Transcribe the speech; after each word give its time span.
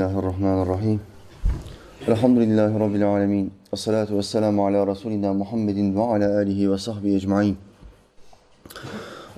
Bismillahirrahmanirrahim. 0.00 1.00
Elhamdülillahi 2.06 2.80
Rabbil 2.80 3.08
alemin. 3.08 3.52
Esselatu 3.72 4.18
vesselamu 4.18 4.66
ala 4.66 4.86
Resulina 4.86 5.32
Muhammedin 5.32 5.96
ve 5.96 6.00
ala 6.00 6.36
alihi 6.36 6.70
ve 6.72 6.78
sahbihi 6.78 7.16
ecma'in. 7.16 7.56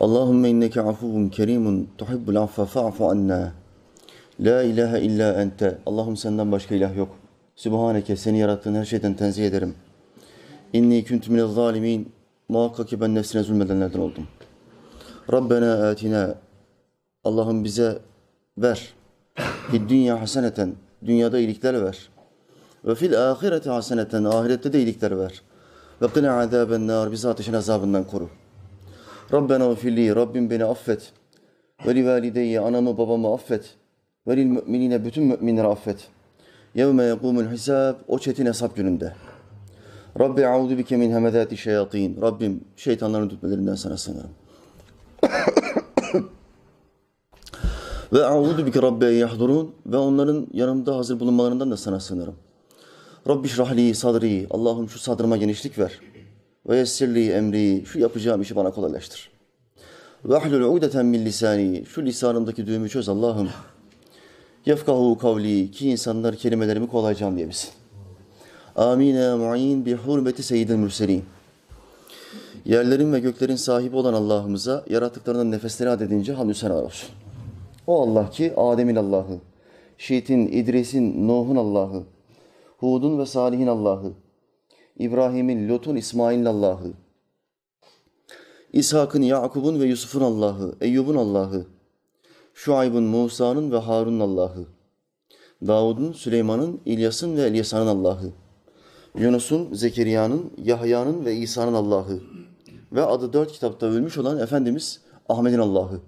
Allahümme 0.01 0.51
inneke 0.51 0.81
afuvun 0.81 1.29
kerimun 1.29 1.89
tuhibbul 1.99 2.37
affa 2.37 2.65
fa'fu 2.65 3.09
anna. 3.11 3.53
La 4.41 4.63
ilahe 4.63 5.01
illa 5.01 5.43
ente. 5.43 5.79
Allah'ım 5.87 6.17
senden 6.17 6.53
başka 6.53 6.75
ilah 6.75 6.97
yok. 6.97 7.17
Sübhaneke 7.57 8.17
seni 8.17 8.39
yarattığın 8.39 8.75
her 8.75 8.85
şeyden 8.85 9.15
tenzih 9.15 9.47
ederim. 9.47 9.75
İnni 10.73 11.05
kuntu 11.05 11.33
minez 11.33 11.55
zalimin. 11.55 12.13
Muhakkak 12.49 12.89
ki 12.89 13.01
ben 13.01 13.15
nefsine 13.15 13.43
zulmedenlerden 13.43 13.99
oldum. 13.99 14.27
Rabbena 15.33 15.89
atina. 15.89 16.35
Allah'ım 17.25 17.65
bize 17.65 17.99
ver. 18.59 18.98
Fid 19.71 19.89
dünya 19.89 20.21
haseneten. 20.21 20.75
Dünyada 21.07 21.39
iyilikler 21.39 21.85
ver. 21.85 22.09
Ve 22.85 22.95
fil 22.95 23.31
ahireti 23.31 23.71
haseneten. 23.71 24.25
Ahirette 24.25 24.73
de 24.73 24.79
iyilikler 24.79 25.19
ver. 25.19 25.43
Ve 26.03 26.09
kına 26.09 26.41
azaben 26.41 26.87
nar. 26.87 27.13
Bizi 27.13 27.29
ateşin 27.29 27.53
azabından 27.53 28.05
koru. 28.05 28.29
Rabbena 29.33 29.71
ufilli. 29.71 30.17
Rabbim 30.17 30.51
beni 30.51 30.65
affet. 30.65 31.13
Ve 31.87 31.95
li 31.95 32.07
valideyye. 32.07 32.61
Anamı 32.61 32.99
babamı 32.99 33.35
affet. 33.35 33.75
Ve 34.27 34.37
lil 34.37 34.47
müminine. 34.47 35.05
Bütün 35.05 35.25
müminleri 35.25 35.67
affet. 35.67 36.09
Yevme 36.75 37.05
yekumul 37.05 37.47
hisab. 37.47 37.95
O 38.09 38.19
çetin 38.19 38.47
hesap 38.47 38.77
gününde. 38.77 39.15
Rabbi 40.21 40.47
audu 40.47 40.79
bike 40.79 40.97
min 40.97 41.13
hemedati 41.13 41.57
şeyatin. 41.57 42.21
Rabbim 42.21 42.65
şeytanların 42.77 43.31
dütmelerinden 43.31 43.75
sana 43.75 43.97
sığınırım. 43.97 44.31
Ve 48.13 48.25
audu 48.25 48.67
bike 48.67 48.83
rabbi 48.83 49.05
yahdurun 49.05 49.75
ve 49.87 49.97
onların 49.97 50.47
yanımda 50.53 50.97
hazır 50.97 51.21
bulunmalarından 51.21 51.71
da 51.71 51.77
sana 51.77 52.01
sığınırım. 52.01 52.35
Rabbi 53.29 53.49
şrahli 53.49 53.95
sadri. 53.95 54.47
Allah'ım 54.51 54.89
şu 54.89 54.99
sadrıma 54.99 55.37
genişlik 55.37 55.79
ver. 55.79 56.01
Ve 56.69 56.77
yessirli 56.77 57.31
emri. 57.31 57.85
Şu 57.87 57.99
yapacağım 57.99 58.43
işi 58.43 58.57
bana 58.57 58.71
kolaylaştır. 58.71 59.31
Ve 60.25 60.37
ahlul 60.37 60.77
udeten 60.77 61.07
min 61.07 61.25
lisani. 61.25 61.85
Şu 61.87 62.03
lisanımdaki 62.03 62.67
düğümü 62.67 62.89
çöz 62.89 63.09
Allah'ım. 63.09 63.49
Yefkahu 64.67 65.19
kavli. 65.19 65.71
Ki 65.71 65.91
insanlar 65.91 66.37
kelimelerimi 66.37 66.89
kolayca 66.89 67.27
anlayabilsin. 67.27 67.71
Amin 68.77 69.15
ya 69.15 69.37
mu'in 69.37 69.87
bi 69.87 69.95
hurmeti 69.95 70.43
seyyidil 70.43 70.77
mürselin. 70.77 71.25
Yerlerin 72.65 73.13
ve 73.13 73.21
göklerin 73.21 73.57
sahibi 73.57 73.97
olan 73.97 74.15
Allah'ımıza 74.15 74.85
yarattıklarından 74.91 75.51
nefesleri 75.51 75.91
adedince 75.91 76.33
hamdü 76.33 76.55
senalar 76.55 76.83
olsun. 76.83 77.09
O 77.89 78.03
Allah 78.03 78.31
ki 78.31 78.53
Adem'in 78.57 78.97
Allah'ı, 78.97 79.41
Şiit'in, 79.99 80.47
İdris'in, 80.47 81.29
Nuh'un 81.29 81.57
Allah'ı, 81.57 82.03
Hud'un 82.79 83.19
ve 83.19 83.27
Salih'in 83.27 83.67
Allah'ı, 83.67 84.13
İbrahim'in, 84.99 85.69
Lut'un, 85.69 85.97
İsmail'in 85.97 86.45
Allah'ı, 86.45 86.93
İshak'ın, 88.73 89.23
Yakub'un 89.23 89.81
ve 89.81 89.85
Yusuf'un 89.85 90.21
Allah'ı, 90.21 90.75
Eyyub'un 90.81 91.15
Allah'ı, 91.15 91.67
Şuayb'ın, 92.55 93.05
Musa'nın 93.05 93.73
ve 93.73 93.77
Harun'un 93.77 94.21
Allah'ı, 94.21 94.67
Davud'un, 95.67 96.13
Süleyman'ın, 96.13 96.81
İlyas'ın 96.87 97.37
ve 97.37 97.43
Elyasa'nın 97.43 97.87
Allah'ı, 97.87 98.33
Yunus'un, 99.19 99.75
Zekeriya'nın, 99.75 100.51
Yahya'nın 100.65 101.25
ve 101.25 101.37
İsa'nın 101.37 101.75
Allah'ı 101.75 102.21
ve 102.93 103.03
adı 103.03 103.33
dört 103.33 103.53
kitapta 103.53 103.87
ölmüş 103.87 104.19
olan 104.19 104.39
Efendimiz 104.39 105.01
Ahmet'in 105.29 105.59
Allah'ı 105.59 106.01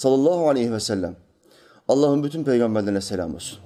sallallahu 0.00 0.48
aleyhi 0.48 0.72
ve 0.72 0.80
sellem. 0.80 1.16
Allah'ın 1.88 2.24
bütün 2.24 2.44
peygamberlerine 2.44 3.00
selam 3.00 3.34
olsun. 3.34 3.58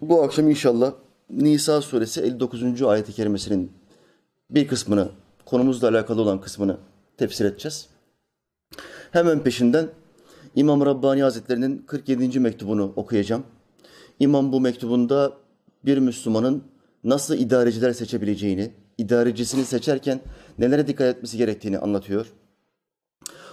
Bu 0.00 0.22
akşam 0.22 0.50
inşallah 0.50 0.92
Nisa 1.30 1.82
suresi 1.82 2.20
59. 2.20 2.82
ayet-i 2.82 3.12
kerimesinin 3.12 3.72
bir 4.50 4.68
kısmını, 4.68 5.08
konumuzla 5.46 5.88
alakalı 5.88 6.22
olan 6.22 6.40
kısmını 6.40 6.76
tefsir 7.16 7.44
edeceğiz. 7.44 7.88
Hemen 9.10 9.42
peşinden 9.42 9.88
İmam 10.54 10.86
Rabbani 10.86 11.22
Hazretleri'nin 11.22 11.78
47. 11.86 12.40
mektubunu 12.40 12.92
okuyacağım. 12.96 13.42
İmam 14.20 14.52
bu 14.52 14.60
mektubunda 14.60 15.32
bir 15.84 15.98
Müslümanın 15.98 16.64
nasıl 17.04 17.34
idareciler 17.34 17.92
seçebileceğini, 17.92 18.72
idarecisini 18.98 19.64
seçerken 19.64 20.20
nelere 20.58 20.86
dikkat 20.86 21.16
etmesi 21.16 21.38
gerektiğini 21.38 21.78
anlatıyor. 21.78 22.32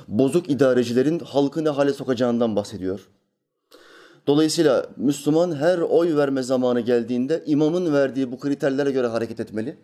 Bozuk 0.08 0.50
idarecilerin 0.50 1.20
halkı 1.20 1.64
ne 1.64 1.70
hale 1.70 1.94
sokacağından 1.94 2.56
bahsediyor. 2.56 3.08
Dolayısıyla 4.28 4.86
Müslüman 4.98 5.56
her 5.56 5.78
oy 5.78 6.16
verme 6.16 6.44
zamanı 6.44 6.82
geldiğinde 6.82 7.44
imamın 7.46 7.94
verdiği 7.94 8.32
bu 8.32 8.40
kriterlere 8.40 8.92
göre 8.92 9.08
hareket 9.08 9.40
etmeli. 9.40 9.78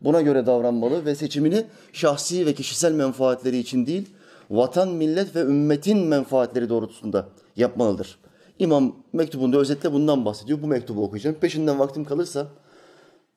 Buna 0.00 0.20
göre 0.20 0.46
davranmalı 0.46 1.04
ve 1.04 1.14
seçimini 1.14 1.64
şahsi 1.92 2.46
ve 2.46 2.54
kişisel 2.54 2.92
menfaatleri 2.92 3.58
için 3.58 3.86
değil, 3.86 4.08
vatan, 4.50 4.88
millet 4.88 5.36
ve 5.36 5.40
ümmetin 5.40 5.98
menfaatleri 5.98 6.68
doğrultusunda 6.68 7.28
yapmalıdır. 7.56 8.18
İmam 8.58 8.96
mektubunda 9.12 9.58
özetle 9.58 9.92
bundan 9.92 10.24
bahsediyor. 10.24 10.62
Bu 10.62 10.66
mektubu 10.66 11.02
okuyacağım. 11.02 11.36
Peşinden 11.40 11.78
vaktim 11.78 12.04
kalırsa 12.04 12.46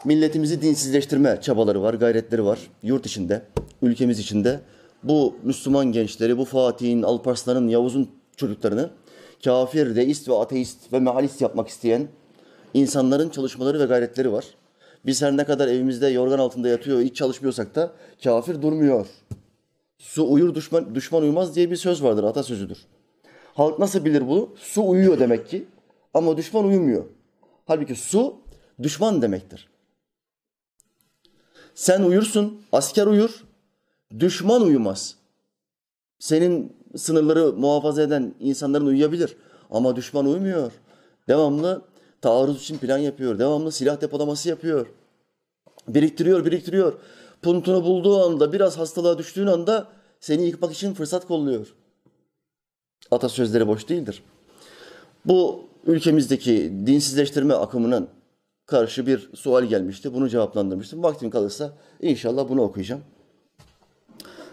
milletimizi 0.06 0.62
dinsizleştirme 0.62 1.40
çabaları 1.41 1.81
var, 1.81 1.94
gayretleri 1.94 2.46
var. 2.46 2.59
Yurt 2.84 3.06
içinde, 3.06 3.41
ülkemiz 3.81 4.19
içinde 4.19 4.59
bu 5.04 5.36
Müslüman 5.44 5.86
gençleri, 5.86 6.38
bu 6.38 6.46
Fatih'in, 6.46 7.04
Alparslan'ın, 7.04 7.68
Yavuz'un 7.68 8.10
çocuklarını 8.38 8.90
kafir, 9.44 9.96
deist 9.96 10.30
ve 10.30 10.36
ateist 10.36 10.94
ve 10.94 11.00
mealist 11.00 11.42
yapmak 11.42 11.68
isteyen 11.68 12.08
insanların 12.74 13.30
çalışmaları 13.30 13.80
ve 13.80 13.86
gayretleri 13.86 14.32
var. 14.32 14.46
Biz 15.06 15.22
her 15.22 15.38
ne 15.38 15.46
kadar 15.46 15.68
evimizde 15.68 16.08
yorgan 16.08 16.40
altında 16.40 16.68
yatıyor, 16.68 17.02
hiç 17.02 17.16
çalışmıyorsak 17.16 17.76
da 17.76 17.92
kafir 18.24 18.62
durmuyor. 18.62 19.08
Su 19.98 20.32
uyur, 20.32 20.56
düşman, 20.56 20.96
düşman 20.96 21.22
uyumaz 21.22 21.56
diye 21.56 21.72
bir 21.72 21.76
söz 21.76 22.04
vardır, 22.04 22.24
atasözüdür. 22.24 22.78
Halk 23.54 23.80
nasıl 23.80 24.06
bilir 24.06 24.28
bunu? 24.28 24.50
Su 24.56 24.90
uyuyor 24.90 25.20
demek 25.20 25.50
ki 25.50 25.66
ama 26.14 26.38
düşman 26.38 26.66
uyumuyor. 26.66 27.06
Halbuki 27.66 27.96
su 27.96 28.36
düşman 28.84 29.22
demektir. 29.22 29.70
Sen 31.76 32.02
uyursun, 32.02 32.62
asker 32.72 33.08
uyur, 33.08 33.44
düşman 34.20 34.62
uyumaz. 34.62 35.16
Senin 36.20 36.74
sınırları 36.96 37.53
muhafaza 37.53 38.02
eden 38.02 38.34
insanların 38.40 38.86
uyuyabilir 38.86 39.36
ama 39.72 39.96
düşman 39.96 40.25
uyumuyor. 40.25 40.72
Devamlı 41.28 41.81
taarruz 42.22 42.62
için 42.62 42.78
plan 42.78 42.98
yapıyor, 42.98 43.40
devamlı 43.40 43.72
silah 43.72 44.02
depolaması 44.02 44.50
yapıyor. 44.50 44.88
Biriktiriyor, 45.88 46.46
biriktiriyor. 46.46 46.94
Puntunu 47.42 47.84
bulduğu 47.84 48.24
anda, 48.24 48.53
biraz 48.53 48.78
hastalığa 48.78 49.18
düştüğün 49.18 49.48
anda 49.48 49.88
seni 50.19 50.46
yıkmak 50.46 50.74
için 50.74 50.94
fırsat 50.94 51.28
kolluyor. 51.28 51.75
Atasözleri 53.12 53.68
boş 53.68 53.90
değildir. 53.90 54.24
Bu 55.25 55.69
ülkemizdeki 55.86 56.74
dinsizleştirme 56.86 57.53
akımının 57.53 58.08
karşı 58.66 59.08
bir 59.08 59.30
sual 59.36 59.64
gelmişti. 59.64 60.14
Bunu 60.14 60.30
cevaplandırmıştım. 60.30 61.03
Vaktim 61.03 61.30
kalırsa 61.30 61.74
inşallah 62.02 62.50
bunu 62.50 62.62
okuyacağım. 62.62 63.02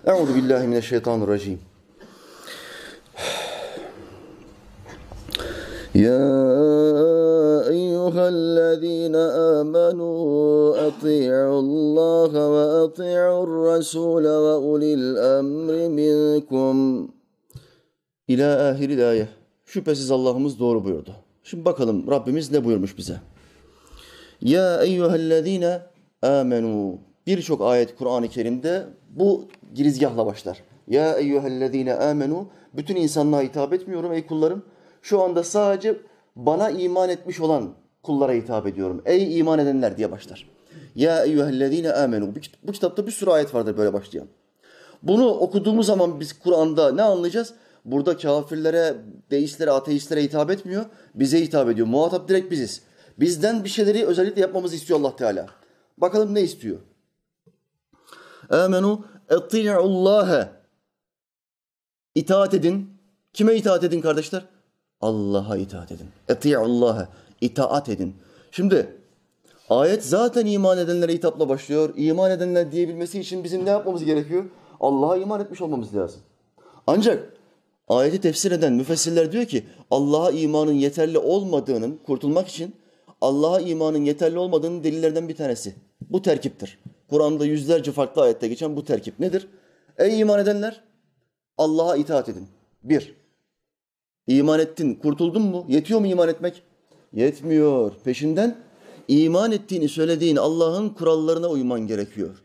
Euzu 0.06 0.36
billahi 0.36 0.68
mineşşeytanirracim. 0.68 1.60
يا 5.96 6.28
أيها 7.76 8.26
الذين 8.38 9.16
آمنوا 9.60 10.88
أطيعوا 10.88 11.62
الله 11.66 12.32
وأطيعوا 12.56 13.44
الرسول 13.50 14.26
وأولي 14.46 14.92
الأمر 14.94 15.76
منكم 16.00 16.76
İlâ 18.28 18.70
ahiril 18.70 19.10
ayet. 19.10 19.28
Şüphesiz 19.66 20.12
Allah'ımız 20.12 20.60
doğru 20.60 20.86
buyurdu. 20.86 21.16
Şimdi 21.44 21.66
bakalım 21.66 22.12
Rabbimiz 22.12 22.52
ne 22.52 22.66
buyurmuş 22.66 22.98
bize. 22.98 23.20
Ya 24.42 24.84
eyyühellezine 24.84 25.82
amenu. 26.22 27.00
Birçok 27.27 27.61
ayet 27.61 27.97
Kur'an-ı 27.97 28.29
Kerim'de 28.29 28.87
bu 29.11 29.49
girizgahla 29.75 30.27
başlar. 30.27 30.63
Ya 30.89 31.17
eyyühellezine 31.19 31.95
amenu. 31.95 32.49
Bütün 32.75 32.97
insanlığa 32.97 33.43
hitap 33.43 33.73
etmiyorum 33.73 34.13
ey 34.13 34.27
kullarım. 34.27 34.63
Şu 35.03 35.23
anda 35.23 35.45
sadece 35.45 35.97
bana 36.37 36.71
iman 36.71 37.09
etmiş 37.09 37.41
olan 37.41 37.75
kullara 38.03 38.33
hitap 38.33 38.67
ediyorum. 38.67 39.03
Ey 39.05 39.39
iman 39.39 39.59
edenler 39.59 39.97
diye 39.97 40.11
başlar. 40.11 40.49
Ya 40.95 41.25
eyyühellezine 41.25 41.93
amenu. 41.93 42.35
Bu 42.63 42.73
kitapta 42.73 43.07
bir 43.07 43.13
sürü 43.13 43.31
ayet 43.31 43.55
vardır 43.55 43.77
böyle 43.77 43.93
başlayan. 43.93 44.27
Bunu 45.03 45.29
okuduğumuz 45.29 45.87
zaman 45.87 46.21
biz 46.21 46.39
Kur'an'da 46.39 46.93
ne 46.93 47.03
anlayacağız? 47.03 47.55
Burada 47.85 48.17
kafirlere, 48.17 48.95
deistlere, 49.31 49.71
ateistlere 49.71 50.23
hitap 50.23 50.51
etmiyor. 50.51 50.85
Bize 51.15 51.41
hitap 51.41 51.69
ediyor. 51.71 51.87
Muhatap 51.87 52.29
direkt 52.29 52.51
biziz. 52.51 52.83
Bizden 53.21 53.65
bir 53.65 53.69
şeyleri 53.69 54.07
özellikle 54.07 54.41
yapmamızı 54.41 54.77
istiyor 54.77 55.01
Allah 55.01 55.17
Teala. 55.17 55.47
Bakalım 55.99 56.35
ne 56.35 56.43
istiyor? 56.43 56.79
Amenu 58.51 59.05
eti'ullâhe. 59.31 60.49
İtaat 62.15 62.55
edin. 62.55 62.91
Kime 63.33 63.55
itaat 63.55 63.85
edin 63.85 64.01
kardeşler? 64.01 64.45
Allah'a 65.01 65.57
itaat 65.57 65.93
edin. 65.93 66.07
Eti'ullaha. 66.29 67.09
itaat 67.41 67.89
edin. 67.89 68.17
Şimdi 68.51 68.97
ayet 69.69 70.05
zaten 70.05 70.47
iman 70.47 70.79
edenlere 70.79 71.13
hitapla 71.13 71.49
başlıyor. 71.49 71.95
İman 71.97 72.31
edenler 72.31 72.73
diyebilmesi 72.73 73.21
için 73.21 73.45
bizim 73.45 73.65
ne 73.65 73.71
yapmamız 73.71 74.05
gerekiyor? 74.05 74.45
Allah'a 74.81 75.17
iman 75.17 75.41
etmiş 75.41 75.61
olmamız 75.61 75.95
lazım. 75.95 76.21
Ancak 76.87 77.33
ayeti 77.89 78.21
tefsir 78.21 78.53
eden 78.53 78.73
müfessirler 78.73 79.33
diyor 79.33 79.45
ki 79.45 79.65
Allah'a 79.91 80.31
imanın 80.31 80.73
yeterli 80.73 81.19
olmadığının 81.19 82.01
kurtulmak 82.07 82.49
için 82.49 82.75
Allah'a 83.21 83.61
imanın 83.61 84.05
yeterli 84.05 84.39
olmadığının 84.39 84.85
delillerden 84.85 85.29
bir 85.29 85.37
tanesi. 85.37 85.75
Bu 86.11 86.23
terkiptir. 86.23 86.79
Kur'an'da 87.11 87.45
yüzlerce 87.45 87.93
farklı 87.93 88.23
ayette 88.23 88.49
geçen 88.49 88.77
bu 88.77 88.85
terkip 88.85 89.21
nedir? 89.21 89.49
Ey 89.99 90.21
iman 90.21 90.41
edenler 90.41 90.81
Allah'a 91.59 91.97
itaat 91.97 92.29
edin. 92.29 92.49
Bir, 92.83 93.15
iman 94.27 94.61
ettin, 94.61 94.95
kurtuldun 94.95 95.43
mu? 95.43 95.67
Yetiyor 95.69 96.01
mu 96.01 96.07
iman 96.07 96.29
etmek? 96.29 96.63
Yetmiyor. 97.13 97.93
Peşinden 98.05 98.57
iman 99.09 99.53
ettiğini 99.53 99.89
söylediğin 99.89 100.37
Allah'ın 100.37 100.89
kurallarına 100.89 101.49
uyman 101.49 101.87
gerekiyor. 101.87 102.43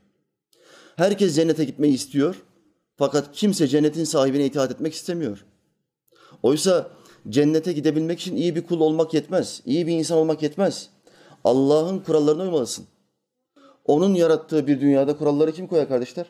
Herkes 0.96 1.36
cennete 1.36 1.66
gitmeyi 1.66 1.94
istiyor. 1.94 2.36
Fakat 2.98 3.32
kimse 3.34 3.68
cennetin 3.68 4.04
sahibine 4.04 4.46
itaat 4.46 4.72
etmek 4.72 4.94
istemiyor. 4.94 5.46
Oysa 6.44 6.90
cennete 7.30 7.74
gidebilmek 7.74 8.20
için 8.20 8.36
iyi 8.36 8.56
bir 8.56 8.66
kul 8.66 8.80
olmak 8.80 9.14
yetmez. 9.14 9.62
iyi 9.66 9.88
bir 9.88 9.94
insan 9.94 10.18
olmak 10.18 10.44
yetmez. 10.44 10.90
Allah'ın 11.44 12.00
kurallarına 12.00 12.44
uymalısın. 12.44 12.86
Onun 13.86 14.14
yarattığı 14.14 14.68
bir 14.68 14.82
dünyada 14.82 15.18
kuralları 15.18 15.52
kim 15.52 15.68
koyar 15.68 15.88
kardeşler? 15.88 16.26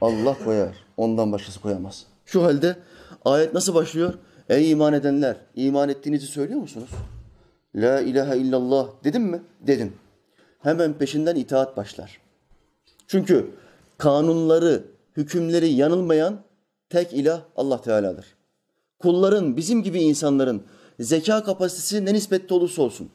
Allah 0.00 0.36
koyar. 0.44 0.76
Ondan 0.96 1.32
başkası 1.32 1.60
koyamaz. 1.60 2.06
Şu 2.26 2.44
halde 2.44 2.76
ayet 3.24 3.54
nasıl 3.54 3.74
başlıyor? 3.74 4.14
Ey 4.48 4.70
iman 4.70 4.92
edenler, 4.92 5.36
iman 5.54 5.88
ettiğinizi 5.88 6.26
söylüyor 6.26 6.60
musunuz? 6.60 6.90
La 7.74 8.00
ilahe 8.00 8.38
illallah 8.38 8.88
dedim 9.04 9.22
mi? 9.22 9.42
Dedim. 9.60 9.92
Hemen 10.58 10.92
peşinden 10.92 11.36
itaat 11.36 11.76
başlar. 11.76 12.20
Çünkü 13.06 13.50
kanunları, 13.98 14.84
hükümleri 15.16 15.68
yanılmayan 15.68 16.40
tek 16.88 17.12
ilah 17.12 17.40
Allah 17.56 17.82
Teala'dır. 17.82 18.26
Kulların, 18.98 19.56
bizim 19.56 19.82
gibi 19.82 20.00
insanların 20.00 20.62
zeka 21.00 21.44
kapasitesi 21.44 22.04
ne 22.04 22.14
nispette 22.14 22.54
olursa 22.54 22.82
olsun, 22.82 23.10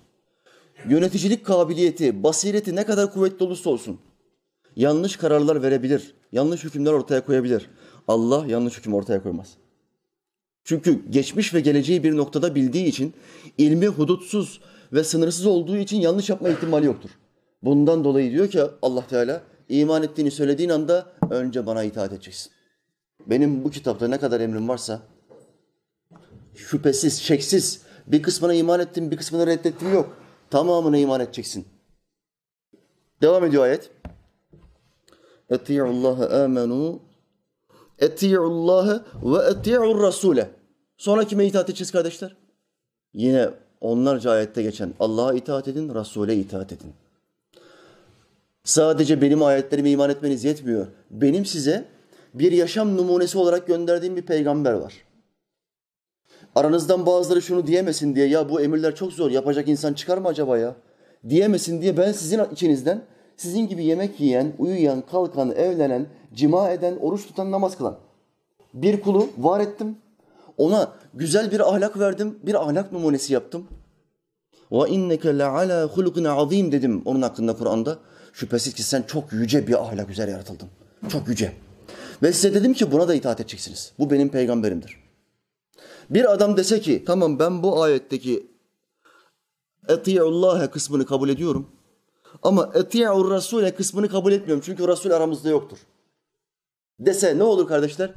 yöneticilik 0.90 1.46
kabiliyeti, 1.46 2.24
basireti 2.24 2.76
ne 2.76 2.86
kadar 2.86 3.14
kuvvetli 3.14 3.46
olursa 3.46 3.70
olsun, 3.70 4.00
yanlış 4.76 5.18
kararlar 5.18 5.64
verebilir, 5.64 6.16
yanlış 6.32 6.64
hükümler 6.64 6.92
ortaya 6.92 7.26
koyabilir. 7.26 7.70
Allah 8.08 8.46
yanlış 8.48 8.78
hüküm 8.78 8.94
ortaya 8.94 9.24
koymaz. 9.24 9.54
Çünkü 10.64 11.10
geçmiş 11.10 11.54
ve 11.54 11.60
geleceği 11.60 12.04
bir 12.04 12.18
noktada 12.18 12.56
bildiği 12.56 12.86
için, 12.86 13.14
ilmi 13.58 13.88
hudutsuz 13.88 14.62
ve 14.94 15.04
sınırsız 15.04 15.46
olduğu 15.46 15.78
için 15.78 15.98
yanlış 15.98 16.30
yapma 16.30 16.50
ihtimali 16.50 16.86
yoktur. 16.86 17.10
Bundan 17.64 18.04
dolayı 18.04 18.32
diyor 18.32 18.50
ki 18.50 18.62
Allah 18.82 19.08
Teala, 19.08 19.42
iman 19.70 20.04
ettiğini 20.04 20.32
söylediğin 20.32 20.70
anda 20.70 21.12
önce 21.30 21.66
bana 21.66 21.84
itaat 21.84 22.14
edeceksin. 22.14 22.52
Benim 23.28 23.64
bu 23.64 23.72
kitapta 23.72 24.08
ne 24.08 24.20
kadar 24.20 24.42
emrim 24.42 24.70
varsa 24.70 25.02
şüphesiz, 26.56 27.22
şeksiz 27.22 27.82
bir 28.08 28.24
kısmına 28.24 28.54
iman 28.54 28.80
ettim, 28.80 29.12
bir 29.12 29.18
kısmına 29.18 29.48
reddettim 29.48 29.94
yok. 29.94 30.18
Tamamına 30.54 30.98
iman 30.98 31.22
edeceksin. 31.22 31.66
Devam 33.22 33.46
ediyor 33.46 33.64
ayet. 33.64 33.90
Eti'ullaha 35.50 36.28
amenu 36.28 37.00
Eti'ullaha 38.00 39.06
ve 39.24 39.50
eti'ur 39.50 40.02
rasule. 40.02 40.50
Sonra 40.98 41.24
kime 41.28 41.46
itaat 41.46 41.70
edeceğiz 41.70 41.92
kardeşler? 41.92 42.36
Yine 43.14 43.50
onlarca 43.82 44.32
ayette 44.32 44.62
geçen 44.64 44.94
Allah'a 45.00 45.34
itaat 45.34 45.68
edin, 45.68 45.96
Resul'e 45.96 46.36
itaat 46.36 46.72
edin. 46.72 46.94
Sadece 48.64 49.22
benim 49.22 49.44
ayetlerime 49.44 49.90
iman 49.90 50.10
etmeniz 50.10 50.44
yetmiyor. 50.44 50.88
Benim 51.12 51.46
size 51.46 51.86
bir 52.34 52.52
yaşam 52.52 52.98
numunesi 52.98 53.38
olarak 53.38 53.68
gönderdiğim 53.68 54.16
bir 54.16 54.26
peygamber 54.26 54.74
var. 54.74 54.94
Aranızdan 56.56 57.06
bazıları 57.06 57.42
şunu 57.42 57.68
diyemesin 57.68 58.16
diye 58.16 58.28
ya 58.28 58.50
bu 58.50 58.62
emirler 58.62 58.96
çok 58.96 59.14
zor 59.14 59.32
yapacak 59.32 59.68
insan 59.68 59.94
çıkar 59.94 60.18
mı 60.18 60.28
acaba 60.28 60.58
ya? 60.58 60.76
Diyemesin 61.30 61.82
diye 61.82 61.98
ben 61.98 62.12
sizin 62.12 62.42
içinizden 62.52 63.02
sizin 63.38 63.68
gibi 63.68 63.86
yemek 63.86 64.20
yiyen, 64.20 64.54
uyuyan, 64.58 65.04
kalkan, 65.12 65.52
evlenen, 65.52 66.08
cima 66.34 66.70
eden, 66.70 66.98
oruç 67.02 67.28
tutan, 67.28 67.52
namaz 67.52 67.78
kılan 67.78 67.98
bir 68.74 69.02
kulu 69.02 69.30
var 69.38 69.60
ettim. 69.60 69.98
Ona 70.58 70.92
güzel 71.14 71.52
bir 71.52 71.60
ahlak 71.60 72.00
verdim, 72.00 72.40
bir 72.44 72.56
ahlak 72.56 72.92
numunesi 72.92 73.34
yaptım. 73.34 73.68
Ve 74.72 74.90
inneke 74.90 75.38
le 75.38 75.46
ala 75.46 75.88
hulukun 75.88 76.24
azim 76.24 76.72
dedim 76.72 77.02
onun 77.06 77.22
hakkında 77.22 77.56
Kur'an'da. 77.56 77.98
Şüphesiz 78.34 78.74
ki 78.74 78.84
sen 78.84 79.04
çok 79.08 79.34
yüce 79.34 79.68
bir 79.68 79.82
ahlak 79.84 80.10
üzere 80.10 80.32
yaratıldın. 80.32 80.68
Çok 81.10 81.28
yüce. 81.28 81.52
Ve 82.24 82.34
size 82.34 82.54
dedim 82.54 82.74
ki 82.74 82.92
buna 82.92 83.08
da 83.08 83.16
itaat 83.16 83.40
edeceksiniz. 83.40 83.92
Bu 84.00 84.12
benim 84.12 84.30
peygamberimdir. 84.30 85.03
Bir 86.10 86.34
adam 86.34 86.58
dese 86.58 86.82
ki 86.82 87.04
tamam 87.06 87.40
ben 87.40 87.64
bu 87.64 87.84
ayetteki 87.84 88.48
eti'ullâhe 89.88 90.68
kısmını 90.68 91.06
kabul 91.06 91.30
ediyorum. 91.30 91.68
Ama 92.44 92.72
eti'ur 92.74 93.32
rasule 93.32 93.76
kısmını 93.76 94.10
kabul 94.10 94.32
etmiyorum. 94.32 94.64
Çünkü 94.66 94.88
Resul 94.88 95.12
aramızda 95.12 95.50
yoktur. 95.50 95.78
Dese 97.00 97.38
ne 97.38 97.44
olur 97.44 97.68
kardeşler? 97.68 98.14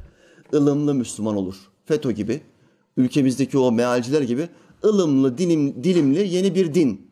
ılımlı 0.53 0.93
Müslüman 0.93 1.35
olur. 1.35 1.55
FETÖ 1.85 2.11
gibi, 2.11 2.41
ülkemizdeki 2.97 3.57
o 3.57 3.71
mealciler 3.71 4.21
gibi 4.21 4.49
ılımlı, 4.83 5.37
dilim, 5.37 5.83
dilimli 5.83 6.27
yeni 6.27 6.55
bir 6.55 6.73
din. 6.73 7.11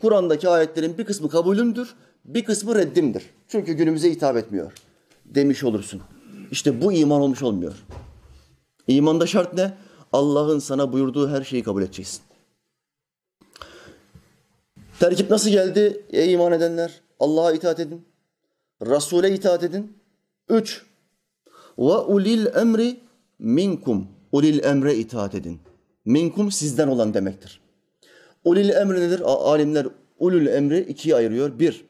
Kur'an'daki 0.00 0.48
ayetlerin 0.48 0.98
bir 0.98 1.04
kısmı 1.04 1.28
kabulümdür, 1.28 1.94
bir 2.24 2.44
kısmı 2.44 2.74
reddimdir. 2.74 3.22
Çünkü 3.48 3.72
günümüze 3.72 4.10
hitap 4.10 4.36
etmiyor. 4.36 4.72
Demiş 5.24 5.64
olursun. 5.64 6.00
İşte 6.50 6.82
bu 6.82 6.92
iman 6.92 7.20
olmuş 7.20 7.42
olmuyor. 7.42 7.74
İmanda 8.86 9.26
şart 9.26 9.54
ne? 9.54 9.74
Allah'ın 10.12 10.58
sana 10.58 10.92
buyurduğu 10.92 11.28
her 11.28 11.42
şeyi 11.42 11.62
kabul 11.62 11.82
edeceksin. 11.82 12.22
Terkip 15.00 15.30
nasıl 15.30 15.50
geldi? 15.50 16.04
Ey 16.10 16.32
iman 16.32 16.52
edenler! 16.52 17.00
Allah'a 17.20 17.52
itaat 17.52 17.80
edin. 17.80 18.04
Resul'e 18.82 19.34
itaat 19.34 19.62
edin. 19.62 19.92
Üç, 20.48 20.82
ve 21.78 21.92
ulil 21.92 22.46
emri 22.56 23.00
minkum. 23.38 24.06
Ulil 24.32 24.64
emre 24.64 24.94
itaat 24.94 25.34
edin. 25.34 25.60
Minkum 26.04 26.52
sizden 26.52 26.88
olan 26.88 27.14
demektir. 27.14 27.60
Ulil 28.44 28.68
emri 28.68 29.00
nedir? 29.00 29.22
Alimler 29.24 29.86
ulul 30.18 30.46
emri 30.46 30.80
ikiye 30.80 31.14
ayırıyor. 31.14 31.58
Bir, 31.58 31.84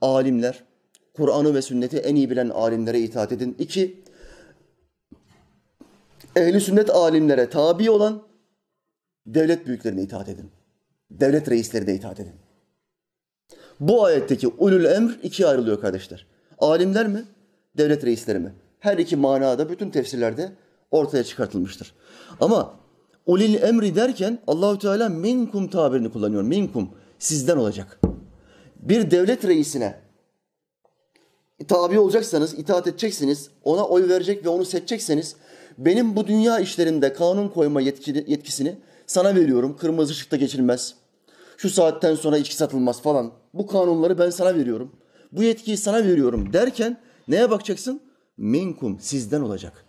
alimler. 0.00 0.64
Kur'an'ı 1.14 1.54
ve 1.54 1.62
sünneti 1.62 1.98
en 1.98 2.14
iyi 2.14 2.30
bilen 2.30 2.48
alimlere 2.48 3.00
itaat 3.00 3.32
edin. 3.32 3.56
İki, 3.58 4.02
ehli 6.36 6.60
sünnet 6.60 6.90
alimlere 6.90 7.50
tabi 7.50 7.90
olan 7.90 8.22
devlet 9.26 9.66
büyüklerine 9.66 10.02
itaat 10.02 10.28
edin. 10.28 10.50
Devlet 11.10 11.50
reislerine 11.50 11.94
itaat 11.94 12.20
edin. 12.20 12.34
Bu 13.80 14.04
ayetteki 14.04 14.48
ulul 14.48 14.84
emr 14.84 15.18
ikiye 15.22 15.48
ayrılıyor 15.48 15.80
kardeşler. 15.80 16.26
Alimler 16.58 17.08
mi? 17.08 17.24
Devlet 17.76 18.04
reisleri 18.04 18.38
mi? 18.38 18.54
Her 18.80 18.98
iki 18.98 19.16
manada 19.16 19.68
bütün 19.68 19.90
tefsirlerde 19.90 20.52
ortaya 20.90 21.24
çıkartılmıştır. 21.24 21.94
Ama 22.40 22.74
ulil 23.26 23.62
emri 23.62 23.94
derken 23.94 24.38
Allahü 24.46 24.78
Teala 24.78 25.08
minkum 25.08 25.68
tabirini 25.68 26.12
kullanıyor. 26.12 26.42
Minkum 26.42 26.90
sizden 27.18 27.56
olacak. 27.56 28.00
Bir 28.76 29.10
devlet 29.10 29.44
reisine 29.44 30.06
tabi 31.68 31.98
olacaksanız, 31.98 32.54
itaat 32.58 32.86
edeceksiniz, 32.86 33.50
ona 33.64 33.84
oy 33.84 34.08
verecek 34.08 34.44
ve 34.44 34.48
onu 34.48 34.64
seçecekseniz 34.64 35.36
benim 35.78 36.16
bu 36.16 36.26
dünya 36.26 36.58
işlerinde 36.58 37.12
kanun 37.12 37.48
koyma 37.48 37.80
yetkisini 37.80 38.78
sana 39.06 39.34
veriyorum. 39.34 39.76
Kırmızı 39.76 40.12
ışıkta 40.12 40.36
geçilmez. 40.36 40.94
Şu 41.56 41.70
saatten 41.70 42.14
sonra 42.14 42.38
içki 42.38 42.56
satılmaz 42.56 43.02
falan. 43.02 43.32
Bu 43.54 43.66
kanunları 43.66 44.18
ben 44.18 44.30
sana 44.30 44.54
veriyorum. 44.54 44.92
Bu 45.32 45.42
yetkiyi 45.42 45.76
sana 45.76 46.04
veriyorum 46.04 46.52
derken 46.52 46.96
neye 47.28 47.50
bakacaksın? 47.50 48.00
minkum 48.36 49.00
sizden 49.00 49.40
olacak. 49.40 49.84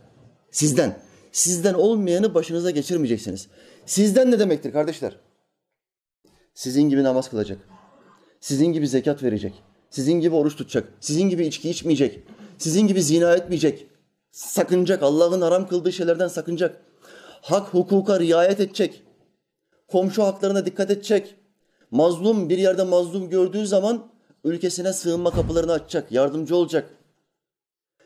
Sizden. 0.51 1.00
Sizden 1.32 1.74
olmayanı 1.74 2.34
başınıza 2.34 2.72
geçirmeyeceksiniz. 2.72 3.48
Sizden 3.86 4.32
ne 4.32 4.39
demektir 4.39 4.72
kardeşler? 4.72 5.20
Sizin 6.53 6.89
gibi 6.89 7.03
namaz 7.03 7.29
kılacak. 7.29 7.60
Sizin 8.39 8.65
gibi 8.65 8.88
zekat 8.88 9.24
verecek. 9.24 9.53
Sizin 9.89 10.13
gibi 10.13 10.36
oruç 10.36 10.56
tutacak. 10.56 10.94
Sizin 11.00 11.29
gibi 11.29 11.46
içki 11.46 11.70
içmeyecek. 11.70 12.20
Sizin 12.58 12.88
gibi 12.88 13.03
zina 13.03 13.36
etmeyecek. 13.36 13.88
Sakınacak. 14.31 15.03
Allah'ın 15.03 15.41
haram 15.41 15.67
kıldığı 15.67 15.91
şeylerden 15.91 16.27
sakınacak. 16.27 16.81
Hak 17.41 17.74
hukuka 17.74 18.19
riayet 18.19 18.60
edecek. 18.60 19.03
Komşu 19.88 20.24
haklarına 20.24 20.65
dikkat 20.65 20.91
edecek. 20.91 21.36
Mazlum 21.91 22.50
bir 22.50 22.57
yerde 22.57 22.84
mazlum 22.84 23.29
gördüğü 23.29 23.67
zaman 23.67 24.12
ülkesine 24.43 24.93
sığınma 24.93 25.31
kapılarını 25.31 25.72
açacak. 25.72 26.12
Yardımcı 26.12 26.55
olacak. 26.55 26.89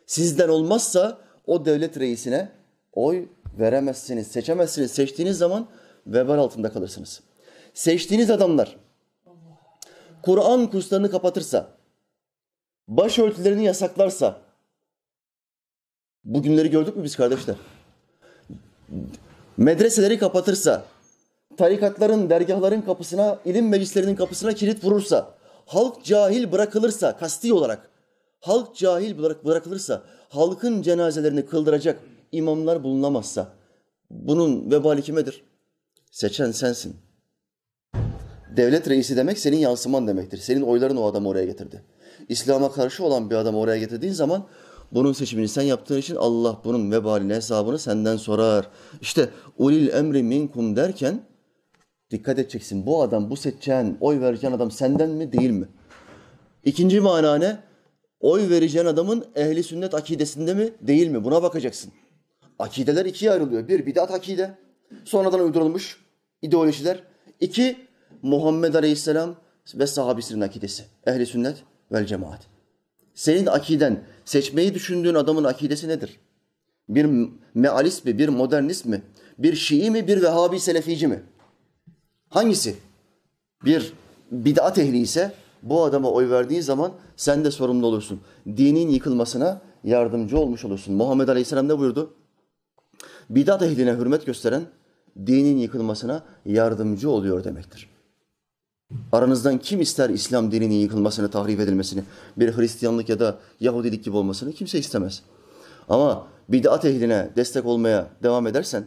Sizden 0.05 0.49
olmazsa 0.49 1.17
o 1.45 1.65
devlet 1.65 1.99
reisine 1.99 2.51
oy 2.93 3.27
veremezsiniz, 3.59 4.27
seçemezsiniz. 4.27 4.91
Seçtiğiniz 4.91 5.37
zaman 5.37 5.67
vebal 6.07 6.37
altında 6.37 6.73
kalırsınız. 6.73 7.21
Seçtiğiniz 7.73 8.29
adamlar 8.31 8.77
Kur'an 10.21 10.69
kurslarını 10.69 11.11
kapatırsa, 11.11 11.77
başörtülerini 12.87 13.63
yasaklarsa, 13.63 14.41
bugünleri 16.23 16.69
gördük 16.69 16.95
mü 16.95 17.03
biz 17.03 17.15
kardeşler? 17.15 17.55
Medreseleri 19.57 20.17
kapatırsa, 20.17 20.85
tarikatların, 21.57 22.29
dergahların 22.29 22.81
kapısına, 22.81 23.39
ilim 23.45 23.69
meclislerinin 23.69 24.15
kapısına 24.15 24.53
kilit 24.53 24.83
vurursa, 24.83 25.35
halk 25.65 26.03
cahil 26.03 26.51
bırakılırsa, 26.51 27.17
kasti 27.17 27.53
olarak, 27.53 27.89
halk 28.39 28.75
cahil 28.75 29.17
bırakılırsa, 29.45 30.01
halkın 30.29 30.81
cenazelerini 30.81 31.45
kıldıracak 31.45 31.99
imamlar 32.31 32.83
bulunamazsa, 32.83 33.53
bunun 34.09 34.71
vebali 34.71 35.01
kimedir? 35.01 35.43
Seçen 36.11 36.51
sensin. 36.51 36.95
Devlet 38.57 38.89
reisi 38.89 39.17
demek 39.17 39.39
senin 39.39 39.57
yansıman 39.57 40.07
demektir. 40.07 40.37
Senin 40.37 40.61
oyların 40.61 40.97
o 40.97 41.05
adamı 41.05 41.29
oraya 41.29 41.45
getirdi. 41.45 41.83
İslam'a 42.29 42.71
karşı 42.71 43.03
olan 43.03 43.29
bir 43.29 43.35
adamı 43.35 43.59
oraya 43.59 43.77
getirdiğin 43.77 44.13
zaman 44.13 44.47
bunun 44.91 45.13
seçimini 45.13 45.47
sen 45.47 45.61
yaptığın 45.61 45.97
için 45.97 46.15
Allah 46.15 46.61
bunun 46.63 46.91
vebalini, 46.91 47.33
hesabını 47.33 47.79
senden 47.79 48.17
sorar. 48.17 48.67
İşte 49.01 49.29
ulil 49.57 49.87
emri 49.93 50.23
minkum 50.23 50.75
derken 50.75 51.21
dikkat 52.11 52.39
edeceksin. 52.39 52.85
Bu 52.85 53.01
adam, 53.01 53.29
bu 53.29 53.37
seçeceğin, 53.37 53.97
oy 54.01 54.21
vereceğin 54.21 54.53
adam 54.53 54.71
senden 54.71 55.09
mi 55.09 55.31
değil 55.31 55.49
mi? 55.49 55.67
İkinci 56.65 56.99
mana 56.99 57.35
ne? 57.35 57.57
Oy 58.19 58.49
vereceğin 58.49 58.85
adamın 58.85 59.25
ehli 59.35 59.63
sünnet 59.63 59.93
akidesinde 59.93 60.53
mi 60.53 60.69
değil 60.81 61.07
mi? 61.07 61.23
Buna 61.23 61.43
bakacaksın. 61.43 61.91
Akideler 62.59 63.05
ikiye 63.05 63.31
ayrılıyor. 63.31 63.67
Bir 63.67 63.85
bidat 63.85 64.11
akide. 64.11 64.57
Sonradan 65.05 65.39
uydurulmuş 65.39 65.97
ideolojiler. 66.41 67.03
İki 67.39 67.77
Muhammed 68.21 68.73
Aleyhisselam 68.73 69.35
ve 69.75 69.87
sahabisinin 69.87 70.41
akidesi. 70.41 70.83
Ehli 71.07 71.25
sünnet 71.25 71.63
vel 71.91 72.05
cemaat. 72.05 72.39
Senin 73.15 73.45
akiden, 73.45 74.03
seçmeyi 74.25 74.73
düşündüğün 74.73 75.15
adamın 75.15 75.43
akidesi 75.43 75.87
nedir? 75.87 76.19
Bir 76.89 77.29
mealist 77.53 78.05
mi, 78.05 78.17
bir 78.17 78.29
modernist 78.29 78.85
mi, 78.85 79.01
bir 79.37 79.55
Şii 79.55 79.91
mi, 79.91 80.07
bir 80.07 80.21
Vehhabi 80.21 80.59
Selefici 80.59 81.07
mi? 81.07 81.23
Hangisi? 82.29 82.75
Bir 83.65 83.93
bid'at 84.31 84.77
ehli 84.77 84.97
ise 84.97 85.33
bu 85.63 85.83
adama 85.83 86.11
oy 86.11 86.29
verdiğin 86.29 86.61
zaman 86.61 86.91
sen 87.15 87.45
de 87.45 87.51
sorumlu 87.51 87.87
olursun. 87.87 88.21
Dinin 88.47 88.89
yıkılmasına 88.89 89.61
yardımcı 89.83 90.37
olmuş 90.37 90.65
olursun. 90.65 90.95
Muhammed 90.95 91.27
Aleyhisselam 91.27 91.67
ne 91.67 91.79
buyurdu? 91.79 92.13
Bidat 93.29 93.61
ehline 93.61 93.93
hürmet 93.93 94.25
gösteren 94.25 94.63
dinin 95.25 95.57
yıkılmasına 95.57 96.23
yardımcı 96.45 97.09
oluyor 97.09 97.43
demektir. 97.43 97.89
Aranızdan 99.11 99.57
kim 99.57 99.81
ister 99.81 100.09
İslam 100.09 100.51
dininin 100.51 100.75
yıkılmasını, 100.75 101.31
tahrif 101.31 101.59
edilmesini, 101.59 102.03
bir 102.37 102.57
Hristiyanlık 102.57 103.09
ya 103.09 103.19
da 103.19 103.37
Yahudilik 103.59 104.03
gibi 104.03 104.17
olmasını 104.17 104.53
kimse 104.53 104.79
istemez. 104.79 105.21
Ama 105.89 106.27
bid'at 106.49 106.85
ehline 106.85 107.29
destek 107.35 107.65
olmaya 107.65 108.07
devam 108.23 108.47
edersen, 108.47 108.83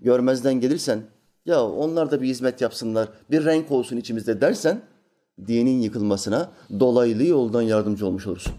görmezden 0.00 0.54
gelirsen, 0.54 1.02
ya 1.46 1.64
onlar 1.64 2.10
da 2.10 2.22
bir 2.22 2.26
hizmet 2.26 2.60
yapsınlar, 2.60 3.08
bir 3.30 3.44
renk 3.44 3.70
olsun 3.70 3.96
içimizde 3.96 4.40
dersen, 4.40 4.82
dinin 5.46 5.80
yıkılmasına 5.80 6.50
dolaylı 6.80 7.24
yoldan 7.24 7.62
yardımcı 7.62 8.06
olmuş 8.06 8.26
olursun. 8.26 8.52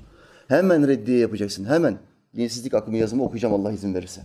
Hemen 0.47 0.87
reddiye 0.87 1.19
yapacaksın, 1.19 1.65
hemen. 1.65 1.97
Dinsizlik 2.35 2.73
akımı 2.73 2.97
yazımı 2.97 3.23
okuyacağım 3.23 3.53
Allah 3.53 3.71
izin 3.71 3.93
verirse. 3.93 4.21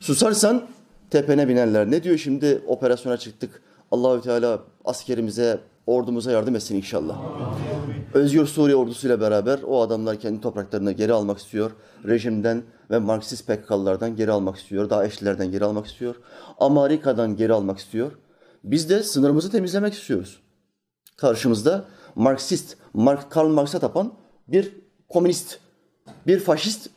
Susarsan 0.00 0.66
tepene 1.10 1.48
binerler. 1.48 1.90
Ne 1.90 2.02
diyor 2.02 2.18
şimdi 2.18 2.62
operasyona 2.66 3.16
çıktık. 3.16 3.62
Allahü 3.90 4.20
Teala 4.20 4.60
askerimize, 4.84 5.60
ordumuza 5.86 6.32
yardım 6.32 6.56
etsin 6.56 6.76
inşallah. 6.76 7.20
Özgür 8.14 8.46
Suriye 8.46 8.76
ordusuyla 8.76 9.20
beraber 9.20 9.60
o 9.66 9.82
adamlar 9.82 10.20
kendi 10.20 10.40
topraklarını 10.40 10.92
geri 10.92 11.12
almak 11.12 11.38
istiyor. 11.38 11.70
Rejimden 12.04 12.62
ve 12.90 12.98
Marksist 12.98 13.46
PKK'lılardan 13.46 14.16
geri 14.16 14.30
almak 14.30 14.56
istiyor. 14.56 14.90
Daeşlilerden 14.90 15.50
geri 15.50 15.64
almak 15.64 15.86
istiyor. 15.86 16.14
Amerika'dan 16.58 17.36
geri 17.36 17.52
almak 17.52 17.78
istiyor. 17.78 18.12
Biz 18.64 18.90
de 18.90 19.02
sınırımızı 19.02 19.50
temizlemek 19.50 19.94
istiyoruz. 19.94 20.40
Karşımızda 21.16 21.84
Marksist, 22.14 22.76
Mark, 22.94 23.30
Karl 23.30 23.48
Marx'a 23.48 23.78
tapan 23.78 24.12
bir 24.48 24.72
komünist, 25.08 25.58
bir 26.26 26.38
faşist 26.38 26.90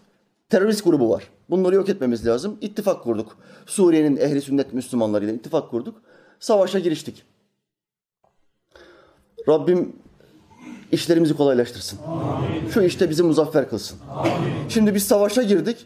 terörist 0.50 0.84
grubu 0.84 1.10
var. 1.10 1.30
Bunları 1.50 1.76
yok 1.76 1.90
etmemiz 1.90 2.28
lazım. 2.28 2.58
İttifak 2.62 3.04
kurduk. 3.04 3.38
Suriye'nin 3.66 4.18
ehli 4.18 4.42
sünnet 4.42 4.74
Müslümanlarıyla 4.74 5.34
ittifak 5.34 5.70
kurduk. 5.70 6.02
Savaşa 6.40 6.80
giriştik. 6.80 7.24
Rabbim 9.48 9.96
işlerimizi 10.92 11.38
kolaylaştırsın. 11.38 12.00
Amin. 12.08 12.70
Şu 12.70 12.82
işte 12.82 13.10
bizi 13.10 13.24
muzaffer 13.24 13.70
kılsın. 13.70 14.00
Amin. 14.10 14.70
Şimdi 14.70 14.96
biz 14.96 15.08
savaşa 15.08 15.44
girdik. 15.44 15.86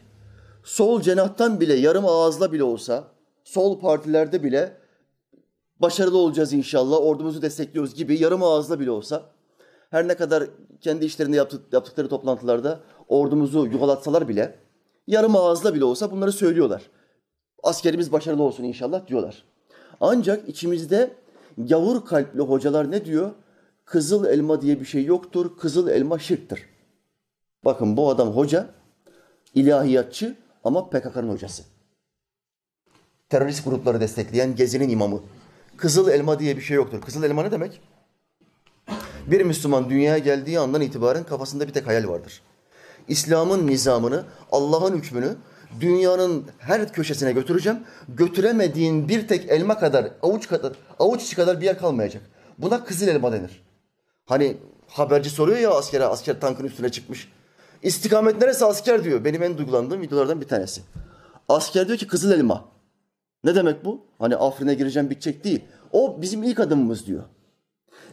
Sol 0.64 1.02
cenahtan 1.02 1.60
bile 1.60 1.74
yarım 1.74 2.06
ağızla 2.06 2.52
bile 2.52 2.64
olsa, 2.64 3.04
sol 3.44 3.80
partilerde 3.80 4.44
bile 4.44 4.78
başarılı 5.80 6.18
olacağız 6.18 6.54
inşallah, 6.54 6.98
ordumuzu 6.98 7.42
destekliyoruz 7.42 7.96
gibi 7.96 8.22
yarım 8.22 8.44
ağızla 8.44 8.80
bile 8.80 8.92
olsa, 8.92 9.24
her 9.90 10.08
ne 10.08 10.16
kadar 10.16 10.44
kendi 10.82 11.06
işlerinde 11.06 11.38
yaptıkları 11.72 12.10
toplantılarda 12.10 12.80
ordumuzu 13.08 13.66
yuvalatsalar 13.66 14.28
bile, 14.28 14.56
yarım 15.08 15.36
ağızla 15.36 15.76
bile 15.76 15.86
olsa 15.86 16.12
bunları 16.12 16.32
söylüyorlar. 16.32 16.82
Askerimiz 17.64 18.12
başarılı 18.12 18.44
olsun 18.44 18.64
inşallah 18.64 19.08
diyorlar. 19.08 19.44
Ancak 20.06 20.50
içimizde 20.50 21.14
gavur 21.58 22.06
kalpli 22.06 22.42
hocalar 22.42 22.92
ne 22.92 23.06
diyor? 23.06 23.32
Kızıl 23.86 24.26
elma 24.26 24.62
diye 24.62 24.80
bir 24.80 24.86
şey 24.86 25.06
yoktur. 25.06 25.58
Kızıl 25.58 25.88
elma 25.88 26.20
şirktir. 26.20 26.66
Bakın 27.66 27.98
bu 27.98 28.10
adam 28.10 28.30
hoca, 28.30 28.70
ilahiyatçı 29.56 30.38
ama 30.64 30.90
PKK'nın 30.90 31.30
hocası. 31.30 31.64
Terörist 33.30 33.66
grupları 33.66 34.02
destekleyen 34.02 34.56
Gezi'nin 34.56 34.90
imamı. 34.90 35.22
Kızıl 35.78 36.08
elma 36.08 36.40
diye 36.40 36.58
bir 36.58 36.62
şey 36.62 36.76
yoktur. 36.76 37.02
Kızıl 37.02 37.24
elma 37.24 37.44
ne 37.44 37.52
demek? 37.52 37.82
Bir 39.28 39.42
Müslüman 39.42 39.90
dünyaya 39.90 40.18
geldiği 40.18 40.60
andan 40.60 40.82
itibaren 40.82 41.24
kafasında 41.24 41.68
bir 41.68 41.74
tek 41.74 41.88
hayal 41.88 42.08
vardır. 42.08 42.42
İslam'ın 43.08 43.68
nizamını, 43.68 44.24
Allah'ın 44.52 44.98
hükmünü 44.98 45.36
dünyanın 45.80 46.46
her 46.60 46.94
köşesine 46.94 47.32
götüreceğim. 47.32 47.80
Götüremediğin 48.10 49.10
bir 49.10 49.28
tek 49.28 49.50
elma 49.50 49.80
kadar, 49.80 50.12
avuç 50.22 50.48
kadar, 50.48 50.74
avuç 51.00 51.24
içi 51.24 51.36
kadar 51.36 51.62
bir 51.62 51.66
yer 51.66 51.78
kalmayacak. 51.78 52.24
Buna 52.58 52.84
kızıl 52.84 53.08
elma 53.08 53.32
denir. 53.32 53.64
Hani 54.26 54.58
haberci 54.88 55.30
soruyor 55.30 55.58
ya 55.58 55.72
askere, 55.72 56.06
asker 56.06 56.40
tankın 56.40 56.66
üstüne 56.66 56.90
çıkmış. 56.90 57.32
İstikamet 57.84 58.42
neresi 58.42 58.66
asker 58.66 59.04
diyor. 59.04 59.26
Benim 59.26 59.44
en 59.44 59.58
duygulandığım 59.58 60.02
videolardan 60.02 60.42
bir 60.42 60.48
tanesi. 60.48 60.82
Asker 61.50 61.88
diyor 61.88 61.98
ki 61.98 62.08
kızıl 62.08 62.32
elma. 62.32 62.66
Ne 63.44 63.56
demek 63.56 63.86
bu? 63.86 64.06
Hani 64.20 64.36
Afrin'e 64.36 64.74
gireceğim 64.74 65.10
bitecek 65.10 65.44
değil. 65.44 65.62
O 65.92 66.22
bizim 66.22 66.44
ilk 66.44 66.60
adımımız 66.60 67.06
diyor. 67.06 67.24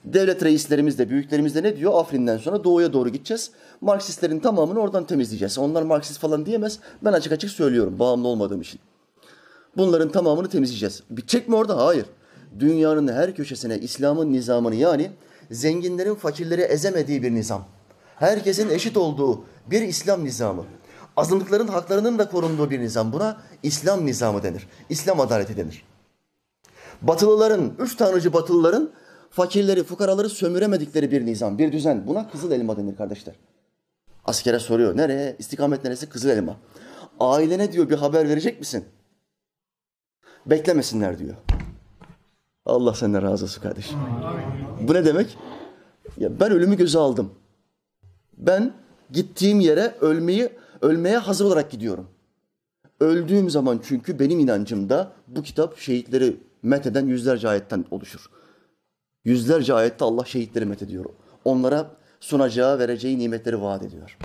Devlet 0.05 0.45
reislerimiz 0.45 0.99
de, 0.99 1.11
büyüklerimiz 1.11 1.55
de 1.55 1.63
ne 1.63 1.77
diyor? 1.77 1.93
Afrin'den 1.95 2.39
sonra 2.39 2.65
doğuya 2.65 2.93
doğru 2.93 3.09
gideceğiz. 3.09 3.51
Marksistlerin 3.81 4.41
tamamını 4.41 4.81
oradan 4.81 5.07
temizleyeceğiz. 5.07 5.59
Onlar 5.59 5.83
Marksist 5.83 6.19
falan 6.19 6.47
diyemez. 6.47 6.79
Ben 7.05 7.13
açık 7.13 7.33
açık 7.33 7.51
söylüyorum 7.51 7.99
bağımlı 7.99 8.29
olmadığım 8.29 8.61
için. 8.61 8.81
Bunların 9.77 10.09
tamamını 10.09 10.49
temizleyeceğiz. 10.49 11.03
Bitecek 11.11 11.49
mi 11.49 11.57
orada? 11.57 11.87
Hayır. 11.87 12.07
Dünyanın 12.59 13.09
her 13.09 13.35
köşesine 13.35 13.79
İslam'ın 13.79 14.33
nizamını 14.33 14.75
yani 14.75 15.11
zenginlerin 15.51 16.15
fakirleri 16.15 16.61
ezemediği 16.61 17.23
bir 17.23 17.35
nizam. 17.35 17.65
Herkesin 18.17 18.71
eşit 18.71 18.97
olduğu 18.97 19.45
bir 19.71 19.83
İslam 19.83 20.25
nizamı. 20.25 20.65
Azınlıkların 21.17 21.69
haklarının 21.69 22.19
da 22.19 22.29
korunduğu 22.29 22.71
bir 22.71 22.81
nizam. 22.81 23.13
Buna 23.13 23.37
İslam 23.63 24.07
nizamı 24.07 24.43
denir. 24.43 24.69
İslam 24.89 25.21
adaleti 25.21 25.57
denir. 25.57 25.85
Batılıların, 27.03 27.73
üç 27.79 27.97
tanrıcı 27.97 28.33
batılıların 28.33 28.91
fakirleri, 29.31 29.85
fukaraları 29.85 30.29
sömüremedikleri 30.29 31.11
bir 31.11 31.27
nizam, 31.27 31.59
bir 31.59 31.73
düzen. 31.73 32.07
Buna 32.07 32.31
kızıl 32.31 32.53
elma 32.53 32.77
denir 32.77 32.97
kardeşler. 32.97 33.35
Askere 34.25 34.59
soruyor. 34.59 34.97
Nereye? 34.97 35.37
İstikamet 35.39 35.85
neresi? 35.85 36.09
Kızıl 36.09 36.29
elma. 36.29 36.57
Ailene 37.21 37.73
diyor 37.73 37.91
bir 37.91 37.97
haber 37.97 38.29
verecek 38.29 38.61
misin? 38.61 38.85
Beklemesinler 40.47 41.19
diyor. 41.19 41.35
Allah 42.67 42.95
senden 42.95 43.23
razı 43.23 43.45
olsun 43.45 43.63
kardeşim. 43.63 43.99
Bu 44.81 44.95
ne 44.95 45.05
demek? 45.05 45.39
Ya 46.17 46.41
ben 46.41 46.53
ölümü 46.53 46.77
göze 46.77 46.99
aldım. 46.99 47.35
Ben 48.39 48.73
gittiğim 49.11 49.61
yere 49.61 49.95
ölmeyi 50.01 50.51
ölmeye 50.83 51.19
hazır 51.19 51.45
olarak 51.45 51.71
gidiyorum. 51.71 52.09
Öldüğüm 53.01 53.51
zaman 53.51 53.81
çünkü 53.85 54.19
benim 54.19 54.41
inancımda 54.41 55.13
bu 55.29 55.43
kitap 55.43 55.79
şehitleri 55.79 56.37
metheden 56.63 57.07
yüzlerce 57.07 57.49
ayetten 57.49 57.85
oluşur. 57.91 58.31
Yüzlerce 59.25 59.75
ayette 59.75 60.05
Allah 60.05 60.25
şehitleri 60.25 60.65
methediyor. 60.65 61.05
Onlara 61.45 61.91
sunacağı, 62.21 62.79
vereceği 62.79 63.19
nimetleri 63.19 63.63
vaat 63.63 63.83
ediyor. 63.83 64.19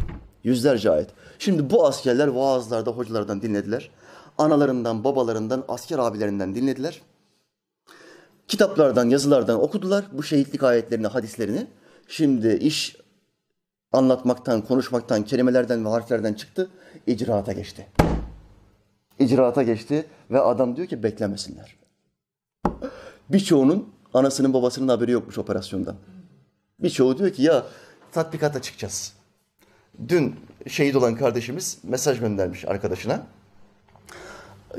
Yüzlerce 0.43 0.91
ayet. 0.91 1.09
Şimdi 1.39 1.69
bu 1.69 1.85
askerler 1.85 2.27
vaazlarda 2.27 2.91
hocalardan 2.91 3.41
dinlediler. 3.41 3.89
Analarından, 4.37 5.03
babalarından, 5.03 5.63
asker 5.67 5.99
abilerinden 5.99 6.55
dinlediler. 6.55 7.01
Kitaplardan, 8.47 9.09
yazılardan 9.09 9.61
okudular 9.61 10.05
bu 10.11 10.23
şehitlik 10.23 10.63
ayetlerini, 10.63 11.07
hadislerini. 11.07 11.67
Şimdi 12.07 12.53
iş 12.53 12.97
anlatmaktan, 13.91 14.61
konuşmaktan, 14.61 15.23
kelimelerden 15.23 15.85
ve 15.85 15.89
harflerden 15.89 16.33
çıktı, 16.33 16.69
icraata 17.07 17.53
geçti. 17.53 17.87
İcraata 19.19 19.63
geçti 19.63 20.05
ve 20.31 20.39
adam 20.39 20.75
diyor 20.75 20.87
ki 20.87 21.03
beklemesinler. 21.03 21.75
Birçoğunun 23.29 23.94
anasının 24.15 24.53
babasının 24.53 24.88
haberi 24.88 25.12
yokmuş 25.12 25.38
operasyondan. 25.38 25.95
Birçoğu 26.79 27.17
diyor 27.17 27.29
ki 27.29 27.43
ya 27.43 27.65
tatbikata 28.12 28.62
çıkacağız. 28.62 29.13
Dün 30.07 30.36
şehit 30.67 30.95
olan 30.95 31.15
kardeşimiz 31.15 31.77
mesaj 31.84 32.19
göndermiş 32.19 32.65
arkadaşına. 32.65 33.22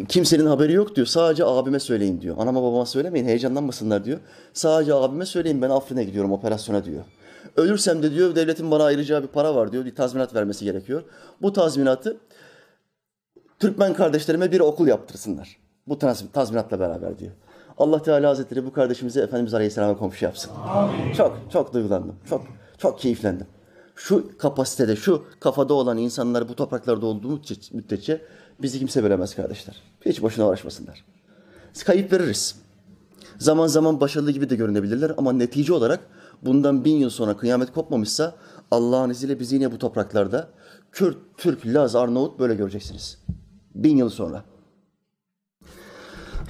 Kimsenin 0.09 0.47
haberi 0.47 0.73
yok 0.73 0.97
diyor. 0.97 1.07
Sadece 1.07 1.45
abime 1.45 1.81
söyleyin 1.81 2.21
diyor. 2.21 2.37
Anama 2.39 2.63
babama 2.63 2.87
söylemeyin 2.87 3.27
heyecanlanmasınlar 3.27 4.05
diyor. 4.05 4.19
Sadece 4.53 4.95
abime 4.95 5.27
söyleyin 5.27 5.63
ben 5.63 5.71
Afrin'e 5.71 6.05
gidiyorum 6.05 6.33
operasyona 6.33 6.85
diyor. 6.85 7.05
Ölürsem 7.57 8.03
de 8.03 8.15
diyor 8.15 8.35
devletin 8.35 8.71
bana 8.71 8.85
ayıracağı 8.85 9.23
bir 9.23 9.29
para 9.29 9.55
var 9.55 9.73
diyor. 9.73 9.85
Bir 9.85 9.95
tazminat 9.95 10.35
vermesi 10.35 10.65
gerekiyor. 10.65 11.03
Bu 11.43 11.53
tazminatı 11.53 12.17
Türkmen 13.59 13.95
kardeşlerime 13.95 14.53
bir 14.53 14.61
okul 14.61 14.87
yaptırsınlar. 14.87 15.57
Bu 15.87 15.99
tazminatla 16.33 16.81
beraber 16.81 17.19
diyor. 17.19 17.33
Allah 17.79 18.03
Teala 18.03 18.29
Hazretleri 18.29 18.67
bu 18.67 18.73
kardeşimizi 18.73 19.21
Efendimiz 19.21 19.55
Aleyhisselam'a 19.55 19.99
komşu 19.99 20.25
yapsın. 20.25 20.51
Amin. 20.69 21.13
Çok, 21.13 21.39
çok 21.53 21.75
duygulandım. 21.75 22.15
Çok, 22.29 22.47
çok 22.79 22.99
keyiflendim. 22.99 23.47
Şu 23.95 24.39
kapasitede, 24.39 24.97
şu 24.97 25.25
kafada 25.41 25.75
olan 25.75 25.99
insanlar 25.99 26.49
bu 26.49 26.55
topraklarda 26.55 27.07
olduğu 27.07 27.41
müddetçe 27.73 28.23
bizi 28.63 28.79
kimse 28.79 29.03
bölemez 29.03 29.35
kardeşler. 29.35 29.83
Hiç 30.07 30.23
boşuna 30.23 30.49
uğraşmasınlar. 30.49 31.05
Kayıp 31.85 32.13
veririz. 32.13 32.57
Zaman 33.39 33.67
zaman 33.67 34.01
başarılı 34.01 34.31
gibi 34.31 34.51
de 34.51 34.57
görünebilirler 34.57 35.13
ama 35.17 35.33
netice 35.33 35.73
olarak 35.73 36.01
bundan 36.43 36.85
bin 36.85 36.97
yıl 36.97 37.11
sonra 37.11 37.37
kıyamet 37.37 37.73
kopmamışsa 37.73 38.35
Allah'ın 38.71 39.11
izniyle 39.11 39.41
bizi 39.41 39.55
yine 39.55 39.73
bu 39.73 39.79
topraklarda 39.79 40.49
Kürt, 40.93 41.17
Türk, 41.37 41.67
Laz, 41.67 41.97
Arnavut 41.97 42.39
böyle 42.39 42.55
göreceksiniz. 42.55 43.19
Bin 43.75 43.97
yıl 43.97 44.11
sonra. 44.11 44.45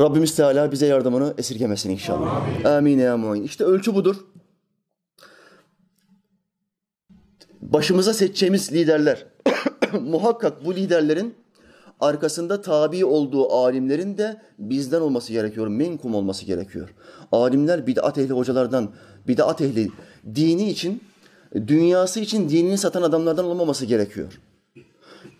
Rabbimiz 0.01 0.37
Teala 0.37 0.73
bize 0.73 0.87
yardımını 0.87 1.35
esirgemesin 1.39 1.91
inşallah. 1.91 2.67
Amin, 2.67 2.99
ya 2.99 3.17
muin. 3.17 3.43
İşte 3.43 3.65
ölçü 3.65 3.95
budur. 3.95 4.17
Başımıza 7.63 8.15
seçeceğimiz 8.15 8.73
liderler. 8.73 9.27
Muhakkak 10.01 10.65
bu 10.65 10.75
liderlerin 10.75 11.35
arkasında 12.01 12.63
tabi 12.63 13.05
olduğu 13.05 13.53
alimlerin 13.53 14.19
de 14.19 14.43
bizden 14.59 15.01
olması 15.01 15.33
gerekiyor, 15.33 15.67
menkum 15.67 16.15
olması 16.15 16.45
gerekiyor. 16.45 16.95
Alimler 17.33 17.87
bid'at 17.87 18.19
ehli 18.19 18.33
hocalardan, 18.33 18.89
bid'at 19.29 19.61
ehli 19.61 19.91
dini 20.35 20.71
için, 20.71 21.03
dünyası 21.55 22.21
için 22.21 22.49
dinini 22.49 22.79
satan 22.79 23.03
adamlardan 23.03 23.45
olmaması 23.45 23.87
gerekiyor. 23.87 24.41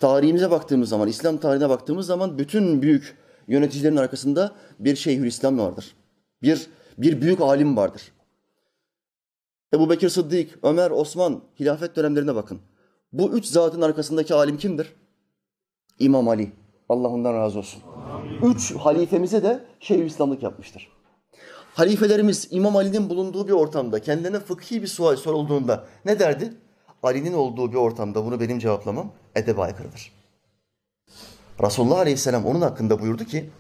Tarihimize 0.01 0.51
baktığımız 0.51 0.89
zaman, 0.89 1.09
İslam 1.09 1.37
tarihine 1.37 1.69
baktığımız 1.69 2.07
zaman 2.07 2.39
bütün 2.39 2.83
büyük 2.83 3.17
yöneticilerin 3.49 3.97
arkasında 3.97 4.53
bir 4.79 4.97
Şeyhülislam 4.97 5.59
vardır. 5.59 5.97
Bir, 6.43 6.67
bir 6.99 7.21
büyük 7.21 7.41
alim 7.41 7.77
vardır. 7.77 8.03
Ebu 9.75 9.91
Bekir 9.91 10.09
Sıddık, 10.09 10.59
Ömer, 10.63 10.91
Osman, 10.91 11.43
hilafet 11.61 11.97
dönemlerine 11.97 12.35
bakın. 12.35 12.61
Bu 13.13 13.31
üç 13.33 13.47
zatın 13.47 13.81
arkasındaki 13.81 14.35
alim 14.35 14.57
kimdir? 14.57 14.93
İmam 15.99 16.29
Ali. 16.29 16.53
Allah 16.89 17.09
ondan 17.09 17.35
razı 17.35 17.59
olsun. 17.59 17.83
Amin. 18.13 18.55
Üç 18.55 18.75
halifemize 18.75 19.43
de 19.43 19.65
Şeyhülislamlık 19.81 20.43
yapmıştır. 20.43 20.89
Halifelerimiz 21.75 22.49
İmam 22.51 22.77
Ali'nin 22.77 23.11
bulunduğu 23.11 23.49
bir 23.49 23.53
ortamda 23.53 24.01
kendine 24.01 24.41
fıkhi 24.41 24.83
bir 24.83 24.87
sual 24.87 25.17
sorulduğunda 25.17 25.87
ne 26.05 26.19
derdi? 26.19 26.53
Ali'nin 27.03 27.33
olduğu 27.33 27.73
bir 27.73 27.77
ortamda 27.77 28.25
bunu 28.25 28.41
benim 28.41 28.59
cevaplamam 28.59 29.13
edebe 29.35 29.61
aykırıdır. 29.61 30.13
Resulullah 31.63 31.99
Aleyhisselam 31.99 32.47
onun 32.47 32.61
hakkında 32.61 33.01
buyurdu 33.01 33.25
ki 33.25 33.51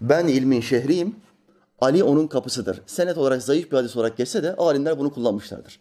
ben 0.00 0.26
ilmin 0.26 0.60
şehriyim, 0.60 1.16
Ali 1.80 2.04
onun 2.04 2.26
kapısıdır. 2.26 2.82
Senet 2.86 3.18
olarak 3.18 3.42
zayıf 3.42 3.72
bir 3.72 3.76
hadis 3.76 3.96
olarak 3.96 4.16
geçse 4.16 4.42
de 4.42 4.56
alimler 4.56 4.98
bunu 4.98 5.12
kullanmışlardır. 5.12 5.80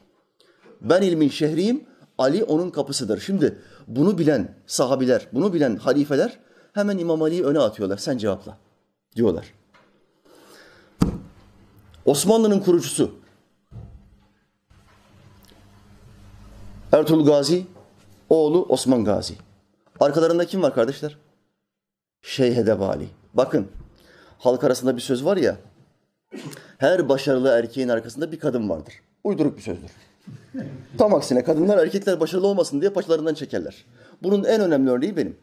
Ben 0.81 1.01
ilmin 1.01 1.29
şehriyim, 1.29 1.83
Ali 2.17 2.43
onun 2.43 2.69
kapısıdır. 2.69 3.19
Şimdi 3.19 3.57
bunu 3.87 4.17
bilen 4.17 4.55
sahabiler, 4.67 5.27
bunu 5.33 5.53
bilen 5.53 5.75
halifeler 5.75 6.39
hemen 6.73 6.97
İmam 6.97 7.21
Ali'yi 7.21 7.43
öne 7.43 7.59
atıyorlar. 7.59 7.97
Sen 7.97 8.17
cevapla 8.17 8.57
diyorlar. 9.15 9.53
Osmanlı'nın 12.05 12.59
kurucusu 12.59 13.11
Ertuğrul 16.91 17.25
Gazi, 17.25 17.65
oğlu 18.29 18.65
Osman 18.65 19.05
Gazi. 19.05 19.35
Arkalarında 19.99 20.45
kim 20.45 20.61
var 20.61 20.73
kardeşler? 20.73 21.17
Şeyh 22.23 22.57
Edebali. 22.57 23.07
Bakın 23.33 23.67
halk 24.39 24.63
arasında 24.63 24.95
bir 24.95 25.01
söz 25.01 25.25
var 25.25 25.37
ya, 25.37 25.57
her 26.77 27.09
başarılı 27.09 27.49
erkeğin 27.49 27.89
arkasında 27.89 28.31
bir 28.31 28.39
kadın 28.39 28.69
vardır. 28.69 28.93
Uyduruk 29.23 29.57
bir 29.57 29.61
sözdür. 29.61 29.91
Tam 30.97 31.13
aksine 31.13 31.43
kadınlar 31.43 31.77
erkekler 31.77 32.19
başarılı 32.19 32.47
olmasın 32.47 32.81
diye 32.81 32.91
paçalarından 32.91 33.33
çekerler. 33.33 33.85
Bunun 34.23 34.43
en 34.43 34.61
önemli 34.61 34.91
örneği 34.91 35.17
benim. 35.17 35.37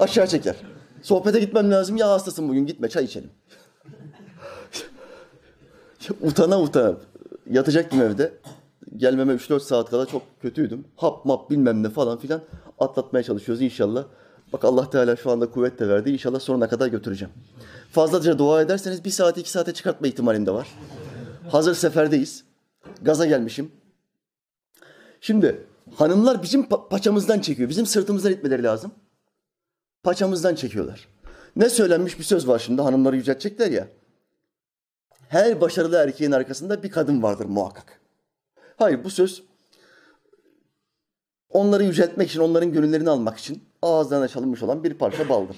Aşağı 0.00 0.26
çeker. 0.26 0.56
Sohbete 1.02 1.40
gitmem 1.40 1.70
lazım. 1.70 1.96
Ya 1.96 2.10
hastasın 2.10 2.48
bugün 2.48 2.66
gitme 2.66 2.88
çay 2.88 3.04
içelim. 3.04 3.30
utana 6.20 6.60
utana 6.60 6.96
yatacaktım 7.50 8.02
evde. 8.02 8.32
Gelmeme 8.96 9.32
3-4 9.32 9.60
saat 9.60 9.90
kala 9.90 10.06
çok 10.06 10.22
kötüydüm. 10.42 10.84
Hap 10.96 11.24
map 11.24 11.50
bilmem 11.50 11.82
ne 11.82 11.90
falan 11.90 12.18
filan 12.18 12.40
atlatmaya 12.78 13.22
çalışıyoruz 13.22 13.62
inşallah. 13.62 14.04
Bak 14.52 14.64
Allah 14.64 14.90
Teala 14.90 15.16
şu 15.16 15.30
anda 15.30 15.50
kuvvet 15.50 15.78
de 15.78 15.88
verdi. 15.88 16.10
İnşallah 16.10 16.40
sonuna 16.40 16.68
kadar 16.68 16.86
götüreceğim. 16.86 17.34
Fazlaca 17.92 18.38
dua 18.38 18.62
ederseniz 18.62 19.04
bir 19.04 19.10
saat 19.10 19.38
iki 19.38 19.50
saate 19.50 19.74
çıkartma 19.74 20.06
ihtimalim 20.06 20.46
de 20.46 20.50
var. 20.50 20.68
Hazır 21.50 21.74
seferdeyiz. 21.74 22.44
Gaza 23.02 23.26
gelmişim. 23.26 23.72
Şimdi 25.20 25.66
hanımlar 25.94 26.42
bizim 26.42 26.62
pa- 26.62 26.88
paçamızdan 26.88 27.40
çekiyor. 27.40 27.68
Bizim 27.68 27.86
sırtımızdan 27.86 28.32
itmeleri 28.32 28.62
lazım. 28.62 28.92
Paçamızdan 30.02 30.54
çekiyorlar. 30.54 31.08
Ne 31.56 31.70
söylenmiş 31.70 32.18
bir 32.18 32.24
söz 32.24 32.48
var 32.48 32.58
şimdi 32.58 32.82
hanımları 32.82 33.16
yüceltecekler 33.16 33.70
ya. 33.70 33.88
Her 35.28 35.60
başarılı 35.60 35.96
erkeğin 35.96 36.32
arkasında 36.32 36.82
bir 36.82 36.90
kadın 36.90 37.22
vardır 37.22 37.44
muhakkak. 37.44 38.00
Hayır 38.76 39.04
bu 39.04 39.10
söz 39.10 39.42
onları 41.50 41.84
yüceltmek 41.84 42.28
için, 42.28 42.40
onların 42.40 42.72
gönüllerini 42.72 43.10
almak 43.10 43.38
için 43.38 43.67
ağızlarına 43.82 44.28
çalınmış 44.28 44.62
olan 44.62 44.84
bir 44.84 44.94
parça 44.94 45.28
baldır. 45.28 45.56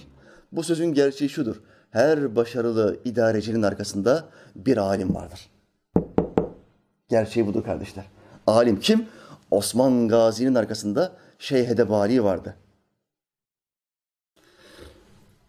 Bu 0.52 0.62
sözün 0.62 0.94
gerçeği 0.94 1.28
şudur. 1.28 1.56
Her 1.90 2.37
başarılı 2.37 3.00
idarecinin 3.04 3.62
arkasında 3.62 4.24
bir 4.56 4.76
alim 4.76 5.14
vardır. 5.14 5.50
Gerçeği 7.09 7.46
budur 7.46 7.64
kardeşler. 7.64 8.04
Alim 8.46 8.80
kim? 8.80 9.06
Osman 9.50 10.09
Gazi'nin 10.09 10.54
arkasında 10.54 11.12
Şeyh 11.38 11.68
Edebali 11.68 12.24
vardı. 12.24 12.54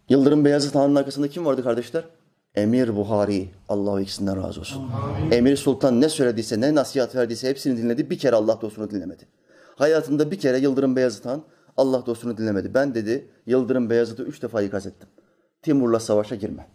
Yıldırım 0.08 0.44
Beyazıt 0.44 0.74
Han'ın 0.74 0.94
arkasında 0.94 1.28
kim 1.28 1.46
vardı 1.46 1.62
kardeşler? 1.62 2.04
Emir 2.54 2.96
Buhari. 2.96 3.48
Allah 3.68 4.00
ikisinden 4.00 4.42
razı 4.42 4.60
olsun. 4.60 4.90
Amin. 4.90 5.30
Emir 5.30 5.56
Sultan 5.56 6.00
ne 6.00 6.08
söylediyse, 6.08 6.60
ne 6.60 6.74
nasihat 6.74 7.14
verdiyse 7.16 7.48
hepsini 7.48 7.78
dinledi. 7.78 8.10
Bir 8.10 8.18
kere 8.18 8.36
Allah 8.36 8.60
dostunu 8.60 8.90
dinlemedi. 8.90 9.28
Hayatında 9.76 10.30
bir 10.30 10.38
kere 10.38 10.58
Yıldırım 10.58 10.96
Beyazıt 10.96 11.26
Han 11.26 11.42
Allah 11.76 12.06
dostunu 12.06 12.36
dinlemedi. 12.36 12.74
Ben 12.74 12.94
dedi 12.94 13.28
Yıldırım 13.46 13.90
Beyazıt'ı 13.90 14.22
üç 14.22 14.42
defa 14.42 14.62
ikaz 14.62 14.86
ettim. 14.86 15.08
Timur'la 15.62 16.00
savaşa 16.00 16.34
girme. 16.34 16.66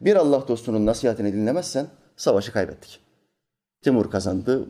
Bir 0.00 0.16
Allah 0.16 0.48
dostunun 0.48 0.86
nasihatini 0.86 1.32
dinlemezsen 1.32 1.86
savaşı 2.16 2.52
kaybettik. 2.52 3.00
Timur 3.82 4.10
kazandı. 4.10 4.66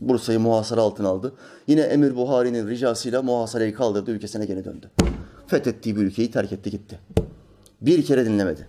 Bursa'yı 0.00 0.40
muhasara 0.40 0.80
altına 0.80 1.08
aldı. 1.08 1.32
Yine 1.66 1.80
Emir 1.80 2.16
Buhari'nin 2.16 2.68
ricasıyla 2.68 3.22
muhasarayı 3.22 3.74
kaldırdı. 3.74 4.10
Ülkesine 4.10 4.46
geri 4.46 4.64
döndü. 4.64 4.90
Fethettiği 5.46 5.96
bir 5.96 6.02
ülkeyi 6.02 6.30
terk 6.30 6.52
etti 6.52 6.70
gitti. 6.70 6.98
Bir 7.80 8.04
kere 8.04 8.26
dinlemedi. 8.26 8.68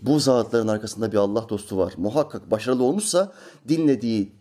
Bu 0.00 0.20
zatların 0.20 0.68
arkasında 0.68 1.12
bir 1.12 1.16
Allah 1.16 1.48
dostu 1.48 1.78
var. 1.78 1.94
Muhakkak 1.96 2.50
başarılı 2.50 2.84
olmuşsa 2.84 3.32
dinlediği, 3.68 4.32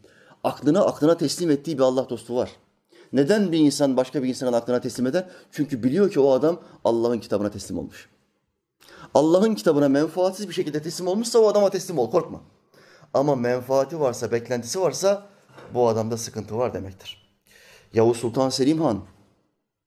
aklına 0.44 0.82
aklına 0.82 1.18
teslim 1.18 1.52
ettiği 1.52 1.78
bir 1.78 1.84
Allah 1.84 2.10
dostu 2.10 2.36
var. 2.36 2.52
Neden 3.14 3.52
bir 3.52 3.60
insan 3.60 3.98
başka 3.98 4.24
bir 4.24 4.30
insanın 4.30 4.54
aklına 4.54 4.82
teslim 4.82 5.08
eder? 5.08 5.26
Çünkü 5.52 5.84
biliyor 5.84 6.12
ki 6.12 6.20
o 6.20 6.32
adam 6.32 6.60
Allah'ın 6.86 7.20
kitabına 7.20 7.52
teslim 7.52 7.78
olmuş. 7.78 8.10
Allah'ın 9.14 9.56
kitabına 9.56 9.90
menfaatsiz 9.90 10.50
bir 10.50 10.54
şekilde 10.54 10.82
teslim 10.82 11.08
olmuşsa 11.08 11.40
o 11.40 11.48
adama 11.48 11.70
teslim 11.70 11.98
ol, 11.98 12.12
korkma. 12.12 12.42
Ama 13.14 13.36
menfaati 13.36 14.00
varsa, 14.00 14.32
beklentisi 14.32 14.82
varsa 14.82 15.28
bu 15.74 15.88
adamda 15.88 16.18
sıkıntı 16.18 16.58
var 16.58 16.74
demektir. 16.74 17.32
Yavuz 17.94 18.18
Sultan 18.18 18.50
Selim 18.50 18.82
Han. 18.82 19.02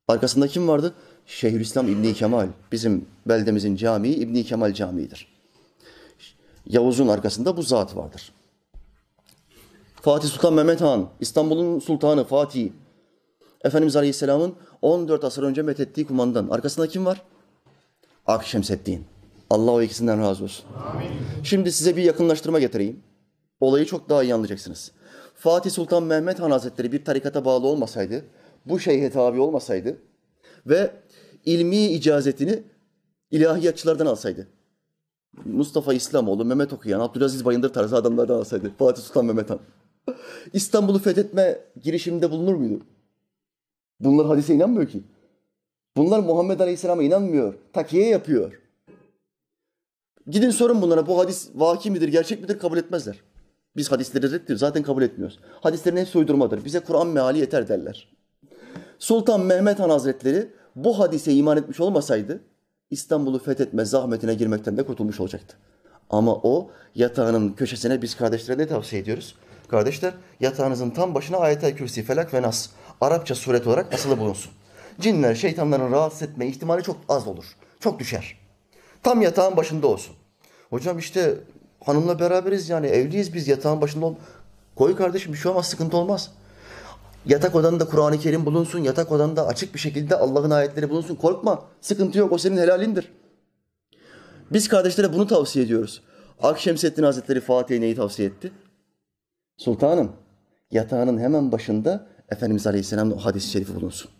Arkasında 0.09 0.49
kim 0.49 0.69
vardı? 0.69 0.95
Şeyhülislam 1.27 1.89
İbni 1.89 2.15
Kemal, 2.15 2.49
bizim 2.73 3.07
beldemizin 3.27 3.77
camii 3.77 4.15
İbni 4.15 4.45
Kemal 4.45 4.75
Camii'dir. 4.75 5.35
Yavuz'un 6.67 7.09
arkasında 7.09 7.57
bu 7.57 7.63
zat 7.63 7.97
vardır. 7.97 8.33
Fatih 10.03 10.29
Sultan 10.29 10.55
Mehmet 10.55 10.81
Han, 10.81 11.09
İstanbul'un 11.21 11.79
sultanı 11.79 12.25
Fatih, 12.25 12.71
Efendimiz 13.65 13.97
Aleyhisselam'ın 13.97 14.55
14 14.83 15.25
asır 15.25 15.43
önce 15.43 15.63
methettiği 15.63 16.07
kumandan. 16.07 16.49
Arkasında 16.49 16.87
kim 16.87 17.07
var? 17.07 17.23
Akşemseddin. 18.27 19.05
Allah 19.51 19.71
o 19.71 19.83
ikisinden 19.83 20.21
razı 20.21 20.45
olsun. 20.45 20.65
Amin. 20.93 21.09
Şimdi 21.45 21.73
size 21.73 21.97
bir 21.97 22.03
yakınlaştırma 22.03 22.59
getireyim. 22.59 23.01
Olayı 23.61 23.87
çok 23.87 24.09
daha 24.09 24.23
iyi 24.23 24.35
anlayacaksınız. 24.35 24.93
Fatih 25.35 25.71
Sultan 25.71 26.03
Mehmet 26.03 26.41
Han 26.41 26.51
Hazretleri 26.51 26.93
bir 26.93 27.05
tarikata 27.05 27.45
bağlı 27.45 27.67
olmasaydı, 27.67 28.25
bu 28.67 28.81
şeyhe 28.81 29.11
tabi 29.11 29.41
olmasaydı 29.41 29.97
ve 30.67 30.91
ilmi 31.45 31.87
icazetini 31.87 32.63
ilahiyatçılardan 33.31 34.07
alsaydı. 34.07 34.49
Mustafa 35.45 35.95
İslamoğlu, 35.95 36.45
Mehmet 36.45 36.73
Okuyan, 36.73 37.01
Abdülaziz 37.01 37.45
Bayındır 37.45 37.73
tarzı 37.73 37.97
adamlardan 37.97 38.39
alsaydı. 38.39 38.73
Fatih 38.79 39.03
Sultan 39.03 39.25
Mehmet 39.25 39.51
Han. 39.51 39.61
İstanbul'u 40.53 40.99
fethetme 40.99 41.59
girişiminde 41.83 42.31
bulunur 42.31 42.55
muydu? 42.55 42.85
Bunlar 44.01 44.27
hadise 44.27 44.55
inanmıyor 44.55 44.89
ki. 44.89 45.03
Bunlar 45.97 46.19
Muhammed 46.19 46.61
Aleyhisselam'a 46.61 47.03
inanmıyor. 47.03 47.55
Takiye 47.73 48.09
yapıyor. 48.09 48.61
Gidin 50.27 50.51
sorun 50.51 50.83
bunlara 50.83 51.07
bu 51.07 51.19
hadis 51.19 51.51
vaki 51.55 51.91
midir, 51.91 52.09
gerçek 52.09 52.43
midir 52.43 52.59
kabul 52.59 52.79
etmezler. 52.79 53.21
Biz 53.77 53.93
hadisleri 53.93 54.27
reddediyoruz. 54.27 54.61
Zaten 54.61 54.83
kabul 54.83 55.03
etmiyoruz. 55.03 55.39
Hadislerin 55.61 55.97
hepsi 55.97 56.19
uydurmadır. 56.19 56.65
Bize 56.65 56.81
Kur'an 56.81 57.07
meali 57.07 57.39
yeter 57.39 57.69
derler. 57.69 58.09
Sultan 58.99 59.41
Mehmet 59.41 59.81
Han 59.81 59.91
Hazretleri 59.91 60.51
bu 60.77 60.99
hadise 60.99 61.33
iman 61.33 61.57
etmiş 61.57 61.81
olmasaydı 61.81 62.41
İstanbul'u 62.91 63.39
fethetme 63.39 63.85
zahmetine 63.85 64.35
girmekten 64.35 64.77
de 64.77 64.83
kurtulmuş 64.83 65.21
olacaktı. 65.21 65.57
Ama 66.11 66.35
o 66.35 66.71
yatağının 66.95 67.53
köşesine 67.53 68.03
biz 68.03 68.17
kardeşlere 68.17 68.59
ne 68.59 68.67
tavsiye 68.67 69.03
ediyoruz? 69.03 69.35
Kardeşler 69.69 70.15
yatağınızın 70.41 70.91
tam 70.91 71.15
başına 71.15 71.37
ayet-el 71.37 71.77
kürsi, 71.77 72.03
felak 72.03 72.35
ve 72.35 72.43
nas 72.43 72.69
Arapça 73.01 73.35
suret 73.35 73.67
olarak 73.67 73.95
asılı 73.95 74.19
bulunsun. 74.19 74.53
Cinler, 75.01 75.35
şeytanların 75.35 75.93
rahatsız 75.93 76.23
etme 76.23 76.47
ihtimali 76.47 76.83
çok 76.83 76.97
az 77.09 77.27
olur. 77.27 77.45
Çok 77.81 77.99
düşer. 77.99 78.39
Tam 79.03 79.23
yatağın 79.23 79.57
başında 79.57 79.87
olsun. 79.87 80.17
Hocam 80.71 80.99
işte 80.99 81.35
hanımla 81.85 82.19
beraberiz 82.19 82.69
yani 82.69 82.87
evliyiz 82.87 83.35
biz 83.35 83.49
yatağın 83.49 83.81
başında 83.81 84.07
ol. 84.07 84.15
Koy 84.77 84.97
kardeşim 84.97 85.33
bir 85.33 85.39
şey 85.39 85.51
olmaz 85.51 85.67
sıkıntı 85.67 85.97
olmaz. 85.97 86.31
Yatak 87.27 87.55
odanda 87.55 87.87
Kur'an-ı 87.87 88.19
Kerim 88.19 88.47
bulunsun. 88.47 88.79
Yatak 88.79 89.13
odanda 89.13 89.47
açık 89.47 89.75
bir 89.75 89.79
şekilde 89.79 90.17
Allah'ın 90.17 90.51
ayetleri 90.51 90.91
bulunsun. 90.91 91.15
Korkma. 91.15 91.65
Sıkıntı 91.81 92.19
yok. 92.19 92.33
O 92.33 92.39
senin 92.39 92.57
helalindir. 92.57 93.13
Biz 94.53 94.69
kardeşlere 94.69 95.13
bunu 95.13 95.27
tavsiye 95.27 95.65
ediyoruz. 95.65 96.03
Akşemseddin 96.43 97.03
Hazretleri 97.03 97.41
Fatih'e 97.41 97.81
neyi 97.81 97.97
tavsiye 97.97 98.29
etti? 98.29 98.53
Sultanım, 99.57 100.13
yatağının 100.71 101.19
hemen 101.19 101.53
başında 101.53 102.07
Efendimiz 102.31 102.67
Aleyhisselam'ın 102.67 103.17
o 103.17 103.17
hadis-i 103.17 103.51
şerifi 103.51 103.75
bulunsun. 103.75 104.11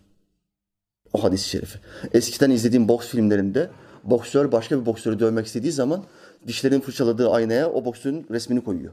O 1.13 1.25
hadis-i 1.25 1.49
şerifi. 1.49 1.79
Eskiden 2.13 2.51
izlediğim 2.51 2.89
boks 2.89 3.09
filmlerinde 3.09 3.71
boksör 4.05 4.53
başka 4.53 4.81
bir 4.81 4.87
boksörü 4.87 5.19
dövmek 5.19 5.47
istediği 5.47 5.73
zaman 5.73 6.05
dişlerin 6.47 6.81
fırçaladığı 6.81 7.31
aynaya 7.31 7.71
o 7.71 7.85
boksörün 7.85 8.27
resmini 8.31 8.65
koyuyor. 8.65 8.93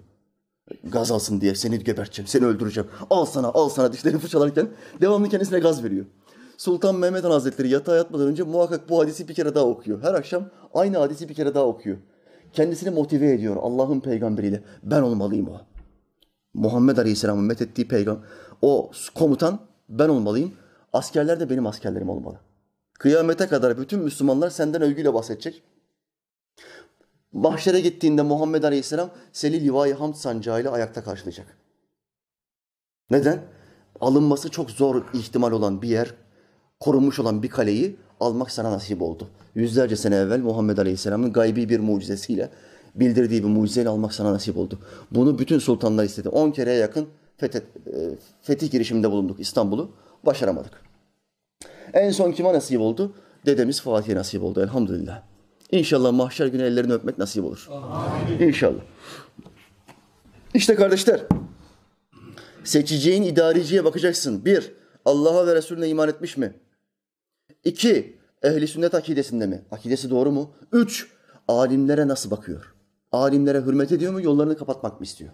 Gaz 0.84 1.12
alsın 1.12 1.42
diye 1.42 1.56
seni 1.56 1.84
geberteceğim, 1.84 2.28
seni 2.28 2.46
öldüreceğim. 2.46 2.90
Al 3.10 3.26
sana, 3.26 3.48
al 3.48 3.70
sana 3.70 3.94
dişlerini 3.94 4.20
fırçalarken 4.20 4.70
devamlı 5.02 5.30
kendisine 5.30 5.60
gaz 5.60 5.84
veriyor. 5.84 6.06
Sultan 6.58 6.96
Mehmet 6.96 7.24
Han 7.24 7.32
Hazretleri 7.32 7.70
yatağa 7.70 7.96
yatmadan 7.96 8.28
önce 8.28 8.44
muhakkak 8.44 8.90
bu 8.90 9.00
hadisi 9.00 9.28
bir 9.28 9.34
kere 9.34 9.56
daha 9.56 9.66
okuyor. 9.66 10.02
Her 10.02 10.14
akşam 10.14 10.50
aynı 10.74 10.98
hadisi 10.98 11.30
bir 11.30 11.34
kere 11.34 11.54
daha 11.54 11.66
okuyor. 11.66 11.98
Kendisini 12.54 12.90
motive 12.90 13.32
ediyor 13.32 13.56
Allah'ın 13.62 14.00
peygamberiyle. 14.00 14.64
Ben 14.84 15.02
olmalıyım 15.02 15.48
o. 15.48 15.62
Muhammed 16.54 16.98
Aleyhisselam'ın 16.98 17.44
methettiği 17.44 17.88
peygamber. 17.88 18.24
O 18.62 18.92
komutan 19.16 19.60
ben 19.90 20.10
olmalıyım. 20.10 20.54
Askerler 20.94 21.40
de 21.40 21.50
benim 21.50 21.68
askerlerim 21.68 22.10
olmalı. 22.10 22.40
Kıyamete 22.94 23.48
kadar 23.48 23.78
bütün 23.78 24.00
Müslümanlar 24.00 24.50
senden 24.50 24.82
övgüyle 24.82 25.14
bahsedecek. 25.14 25.64
Mahşere 27.34 27.80
gittiğinde 27.80 28.22
Muhammed 28.22 28.64
Aleyhisselam 28.64 29.10
seni 29.34 29.64
livai 29.64 29.94
hamd 29.94 30.14
sancağıyla 30.14 30.72
ayakta 30.72 31.04
karşılayacak. 31.04 31.58
Neden? 33.12 33.42
Alınması 34.00 34.50
çok 34.50 34.72
zor 34.72 35.04
ihtimal 35.14 35.52
olan 35.52 35.82
bir 35.82 35.90
yer, 35.90 36.14
korunmuş 36.80 37.20
olan 37.20 37.44
bir 37.44 37.50
kaleyi 37.50 37.96
almak 38.20 38.52
sana 38.52 38.72
nasip 38.72 39.02
oldu. 39.02 39.28
Yüzlerce 39.56 39.96
sene 39.96 40.16
evvel 40.16 40.40
Muhammed 40.40 40.78
Aleyhisselam'ın 40.78 41.34
gaybi 41.34 41.70
bir 41.70 41.80
mucizesiyle, 41.80 42.50
bildirdiği 42.96 43.44
bir 43.44 43.48
mucizeyle 43.48 43.90
almak 43.90 44.14
sana 44.14 44.34
nasip 44.34 44.58
oldu. 44.58 44.80
Bunu 45.12 45.40
bütün 45.40 45.60
sultanlar 45.60 46.04
istedi. 46.04 46.30
On 46.30 46.52
kereye 46.52 46.78
yakın 46.78 47.08
fethet, 47.38 47.64
e, 47.64 48.18
fetih 48.42 48.72
girişiminde 48.72 49.12
bulunduk 49.12 49.40
İstanbul'u. 49.40 49.92
Başaramadık. 50.26 50.82
En 51.94 52.12
son 52.12 52.32
kime 52.32 52.54
nasip 52.54 52.82
oldu? 52.82 53.14
Dedemiz 53.46 53.82
Fatih'e 53.82 54.16
nasip 54.16 54.44
oldu 54.44 54.62
elhamdülillah. 54.62 55.24
İnşallah 55.72 56.12
mahşer 56.12 56.48
günü 56.48 56.64
ellerini 56.64 56.94
öpmek 56.94 57.18
nasip 57.18 57.44
olur. 57.46 57.68
Amin. 57.72 58.48
İnşallah. 58.48 58.82
İşte 60.54 60.76
kardeşler, 60.76 61.22
seçeceğin 62.64 63.24
idareciye 63.24 63.86
bakacaksın. 63.86 64.46
Bir, 64.46 64.72
Allah'a 65.06 65.48
ve 65.48 65.56
Resulüne 65.56 65.88
iman 65.88 66.10
etmiş 66.10 66.38
mi? 66.38 66.54
İki, 67.64 68.18
ehli 68.44 68.68
sünnet 68.68 68.96
akidesinde 68.96 69.48
mi? 69.48 69.66
Akidesi 69.72 70.10
doğru 70.10 70.32
mu? 70.32 70.52
Üç, 70.72 71.08
alimlere 71.48 72.08
nasıl 72.08 72.32
bakıyor? 72.32 72.74
Alimlere 73.12 73.62
hürmet 73.62 73.92
ediyor 73.92 74.14
mu? 74.14 74.22
Yollarını 74.22 74.58
kapatmak 74.58 75.00
mı 75.00 75.06
istiyor? 75.06 75.32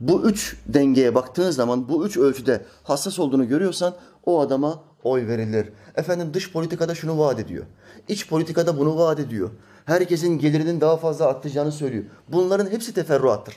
Bu 0.00 0.22
üç 0.22 0.56
dengeye 0.66 1.14
baktığın 1.14 1.50
zaman, 1.50 1.88
bu 1.88 2.06
üç 2.06 2.16
ölçüde 2.16 2.64
hassas 2.82 3.18
olduğunu 3.18 3.48
görüyorsan 3.48 3.94
o 4.26 4.40
adama 4.40 4.84
oy 5.02 5.26
verilir. 5.26 5.68
Efendim 5.96 6.34
dış 6.34 6.52
politikada 6.52 6.94
şunu 6.94 7.18
vaat 7.18 7.40
ediyor. 7.40 7.66
İç 8.08 8.28
politikada 8.28 8.78
bunu 8.78 8.98
vaat 8.98 9.20
ediyor. 9.20 9.50
Herkesin 9.84 10.38
gelirinin 10.38 10.80
daha 10.80 10.96
fazla 10.96 11.26
artacağını 11.26 11.72
söylüyor. 11.72 12.04
Bunların 12.28 12.70
hepsi 12.70 12.94
teferruattır. 12.94 13.56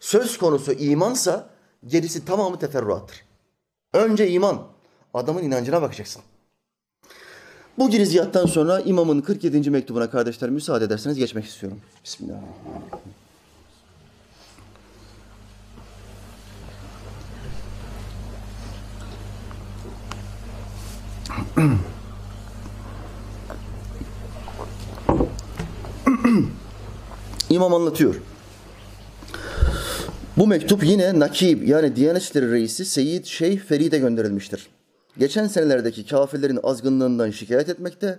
Söz 0.00 0.38
konusu 0.38 0.72
imansa 0.72 1.50
gerisi 1.86 2.24
tamamı 2.24 2.58
teferruattır. 2.58 3.24
Önce 3.92 4.30
iman. 4.30 4.62
Adamın 5.14 5.42
inancına 5.42 5.82
bakacaksın. 5.82 6.22
Bu 7.78 7.90
girizgahtan 7.90 8.46
sonra 8.46 8.80
imamın 8.80 9.20
47. 9.20 9.70
mektubuna 9.70 10.10
kardeşler 10.10 10.50
müsaade 10.50 10.84
ederseniz 10.84 11.18
geçmek 11.18 11.44
istiyorum. 11.44 11.80
Bismillahirrahmanirrahim. 12.04 13.25
İmam 27.50 27.74
anlatıyor. 27.74 28.14
Bu 30.36 30.46
mektup 30.46 30.84
yine 30.84 31.18
Nakib 31.18 31.62
yani 31.62 31.96
Diyanet 31.96 32.22
İşleri 32.22 32.52
Reisi 32.52 32.84
Seyyid 32.84 33.24
Şeyh 33.24 33.58
Ferid'e 33.58 33.98
gönderilmiştir. 33.98 34.68
Geçen 35.18 35.46
senelerdeki 35.46 36.06
kafirlerin 36.06 36.60
azgınlığından 36.62 37.30
şikayet 37.30 37.68
etmekte, 37.68 38.18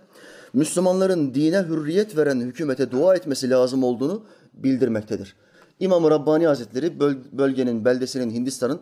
Müslümanların 0.54 1.34
dine 1.34 1.60
hürriyet 1.60 2.18
veren 2.18 2.40
hükümete 2.40 2.92
dua 2.92 3.16
etmesi 3.16 3.50
lazım 3.50 3.84
olduğunu 3.84 4.24
bildirmektedir. 4.54 5.36
İmam-ı 5.80 6.12
Rabbani 6.12 6.48
Hazretleri 6.48 7.00
bölgenin, 7.32 7.86
beldesinin, 7.86 8.32
Hindistan'ın 8.32 8.80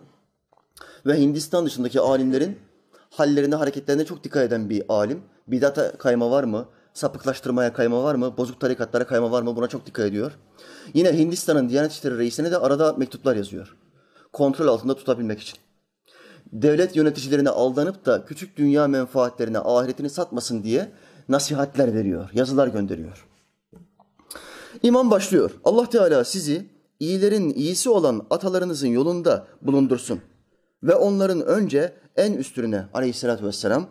ve 1.05 1.19
Hindistan 1.19 1.65
dışındaki 1.65 1.99
alimlerin 1.99 2.57
hallerine, 3.19 3.55
hareketlerine 3.55 4.05
çok 4.05 4.23
dikkat 4.23 4.43
eden 4.43 4.69
bir 4.69 4.83
alim. 4.89 5.21
Bidata 5.47 5.97
kayma 5.97 6.31
var 6.31 6.43
mı? 6.43 6.65
Sapıklaştırmaya 6.93 7.73
kayma 7.73 8.03
var 8.03 8.15
mı? 8.15 8.37
Bozuk 8.37 8.59
tarikatlara 8.59 9.07
kayma 9.07 9.31
var 9.31 9.41
mı? 9.41 9.55
Buna 9.55 9.67
çok 9.67 9.85
dikkat 9.85 10.05
ediyor. 10.05 10.31
Yine 10.93 11.17
Hindistan'ın 11.17 11.69
Diyanet 11.69 11.91
İşleri 11.91 12.17
Reisi'ne 12.17 12.51
de 12.51 12.57
arada 12.57 12.93
mektuplar 12.93 13.35
yazıyor. 13.35 13.75
Kontrol 14.33 14.67
altında 14.67 14.95
tutabilmek 14.95 15.39
için. 15.39 15.59
Devlet 16.53 16.95
yöneticilerine 16.95 17.49
aldanıp 17.49 18.05
da 18.05 18.25
küçük 18.25 18.57
dünya 18.57 18.87
menfaatlerine 18.87 19.59
ahiretini 19.59 20.09
satmasın 20.09 20.63
diye 20.63 20.91
nasihatler 21.29 21.93
veriyor, 21.93 22.29
yazılar 22.33 22.67
gönderiyor. 22.67 23.27
İmam 24.83 25.11
başlıyor. 25.11 25.51
Allah 25.63 25.89
Teala 25.89 26.23
sizi 26.23 26.69
iyilerin 26.99 27.53
iyisi 27.53 27.89
olan 27.89 28.27
atalarınızın 28.29 28.87
yolunda 28.87 29.47
bulundursun. 29.61 30.21
Ve 30.83 30.95
onların 30.95 31.41
önce 31.41 31.93
en 32.15 32.33
üstüne 32.33 32.85
aleyhissalatü 32.93 33.45
vesselam 33.45 33.87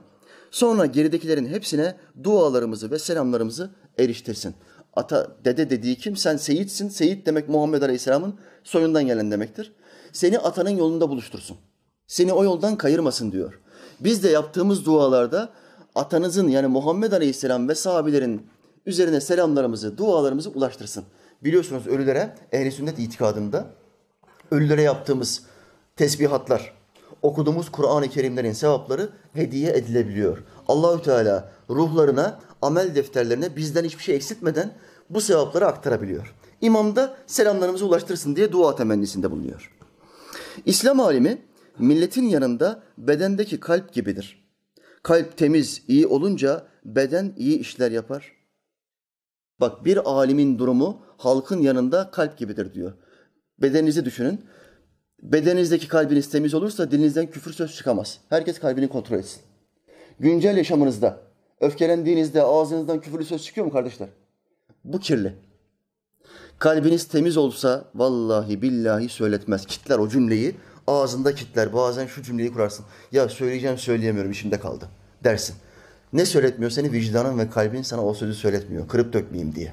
sonra 0.50 0.86
geridekilerin 0.86 1.46
hepsine 1.46 1.96
dualarımızı 2.22 2.90
ve 2.90 2.98
selamlarımızı 2.98 3.70
eriştirsin. 3.98 4.54
Ata 4.96 5.36
dede 5.44 5.70
dediği 5.70 5.96
kim? 5.98 6.16
Sen 6.16 6.36
seyitsin. 6.36 6.88
Seyit 6.88 7.26
demek 7.26 7.48
Muhammed 7.48 7.82
Aleyhisselam'ın 7.82 8.34
soyundan 8.64 9.06
gelen 9.06 9.30
demektir. 9.30 9.72
Seni 10.12 10.38
atanın 10.38 10.70
yolunda 10.70 11.08
buluştursun. 11.08 11.56
Seni 12.06 12.32
o 12.32 12.44
yoldan 12.44 12.76
kayırmasın 12.76 13.32
diyor. 13.32 13.60
Biz 14.00 14.24
de 14.24 14.28
yaptığımız 14.28 14.84
dualarda 14.84 15.52
atanızın 15.94 16.48
yani 16.48 16.66
Muhammed 16.66 17.12
Aleyhisselam 17.12 17.68
ve 17.68 17.74
sahabelerin 17.74 18.46
üzerine 18.86 19.20
selamlarımızı, 19.20 19.98
dualarımızı 19.98 20.50
ulaştırsın. 20.50 21.04
Biliyorsunuz 21.44 21.86
ölülere 21.86 22.34
ehli 22.52 22.72
sünnet 22.72 22.98
itikadında 22.98 23.66
ölülere 24.50 24.82
yaptığımız 24.82 25.42
tesbihatlar, 25.96 26.72
okuduğumuz 27.24 27.70
Kur'an-ı 27.70 28.08
Kerimlerin 28.08 28.52
sevapları 28.52 29.08
hediye 29.32 29.72
edilebiliyor. 29.72 30.44
Allahü 30.68 31.02
Teala 31.02 31.52
ruhlarına, 31.70 32.40
amel 32.62 32.94
defterlerine 32.94 33.56
bizden 33.56 33.84
hiçbir 33.84 34.02
şey 34.02 34.16
eksiltmeden 34.16 34.72
bu 35.10 35.20
sevapları 35.20 35.66
aktarabiliyor. 35.66 36.34
İmam 36.60 36.96
da 36.96 37.16
selamlarımızı 37.26 37.86
ulaştırsın 37.86 38.36
diye 38.36 38.52
dua 38.52 38.76
temennisinde 38.76 39.30
bulunuyor. 39.30 39.72
İslam 40.66 41.00
alimi 41.00 41.42
milletin 41.78 42.28
yanında 42.28 42.82
bedendeki 42.98 43.60
kalp 43.60 43.92
gibidir. 43.92 44.44
Kalp 45.02 45.36
temiz, 45.36 45.82
iyi 45.88 46.06
olunca 46.06 46.66
beden 46.84 47.34
iyi 47.36 47.58
işler 47.58 47.90
yapar. 47.90 48.32
Bak 49.60 49.84
bir 49.84 50.10
alimin 50.10 50.58
durumu 50.58 51.02
halkın 51.16 51.60
yanında 51.60 52.10
kalp 52.10 52.38
gibidir 52.38 52.74
diyor. 52.74 52.92
Bedeninizi 53.62 54.04
düşünün. 54.04 54.44
Bedeninizdeki 55.24 55.88
kalbiniz 55.88 56.30
temiz 56.30 56.54
olursa 56.54 56.90
dilinizden 56.90 57.30
küfür 57.30 57.52
söz 57.52 57.76
çıkamaz. 57.76 58.18
Herkes 58.28 58.58
kalbini 58.58 58.88
kontrol 58.88 59.18
etsin. 59.18 59.42
Güncel 60.20 60.56
yaşamınızda 60.56 61.20
öfkelendiğinizde 61.60 62.42
ağzınızdan 62.42 63.00
küfürlü 63.00 63.24
söz 63.24 63.42
çıkıyor 63.42 63.66
mu 63.66 63.72
kardeşler? 63.72 64.08
Bu 64.84 64.98
kirli. 64.98 65.34
Kalbiniz 66.58 67.04
temiz 67.04 67.36
olsa 67.36 67.84
vallahi 67.94 68.62
billahi 68.62 69.08
söyletmez. 69.08 69.66
Kitler 69.66 69.98
o 69.98 70.08
cümleyi 70.08 70.54
ağzında 70.86 71.34
kitler. 71.34 71.72
Bazen 71.72 72.06
şu 72.06 72.22
cümleyi 72.22 72.52
kurarsın. 72.52 72.86
Ya 73.12 73.28
söyleyeceğim 73.28 73.78
söyleyemiyorum 73.78 74.30
işimde 74.30 74.60
kaldı 74.60 74.88
dersin. 75.24 75.56
Ne 76.12 76.26
söyletmiyor 76.26 76.70
seni? 76.70 76.92
Vicdanın 76.92 77.38
ve 77.38 77.50
kalbin 77.50 77.82
sana 77.82 78.04
o 78.04 78.14
sözü 78.14 78.34
söyletmiyor. 78.34 78.88
Kırıp 78.88 79.12
dökmeyeyim 79.12 79.54
diye. 79.54 79.72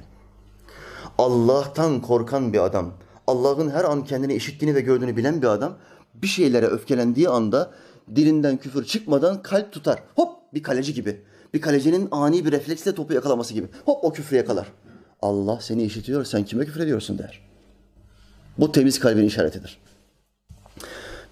Allah'tan 1.17 2.01
korkan 2.01 2.53
bir 2.53 2.59
adam, 2.59 2.93
Allah'ın 3.27 3.69
her 3.69 3.83
an 3.83 4.03
kendini 4.05 4.33
işittiğini 4.33 4.75
ve 4.75 4.81
gördüğünü 4.81 5.17
bilen 5.17 5.41
bir 5.41 5.47
adam 5.47 5.77
bir 6.13 6.27
şeylere 6.27 6.65
öfkelendiği 6.65 7.29
anda 7.29 7.71
dilinden 8.15 8.57
küfür 8.57 8.85
çıkmadan 8.85 9.41
kalp 9.41 9.71
tutar. 9.71 10.03
Hop 10.15 10.53
bir 10.53 10.63
kaleci 10.63 10.93
gibi. 10.93 11.21
Bir 11.53 11.61
kalecinin 11.61 12.07
ani 12.11 12.45
bir 12.45 12.51
refleksle 12.51 12.95
topu 12.95 13.13
yakalaması 13.13 13.53
gibi. 13.53 13.67
Hop 13.85 14.03
o 14.03 14.13
küfrü 14.13 14.35
yakalar. 14.35 14.67
Allah 15.21 15.59
seni 15.61 15.83
işitiyor, 15.83 16.25
sen 16.25 16.45
kime 16.45 16.65
küfür 16.65 16.79
ediyorsun 16.79 17.17
der. 17.17 17.41
Bu 18.57 18.71
temiz 18.71 18.99
kalbin 18.99 19.25
işaretidir. 19.25 19.81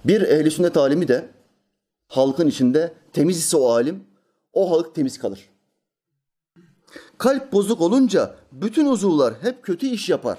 Bir 0.05 0.21
ehli 0.21 0.51
sünnet 0.51 0.77
alimi 0.77 1.07
de 1.07 1.29
halkın 2.07 2.47
içinde 2.47 2.93
temiz 3.13 3.37
ise 3.37 3.57
o 3.57 3.69
alim, 3.69 4.03
o 4.53 4.71
halk 4.71 4.95
temiz 4.95 5.19
kalır. 5.19 5.49
Kalp 7.17 7.51
bozuk 7.53 7.81
olunca 7.81 8.35
bütün 8.51 8.85
uzuvlar 8.85 9.33
hep 9.41 9.63
kötü 9.63 9.87
iş 9.87 10.09
yapar. 10.09 10.37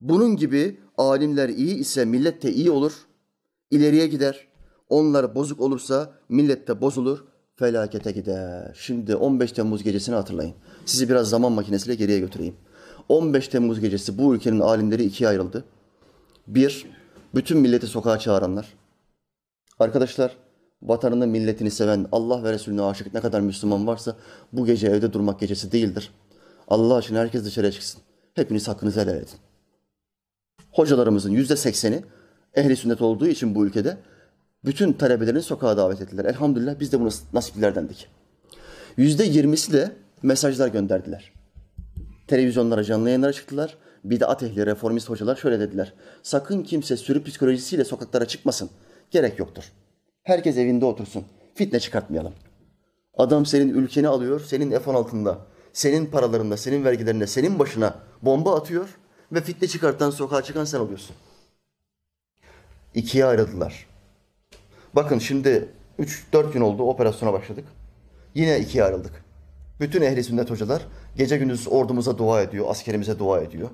Bunun 0.00 0.36
gibi 0.36 0.80
alimler 0.98 1.48
iyi 1.48 1.74
ise 1.74 2.04
millet 2.04 2.42
de 2.42 2.52
iyi 2.52 2.70
olur, 2.70 2.92
ileriye 3.70 4.06
gider. 4.06 4.48
Onlar 4.88 5.34
bozuk 5.34 5.60
olursa 5.60 6.12
millet 6.28 6.68
de 6.68 6.80
bozulur, 6.80 7.24
felakete 7.56 8.10
gider. 8.12 8.76
Şimdi 8.78 9.16
15 9.16 9.52
Temmuz 9.52 9.82
gecesini 9.82 10.14
hatırlayın. 10.14 10.54
Sizi 10.86 11.08
biraz 11.08 11.28
zaman 11.28 11.52
makinesiyle 11.52 11.94
geriye 11.94 12.20
götüreyim. 12.20 12.56
15 13.08 13.48
Temmuz 13.48 13.80
gecesi 13.80 14.18
bu 14.18 14.34
ülkenin 14.34 14.60
alimleri 14.60 15.04
ikiye 15.04 15.28
ayrıldı. 15.28 15.64
Bir, 16.46 16.86
bütün 17.34 17.58
milleti 17.58 17.86
sokağa 17.86 18.18
çağıranlar. 18.18 18.74
Arkadaşlar, 19.78 20.36
vatanını, 20.82 21.26
milletini 21.26 21.70
seven, 21.70 22.06
Allah 22.12 22.44
ve 22.44 22.52
Resulüne 22.52 22.82
aşık 22.82 23.14
ne 23.14 23.20
kadar 23.20 23.40
Müslüman 23.40 23.86
varsa 23.86 24.16
bu 24.52 24.66
gece 24.66 24.86
evde 24.86 25.12
durmak 25.12 25.40
gecesi 25.40 25.72
değildir. 25.72 26.10
Allah 26.68 27.00
için 27.00 27.14
herkes 27.14 27.44
dışarıya 27.44 27.72
çıksın. 27.72 28.00
Hepiniz 28.34 28.68
hakkınızı 28.68 29.00
helal 29.00 29.16
edin. 29.16 29.38
Hocalarımızın 30.74 31.30
yüzde 31.30 31.56
sekseni 31.56 32.02
ehli 32.54 32.76
sünnet 32.76 33.02
olduğu 33.02 33.26
için 33.26 33.54
bu 33.54 33.66
ülkede 33.66 33.96
bütün 34.64 34.92
talebelerini 34.92 35.42
sokağa 35.42 35.76
davet 35.76 36.00
ettiler. 36.00 36.24
Elhamdülillah 36.24 36.80
biz 36.80 36.92
de 36.92 37.00
bunu 37.00 37.10
nasiplilerdendik. 37.32 38.08
Yüzde 38.96 39.24
yirmisi 39.24 39.72
de 39.72 39.92
mesajlar 40.22 40.68
gönderdiler. 40.68 41.32
Televizyonlara, 42.26 42.84
canlı 42.84 43.08
yayınlara 43.08 43.32
çıktılar. 43.32 43.76
Bidat 44.04 44.42
ehli, 44.42 44.66
reformist 44.66 45.10
hocalar 45.10 45.36
şöyle 45.36 45.60
dediler. 45.60 45.92
Sakın 46.22 46.62
kimse 46.62 46.96
sürü 46.96 47.24
psikolojisiyle 47.24 47.84
sokaklara 47.84 48.24
çıkmasın. 48.28 48.70
Gerek 49.10 49.38
yoktur. 49.38 49.72
Herkes 50.22 50.56
evinde 50.56 50.84
otursun. 50.84 51.24
Fitne 51.54 51.80
çıkartmayalım. 51.80 52.32
Adam 53.16 53.46
senin 53.46 53.74
ülkeni 53.74 54.08
alıyor, 54.08 54.40
senin 54.40 54.70
F-16 54.70 54.92
altında, 54.96 55.38
senin 55.72 56.06
paralarında, 56.06 56.56
senin 56.56 56.84
vergilerinde, 56.84 57.26
senin 57.26 57.58
başına 57.58 57.94
bomba 58.22 58.56
atıyor 58.56 58.88
ve 59.32 59.40
fitne 59.40 59.68
çıkartan, 59.68 60.10
sokağa 60.10 60.42
çıkan 60.42 60.64
sen 60.64 60.78
oluyorsun. 60.78 61.16
İkiye 62.94 63.24
ayrıldılar. 63.24 63.86
Bakın 64.94 65.18
şimdi 65.18 65.68
3-4 65.98 66.52
gün 66.52 66.60
oldu 66.60 66.82
operasyona 66.82 67.32
başladık. 67.32 67.64
Yine 68.34 68.60
ikiye 68.60 68.84
ayrıldık. 68.84 69.24
Bütün 69.80 70.02
ehli 70.02 70.24
sünnet 70.24 70.50
hocalar 70.50 70.82
gece 71.16 71.36
gündüz 71.36 71.68
ordumuza 71.68 72.18
dua 72.18 72.42
ediyor, 72.42 72.66
askerimize 72.70 73.18
dua 73.18 73.40
ediyor. 73.40 73.70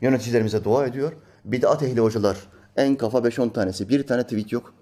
Yöneticilerimize 0.00 0.64
dua 0.64 0.86
ediyor. 0.86 1.12
Bid'at 1.44 1.82
ehli 1.82 2.00
hocalar 2.00 2.36
en 2.76 2.96
kafa 2.96 3.18
5-10 3.18 3.52
tanesi. 3.52 3.88
Bir 3.88 4.06
tane 4.06 4.22
tweet 4.22 4.52
yok. 4.52 4.74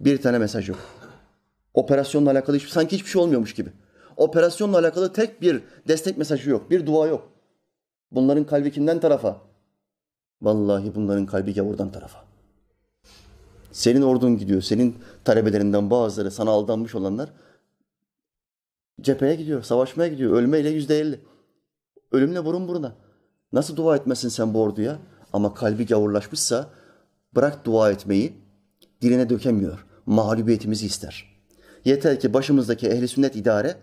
Bir 0.00 0.22
tane 0.22 0.38
mesaj 0.38 0.68
yok. 0.68 0.78
Operasyonla 1.74 2.30
alakalı 2.30 2.56
hiç, 2.56 2.68
sanki 2.68 2.96
hiçbir 2.96 3.10
şey 3.10 3.22
olmuyormuş 3.22 3.54
gibi. 3.54 3.70
Operasyonla 4.16 4.78
alakalı 4.78 5.12
tek 5.12 5.42
bir 5.42 5.62
destek 5.88 6.18
mesajı 6.18 6.50
yok. 6.50 6.70
Bir 6.70 6.86
dua 6.86 7.06
yok. 7.06 7.28
Bunların 8.16 8.44
kalbi 8.44 8.72
kimden 8.72 9.00
tarafa? 9.00 9.40
Vallahi 10.42 10.94
bunların 10.94 11.26
kalbi 11.26 11.54
gavurdan 11.54 11.92
tarafa. 11.92 12.24
Senin 13.72 14.02
ordun 14.02 14.38
gidiyor. 14.38 14.62
Senin 14.62 14.96
talebelerinden 15.24 15.90
bazıları 15.90 16.30
sana 16.30 16.50
aldanmış 16.50 16.94
olanlar 16.94 17.32
cepheye 19.00 19.34
gidiyor. 19.34 19.62
Savaşmaya 19.62 20.08
gidiyor. 20.08 20.32
Ölmeyle 20.32 20.68
yüzde 20.68 21.00
elli. 21.00 21.20
Ölümle 22.12 22.44
burun 22.44 22.68
buruna. 22.68 22.92
Nasıl 23.52 23.76
dua 23.76 23.96
etmesin 23.96 24.28
sen 24.28 24.54
bu 24.54 24.62
orduya? 24.62 24.98
Ama 25.32 25.54
kalbi 25.54 25.86
gavurlaşmışsa 25.86 26.70
bırak 27.34 27.64
dua 27.64 27.90
etmeyi 27.90 28.32
diline 29.02 29.28
dökemiyor. 29.28 29.86
Mağlubiyetimizi 30.06 30.86
ister. 30.86 31.40
Yeter 31.84 32.20
ki 32.20 32.34
başımızdaki 32.34 32.88
ehli 32.88 33.08
sünnet 33.08 33.36
idare 33.36 33.76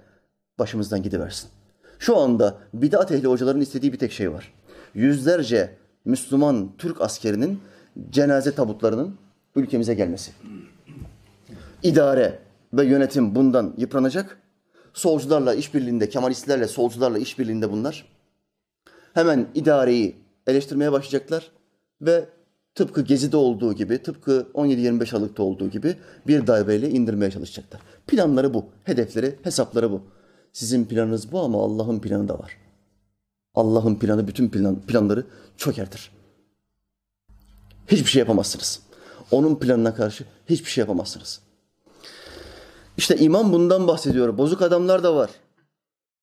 başımızdan 0.60 1.04
gidiversin. 1.04 1.50
Şu 2.04 2.18
anda 2.18 2.58
bidat 2.74 3.12
ehli 3.12 3.28
hocaların 3.28 3.62
istediği 3.62 3.94
bir 3.94 3.98
tek 3.98 4.12
şey 4.12 4.32
var. 4.32 4.54
Yüzlerce 4.94 5.76
Müslüman 6.06 6.72
Türk 6.78 7.02
askerinin 7.02 7.60
cenaze 8.10 8.56
tabutlarının 8.56 9.16
ülkemize 9.56 9.94
gelmesi. 9.94 10.32
İdare 11.84 12.39
ve 12.74 12.86
yönetim 12.86 13.36
bundan 13.36 13.74
yıpranacak. 13.78 14.38
Solcularla 14.94 15.54
işbirliğinde, 15.54 16.10
Kemalistlerle, 16.10 16.68
solcularla 16.68 17.18
işbirliğinde 17.18 17.72
bunlar. 17.72 18.06
Hemen 19.13 19.48
idareyi 19.56 20.16
eleştirmeye 20.48 20.92
başlayacaklar 20.92 21.52
ve 22.02 22.26
tıpkı 22.76 23.02
Gezi'de 23.02 23.38
olduğu 23.38 23.74
gibi, 23.74 23.98
tıpkı 23.98 24.48
17-25 24.54 25.16
Aralık'ta 25.16 25.44
olduğu 25.44 25.70
gibi 25.70 25.96
bir 26.28 26.48
darbeyle 26.48 26.89
indirmeye 26.89 27.32
çalışacaklar. 27.32 27.82
Planları 28.08 28.54
bu, 28.54 28.66
hedefleri, 28.84 29.36
hesapları 29.44 29.92
bu. 29.92 30.02
Sizin 30.54 30.86
planınız 30.86 31.32
bu 31.32 31.39
ama 31.39 31.63
Allah'ın 31.63 32.00
planı 32.00 32.28
da 32.28 32.39
var. 32.39 32.58
Allah'ın 33.56 33.96
planı 33.96 34.28
bütün 34.28 34.50
plan, 34.50 34.82
planları 34.82 35.26
çökertir. 35.58 36.12
Hiçbir 37.88 38.10
şey 38.10 38.20
yapamazsınız. 38.20 38.82
Onun 39.32 39.56
planına 39.56 39.96
karşı 39.96 40.26
hiçbir 40.50 40.70
şey 40.70 40.82
yapamazsınız. 40.82 41.42
İşte 42.98 43.18
imam 43.18 43.54
bundan 43.54 43.88
bahsediyor. 43.88 44.38
Bozuk 44.38 44.62
adamlar 44.62 45.04
da 45.04 45.16
var. 45.16 45.30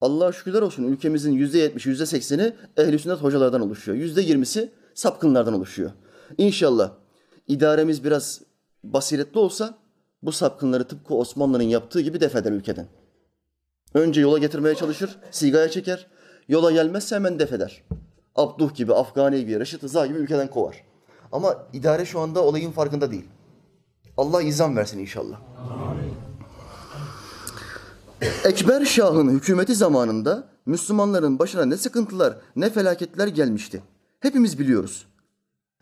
Allah'a 0.01 0.33
şükürler 0.33 0.62
olsun 0.62 0.85
ülkemizin 0.85 1.33
yüzde 1.33 1.59
yetmiş, 1.59 1.87
yüzde 1.87 2.07
sekseni 2.07 2.53
ehl 2.77 2.99
sünnet 2.99 3.23
hocalardan 3.23 3.61
oluşuyor. 3.61 3.99
Yüzde 3.99 4.23
yirmisi 4.23 4.73
sapkınlardan 4.95 5.55
oluşuyor. 5.55 5.90
İnşallah 6.38 6.93
idaremiz 7.49 8.05
biraz 8.05 8.40
basiretli 8.85 9.38
olsa 9.38 9.79
bu 10.23 10.33
sapkınları 10.33 10.85
tıpkı 10.85 11.14
Osmanlı'nın 11.14 11.62
yaptığı 11.62 12.01
gibi 12.01 12.21
defeder 12.21 12.53
ülkeden. 12.53 12.87
Önce 13.94 14.20
yola 14.20 14.38
getirmeye 14.38 14.74
çalışır, 14.74 15.18
sigaya 15.31 15.70
çeker. 15.70 16.07
Yola 16.48 16.72
gelmezse 16.72 17.14
hemen 17.14 17.38
defeder. 17.38 17.83
Abduh 18.37 18.74
gibi, 18.74 18.94
Afgani 18.94 19.40
gibi, 19.40 19.61
Reşit 19.61 19.85
Rıza 19.85 20.07
gibi 20.07 20.18
ülkeden 20.18 20.50
kovar. 20.50 20.85
Ama 21.33 21.57
idare 21.72 22.05
şu 22.05 22.20
anda 22.20 22.44
olayın 22.44 22.70
farkında 22.72 23.11
değil. 23.11 23.24
Allah 24.16 24.42
izan 24.42 24.76
versin 24.76 24.98
inşallah. 24.98 25.40
Ekber 28.44 28.85
Şah'ın 28.85 29.29
hükümeti 29.29 29.74
zamanında 29.74 30.48
Müslümanların 30.66 31.38
başına 31.38 31.64
ne 31.64 31.76
sıkıntılar, 31.76 32.37
ne 32.57 32.70
felaketler 32.70 33.26
gelmişti. 33.26 33.83
Hepimiz 34.20 34.59
biliyoruz. 34.59 35.07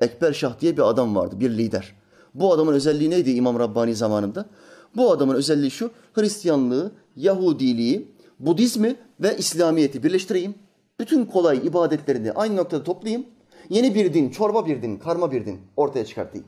Ekber 0.00 0.32
Şah 0.32 0.60
diye 0.60 0.76
bir 0.76 0.88
adam 0.88 1.16
vardı, 1.16 1.40
bir 1.40 1.50
lider. 1.50 1.94
Bu 2.34 2.52
adamın 2.52 2.72
özelliği 2.72 3.10
neydi 3.10 3.30
İmam 3.30 3.58
Rabbani 3.58 3.94
zamanında? 3.94 4.46
Bu 4.96 5.12
adamın 5.12 5.34
özelliği 5.34 5.70
şu, 5.70 5.90
Hristiyanlığı, 6.12 6.92
Yahudiliği, 7.18 8.09
Budizmi 8.38 8.96
ve 9.20 9.37
İslamiyet'i 9.37 10.02
birleştireyim. 10.02 10.54
Bütün 11.00 11.24
kolay 11.24 11.66
ibadetlerini 11.66 12.33
aynı 12.33 12.57
noktada 12.57 12.85
toplayayım. 12.85 13.26
Yeni 13.68 13.94
bir 13.94 14.14
din, 14.14 14.31
çorba 14.31 14.66
bir 14.66 14.83
din, 14.83 14.96
karma 14.96 15.33
bir 15.33 15.46
din 15.46 15.61
ortaya 15.76 16.04
çıkartayım. 16.04 16.46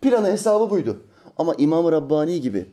Planı 0.00 0.26
hesabı 0.26 0.70
buydu. 0.70 1.02
Ama 1.36 1.54
İmam-ı 1.58 1.92
Rabbani 1.92 2.40
gibi 2.40 2.66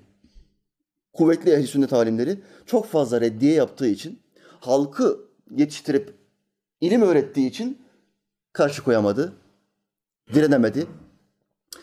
kuvvetli 1.14 1.52
ehl 1.52 1.66
sünnet 1.66 1.94
alimleri 1.94 2.40
çok 2.66 2.86
fazla 2.86 3.22
reddiye 3.22 3.54
yaptığı 3.54 3.88
için, 3.88 4.20
halkı 4.60 5.20
yetiştirip 5.56 6.16
ilim 6.82 7.02
öğrettiği 7.02 7.50
için 7.50 7.78
karşı 8.54 8.84
koyamadı, 8.84 9.34
direnemedi. 10.34 10.88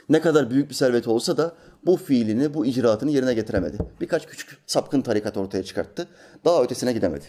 Ne 0.09 0.21
kadar 0.21 0.51
büyük 0.51 0.71
bir 0.71 0.75
serveti 0.75 1.11
olsa 1.11 1.37
da 1.37 1.57
bu 1.87 1.97
fiilini, 1.97 2.55
bu 2.55 2.67
icraatını 2.67 3.11
yerine 3.11 3.35
getiremedi. 3.35 3.79
Birkaç 4.01 4.27
küçük 4.27 4.59
sapkın 4.67 5.01
tarikat 5.01 5.37
ortaya 5.37 5.63
çıkarttı. 5.65 6.09
Daha 6.45 6.63
ötesine 6.63 6.93
gidemedi. 6.93 7.25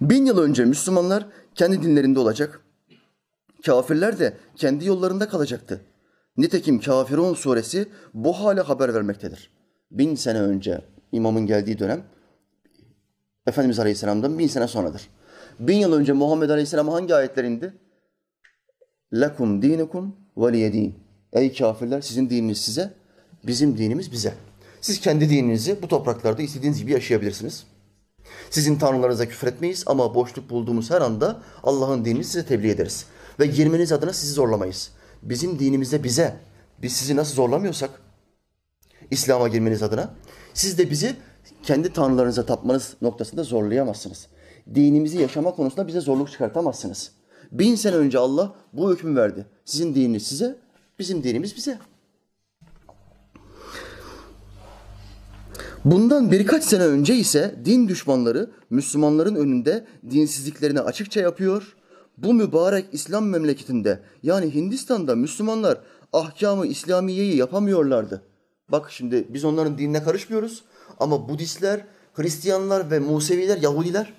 Bin 0.00 0.26
yıl 0.26 0.38
önce 0.38 0.64
Müslümanlar 0.64 1.26
kendi 1.54 1.82
dinlerinde 1.82 2.18
olacak. 2.18 2.60
Kafirler 3.66 4.18
de 4.18 4.36
kendi 4.56 4.86
yollarında 4.86 5.28
kalacaktı. 5.28 5.80
Nitekim 6.36 6.80
Kafirun 6.80 7.34
suresi 7.34 7.88
bu 8.14 8.32
hale 8.32 8.60
haber 8.60 8.94
vermektedir. 8.94 9.50
Bin 9.90 10.14
sene 10.14 10.40
önce 10.40 10.80
imamın 11.12 11.46
geldiği 11.46 11.78
dönem 11.78 12.04
Efendimiz 13.46 13.78
Aleyhisselam'dan 13.78 14.38
bin 14.38 14.46
sene 14.46 14.68
sonradır. 14.68 15.08
Bin 15.60 15.76
yıl 15.76 15.92
önce 15.92 16.12
Muhammed 16.12 16.50
Aleyhisselam 16.50 16.88
hangi 16.88 17.14
ayetler 17.14 17.44
indi? 17.44 17.74
Lekum 19.12 19.62
dinukum 19.62 20.16
veliyedin. 20.36 21.05
Ey 21.36 21.54
kafirler 21.54 22.00
sizin 22.00 22.30
dininiz 22.30 22.58
size, 22.58 22.92
bizim 23.46 23.78
dinimiz 23.78 24.12
bize. 24.12 24.34
Siz 24.80 25.00
kendi 25.00 25.30
dininizi 25.30 25.82
bu 25.82 25.88
topraklarda 25.88 26.42
istediğiniz 26.42 26.78
gibi 26.78 26.92
yaşayabilirsiniz. 26.92 27.64
Sizin 28.50 28.78
tanrılarınıza 28.78 29.28
küfretmeyiz 29.28 29.84
ama 29.86 30.14
boşluk 30.14 30.50
bulduğumuz 30.50 30.90
her 30.90 31.00
anda 31.00 31.42
Allah'ın 31.62 32.04
dinini 32.04 32.24
size 32.24 32.46
tebliğ 32.46 32.70
ederiz. 32.70 33.06
Ve 33.40 33.46
girmeniz 33.46 33.92
adına 33.92 34.12
sizi 34.12 34.32
zorlamayız. 34.32 34.90
Bizim 35.22 35.58
dinimizde 35.58 36.04
bize, 36.04 36.36
biz 36.82 36.92
sizi 36.92 37.16
nasıl 37.16 37.34
zorlamıyorsak 37.34 37.90
İslam'a 39.10 39.48
girmeniz 39.48 39.82
adına, 39.82 40.14
siz 40.54 40.78
de 40.78 40.90
bizi 40.90 41.16
kendi 41.62 41.92
tanrılarınıza 41.92 42.46
tapmanız 42.46 42.96
noktasında 43.02 43.42
zorlayamazsınız. 43.42 44.26
Dinimizi 44.74 45.18
yaşama 45.18 45.54
konusunda 45.54 45.86
bize 45.86 46.00
zorluk 46.00 46.30
çıkartamazsınız. 46.30 47.12
Bin 47.52 47.74
sene 47.74 47.96
önce 47.96 48.18
Allah 48.18 48.54
bu 48.72 48.92
hükmü 48.92 49.16
verdi. 49.16 49.46
Sizin 49.64 49.94
dininiz 49.94 50.26
size, 50.26 50.56
bizim 50.98 51.22
dinimiz 51.22 51.56
bize. 51.56 51.78
Bundan 55.84 56.32
birkaç 56.32 56.64
sene 56.64 56.82
önce 56.82 57.14
ise 57.14 57.54
din 57.64 57.88
düşmanları 57.88 58.50
Müslümanların 58.70 59.34
önünde 59.34 59.86
dinsizliklerini 60.10 60.80
açıkça 60.80 61.20
yapıyor. 61.20 61.76
Bu 62.18 62.34
mübarek 62.34 62.86
İslam 62.92 63.28
memleketinde 63.28 64.00
yani 64.22 64.54
Hindistan'da 64.54 65.14
Müslümanlar 65.14 65.78
ahkamı 66.12 66.66
İslamiyeyi 66.66 67.36
yapamıyorlardı. 67.36 68.22
Bak 68.68 68.90
şimdi 68.90 69.26
biz 69.28 69.44
onların 69.44 69.78
dinine 69.78 70.02
karışmıyoruz 70.02 70.64
ama 71.00 71.28
Budistler, 71.28 71.84
Hristiyanlar 72.14 72.90
ve 72.90 72.98
Museviler, 72.98 73.56
Yahudiler 73.56 74.12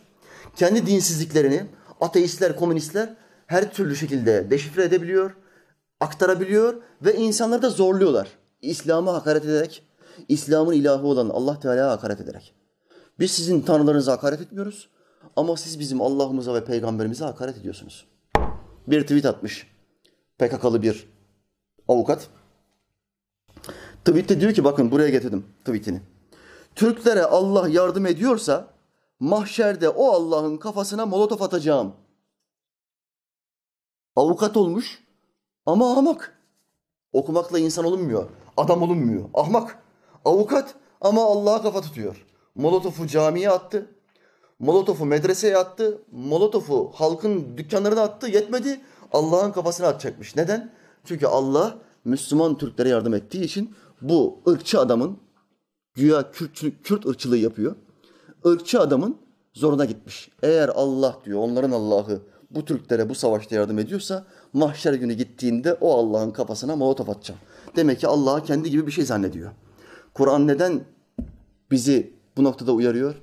kendi 0.55 0.85
dinsizliklerini 0.85 1.65
ateistler, 2.01 2.55
komünistler 2.55 3.13
her 3.47 3.73
türlü 3.73 3.95
şekilde 3.95 4.49
deşifre 4.49 4.83
edebiliyor, 4.83 5.31
aktarabiliyor 5.99 6.81
ve 7.01 7.15
insanları 7.15 7.61
da 7.61 7.69
zorluyorlar. 7.69 8.27
İslam'a 8.61 9.13
hakaret 9.13 9.45
ederek, 9.45 9.83
İslam'ın 10.27 10.73
ilahı 10.73 11.07
olan 11.07 11.29
Allah 11.29 11.59
Teala'ya 11.59 11.89
hakaret 11.89 12.21
ederek. 12.21 12.53
Biz 13.19 13.31
sizin 13.31 13.61
tanrılarınıza 13.61 14.11
hakaret 14.11 14.41
etmiyoruz 14.41 14.89
ama 15.35 15.57
siz 15.57 15.79
bizim 15.79 16.01
Allah'ımıza 16.01 16.53
ve 16.53 16.65
peygamberimize 16.65 17.25
hakaret 17.25 17.57
ediyorsunuz. 17.57 18.07
Bir 18.87 19.01
tweet 19.01 19.25
atmış 19.25 19.67
PKK'lı 20.37 20.81
bir 20.81 21.09
avukat. 21.87 22.29
Tweette 24.05 24.41
diyor 24.41 24.53
ki 24.53 24.63
bakın 24.63 24.91
buraya 24.91 25.09
getirdim 25.09 25.45
tweetini. 25.59 26.01
Türklere 26.75 27.23
Allah 27.23 27.69
yardım 27.69 28.05
ediyorsa 28.05 28.67
mahşerde 29.19 29.89
o 29.89 30.11
Allah'ın 30.11 30.57
kafasına 30.57 31.05
molotof 31.05 31.41
atacağım. 31.41 31.93
Avukat 34.15 34.57
olmuş 34.57 35.06
ama 35.67 35.91
ahmak. 35.91 36.39
Okumakla 37.13 37.59
insan 37.59 37.85
olunmuyor. 37.85 38.29
Adam 38.57 38.81
olunmuyor. 38.81 39.29
Ahmak. 39.33 39.83
Avukat 40.25 40.75
ama 41.01 41.25
Allah'a 41.25 41.61
kafa 41.61 41.81
tutuyor. 41.81 42.25
Molotofu 42.55 43.07
camiye 43.07 43.49
attı. 43.49 43.91
Molotofu 44.59 45.05
medreseye 45.05 45.57
attı. 45.57 46.01
Molotofu 46.11 46.91
halkın 46.95 47.57
dükkanlarına 47.57 48.01
attı. 48.01 48.27
Yetmedi. 48.27 48.81
Allah'ın 49.13 49.51
kafasına 49.51 49.87
atacakmış. 49.87 50.35
Neden? 50.35 50.73
Çünkü 51.05 51.25
Allah 51.25 51.77
Müslüman 52.05 52.57
Türklere 52.57 52.89
yardım 52.89 53.13
ettiği 53.13 53.43
için 53.43 53.75
bu 54.01 54.39
ırkçı 54.47 54.79
adamın 54.79 55.17
güya 55.93 56.31
Kürt, 56.31 56.83
Kürt 56.83 57.05
ırkçılığı 57.05 57.37
yapıyor. 57.37 57.75
Irkçı 58.45 58.79
adamın 58.79 59.17
zoruna 59.53 59.85
gitmiş. 59.85 60.29
Eğer 60.43 60.69
Allah 60.69 61.17
diyor 61.25 61.39
onların 61.39 61.71
Allah'ı 61.71 62.21
bu 62.51 62.65
Türklere 62.65 63.09
bu 63.09 63.15
savaşta 63.15 63.55
yardım 63.55 63.79
ediyorsa 63.79 64.25
mahşer 64.53 64.93
günü 64.93 65.13
gittiğinde 65.13 65.73
o 65.73 65.93
Allah'ın 65.93 66.31
kafasına 66.31 66.75
molotof 66.75 67.09
atacağım. 67.09 67.39
Demek 67.75 67.99
ki 67.99 68.07
Allah'a 68.07 68.43
kendi 68.43 68.69
gibi 68.69 68.87
bir 68.87 68.91
şey 68.91 69.05
zannediyor. 69.05 69.51
Kur'an 70.13 70.47
neden 70.47 70.81
bizi 71.71 72.13
bu 72.37 72.43
noktada 72.43 72.71
uyarıyor? 72.71 73.15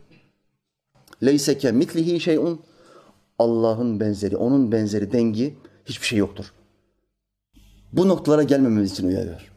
Leyseke 1.23 1.73
mitlihi 1.73 2.21
şeyun. 2.21 2.61
Allah'ın 3.39 4.01
benzeri, 4.01 4.37
onun 4.37 4.73
benzeri, 4.73 5.13
dengi 5.13 5.59
hiçbir 5.85 6.07
şey 6.07 6.19
yoktur. 6.19 6.53
Bu 7.93 8.09
noktalara 8.09 8.43
gelmememiz 8.43 8.93
için 8.93 9.09
uyarıyor. 9.09 9.53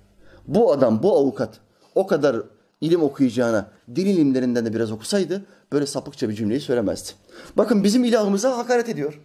Bu 0.48 0.72
adam, 0.72 1.04
bu 1.04 1.18
avukat 1.18 1.60
o 1.96 2.08
kadar 2.08 2.38
ilim 2.82 3.04
okuyacağına 3.04 3.72
dil 3.96 4.06
ilimlerinden 4.06 4.66
de 4.66 4.74
biraz 4.74 4.92
okusaydı 4.92 5.46
böyle 5.72 5.86
sapıkça 5.86 6.30
bir 6.30 6.34
cümleyi 6.34 6.60
söylemezdi. 6.60 7.12
Bakın 7.58 7.84
bizim 7.84 8.04
ilahımıza 8.04 8.58
hakaret 8.58 8.90
ediyor. 8.90 9.22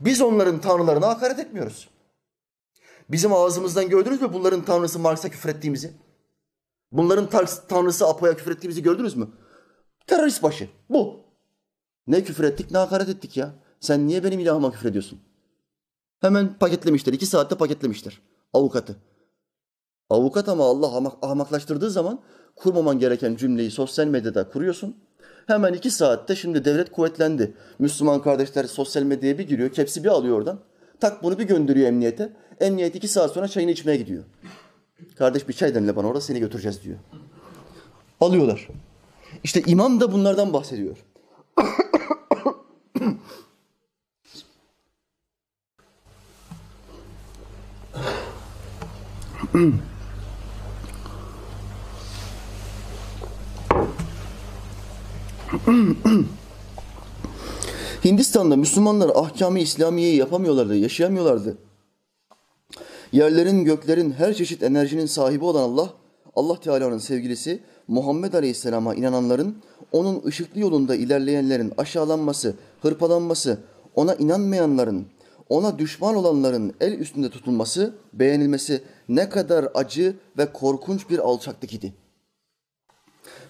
Biz 0.00 0.20
onların 0.20 0.60
tanrılarına 0.60 1.08
hakaret 1.08 1.38
etmiyoruz. 1.38 1.88
Bizim 3.10 3.32
ağzımızdan 3.32 3.88
gördünüz 3.88 4.22
mü 4.22 4.32
bunların 4.32 4.64
tanrısı 4.64 4.98
Mars'a 4.98 5.28
küfür 5.28 5.48
ettiğimizi? 5.48 5.92
Bunların 6.92 7.28
tanrısı 7.68 8.06
Apo'ya 8.06 8.36
küfür 8.36 8.50
ettiğimizi 8.50 8.82
gördünüz 8.82 9.16
mü? 9.16 9.28
Terörist 10.06 10.42
başı. 10.42 10.68
Bu. 10.90 11.20
Ne 12.06 12.24
küfür 12.24 12.44
ettik 12.44 12.70
ne 12.70 12.78
hakaret 12.78 13.08
ettik 13.08 13.36
ya. 13.36 13.54
Sen 13.80 14.06
niye 14.06 14.24
benim 14.24 14.40
ilahıma 14.40 14.72
küfür 14.72 14.88
ediyorsun? 14.88 15.20
Hemen 16.20 16.58
paketlemişler. 16.58 17.12
iki 17.12 17.26
saatte 17.26 17.54
paketlemişler. 17.54 18.20
Avukatı. 18.52 18.96
Avukat 20.10 20.48
ama 20.48 20.64
Allah 20.64 20.96
ahmak, 20.96 21.12
ahmaklaştırdığı 21.22 21.90
zaman 21.90 22.22
kurmaman 22.56 22.98
gereken 22.98 23.36
cümleyi 23.36 23.70
sosyal 23.70 24.06
medyada 24.06 24.48
kuruyorsun. 24.48 24.96
Hemen 25.46 25.72
iki 25.72 25.90
saatte 25.90 26.36
şimdi 26.36 26.64
devlet 26.64 26.92
kuvvetlendi. 26.92 27.54
Müslüman 27.78 28.22
kardeşler 28.22 28.64
sosyal 28.64 29.02
medyaya 29.02 29.38
bir 29.38 29.48
giriyor. 29.48 29.72
Kepsi 29.72 30.04
bir 30.04 30.08
alıyor 30.08 30.36
oradan. 30.36 30.60
Tak 31.00 31.22
bunu 31.22 31.38
bir 31.38 31.44
gönderiyor 31.44 31.88
emniyete. 31.88 32.32
Emniyet 32.60 32.94
iki 32.94 33.08
saat 33.08 33.32
sonra 33.32 33.48
çayını 33.48 33.70
içmeye 33.70 33.96
gidiyor. 33.96 34.24
Kardeş 35.18 35.48
bir 35.48 35.52
çay 35.52 35.74
demle 35.74 35.96
bana 35.96 36.06
orada 36.06 36.20
seni 36.20 36.40
götüreceğiz 36.40 36.82
diyor. 36.82 36.98
Alıyorlar. 38.20 38.68
İşte 39.44 39.62
imam 39.66 40.00
da 40.00 40.12
bunlardan 40.12 40.52
bahsediyor. 40.52 40.96
Hindistan'da 58.04 58.56
Müslümanlar 58.56 59.10
ahkamı 59.14 59.58
İslamiyeyi 59.58 60.16
yapamıyorlardı, 60.16 60.76
yaşayamıyorlardı. 60.76 61.58
Yerlerin, 63.12 63.64
göklerin, 63.64 64.10
her 64.10 64.34
çeşit 64.34 64.62
enerjinin 64.62 65.06
sahibi 65.06 65.44
olan 65.44 65.62
Allah, 65.62 65.92
Allah 66.36 66.60
Teala'nın 66.60 66.98
sevgilisi, 66.98 67.60
Muhammed 67.88 68.32
Aleyhisselam'a 68.32 68.94
inananların, 68.94 69.56
onun 69.92 70.22
ışıklı 70.26 70.60
yolunda 70.60 70.96
ilerleyenlerin 70.96 71.72
aşağılanması, 71.78 72.54
hırpalanması, 72.82 73.58
ona 73.94 74.14
inanmayanların, 74.14 75.06
ona 75.48 75.78
düşman 75.78 76.16
olanların 76.16 76.74
el 76.80 76.92
üstünde 76.92 77.30
tutulması, 77.30 77.94
beğenilmesi 78.12 78.82
ne 79.08 79.28
kadar 79.28 79.68
acı 79.74 80.16
ve 80.38 80.52
korkunç 80.52 81.10
bir 81.10 81.18
alçaklık 81.18 81.74
idi. 81.74 81.92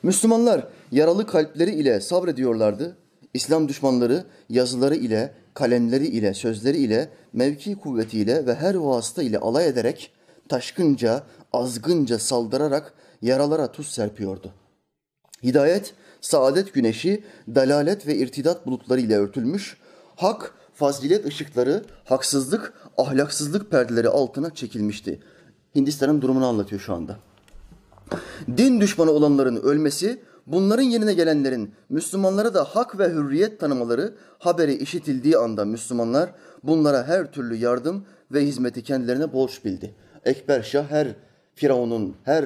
Müslümanlar 0.07 0.68
yaralı 0.92 1.26
kalpleri 1.26 1.70
ile 1.70 2.00
sabrediyorlardı. 2.00 2.96
İslam 3.34 3.68
düşmanları 3.68 4.24
yazıları 4.48 4.96
ile, 4.96 5.34
kalemleri 5.54 6.07
ile, 6.07 6.34
sözleri 6.34 6.76
ile, 6.76 7.09
mevki 7.32 7.74
kuvvetiyle 7.74 8.46
ve 8.46 8.54
her 8.54 8.74
vasıta 8.74 9.22
ile 9.22 9.38
alay 9.38 9.68
ederek 9.68 10.12
taşkınca, 10.48 11.22
azgınca 11.52 12.18
saldırarak 12.18 12.94
yaralara 13.22 13.72
tuz 13.72 13.90
serpiyordu. 13.90 14.52
Hidayet, 15.42 15.94
saadet 16.20 16.74
güneşi, 16.74 17.24
dalalet 17.48 18.07
ve 18.07 18.16
irtidat 18.16 18.66
bulutları 18.66 19.00
ile 19.00 19.16
örtülmüş, 19.16 19.76
hak, 20.16 20.54
fazilet 20.74 21.26
ışıkları, 21.26 21.84
haksızlık, 22.04 22.72
ahlaksızlık 22.98 23.70
perdeleri 23.70 24.09
altına 24.09 24.54
çekilmişti. 24.54 25.20
Hindistan'ın 25.74 26.22
durumunu 26.22 26.46
anlatıyor 26.46 26.80
şu 26.80 26.94
anda. 26.94 27.26
Din 28.57 28.80
düşmanı 28.80 29.11
olanların 29.11 29.57
ölmesi, 29.57 30.22
bunların 30.46 30.82
yerine 30.82 31.14
gelenlerin 31.14 31.74
Müslümanlara 31.88 32.54
da 32.54 32.64
hak 32.64 32.98
ve 32.98 33.09
hürriyet 33.09 33.61
tanımaları 33.61 34.14
haberi 34.38 34.74
işitildiği 34.74 35.38
anda 35.38 35.64
Müslümanlar 35.64 36.30
bunlara 36.62 37.09
her 37.09 37.32
türlü 37.32 37.57
yardım 37.57 38.04
ve 38.32 38.46
hizmeti 38.46 38.82
kendilerine 38.82 39.32
borç 39.32 39.64
bildi. 39.64 39.94
Ekber 40.24 40.62
Şah 40.62 40.90
her 40.90 41.09
Firavun'un, 41.54 42.14
her 42.24 42.44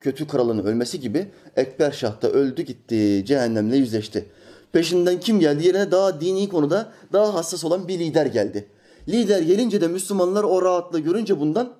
kötü 0.00 0.26
kralın 0.26 0.64
ölmesi 0.64 1.00
gibi 1.00 1.26
Ekber 1.56 1.90
Şah 1.90 2.22
da 2.22 2.30
öldü 2.30 2.62
gitti, 2.62 3.24
cehennemle 3.26 3.76
yüzleşti. 3.76 4.26
Peşinden 4.72 5.20
kim 5.20 5.40
geldi? 5.40 5.66
Yerine 5.66 5.90
daha 5.90 6.20
dini 6.20 6.48
konuda 6.48 6.92
daha 7.12 7.34
hassas 7.34 7.64
olan 7.64 7.88
bir 7.88 7.98
lider 7.98 8.26
geldi. 8.26 8.68
Lider 9.08 9.42
gelince 9.42 9.80
de 9.80 9.88
Müslümanlar 9.88 10.44
o 10.44 10.62
rahatlığı 10.62 11.00
görünce 11.00 11.40
bundan 11.40 11.72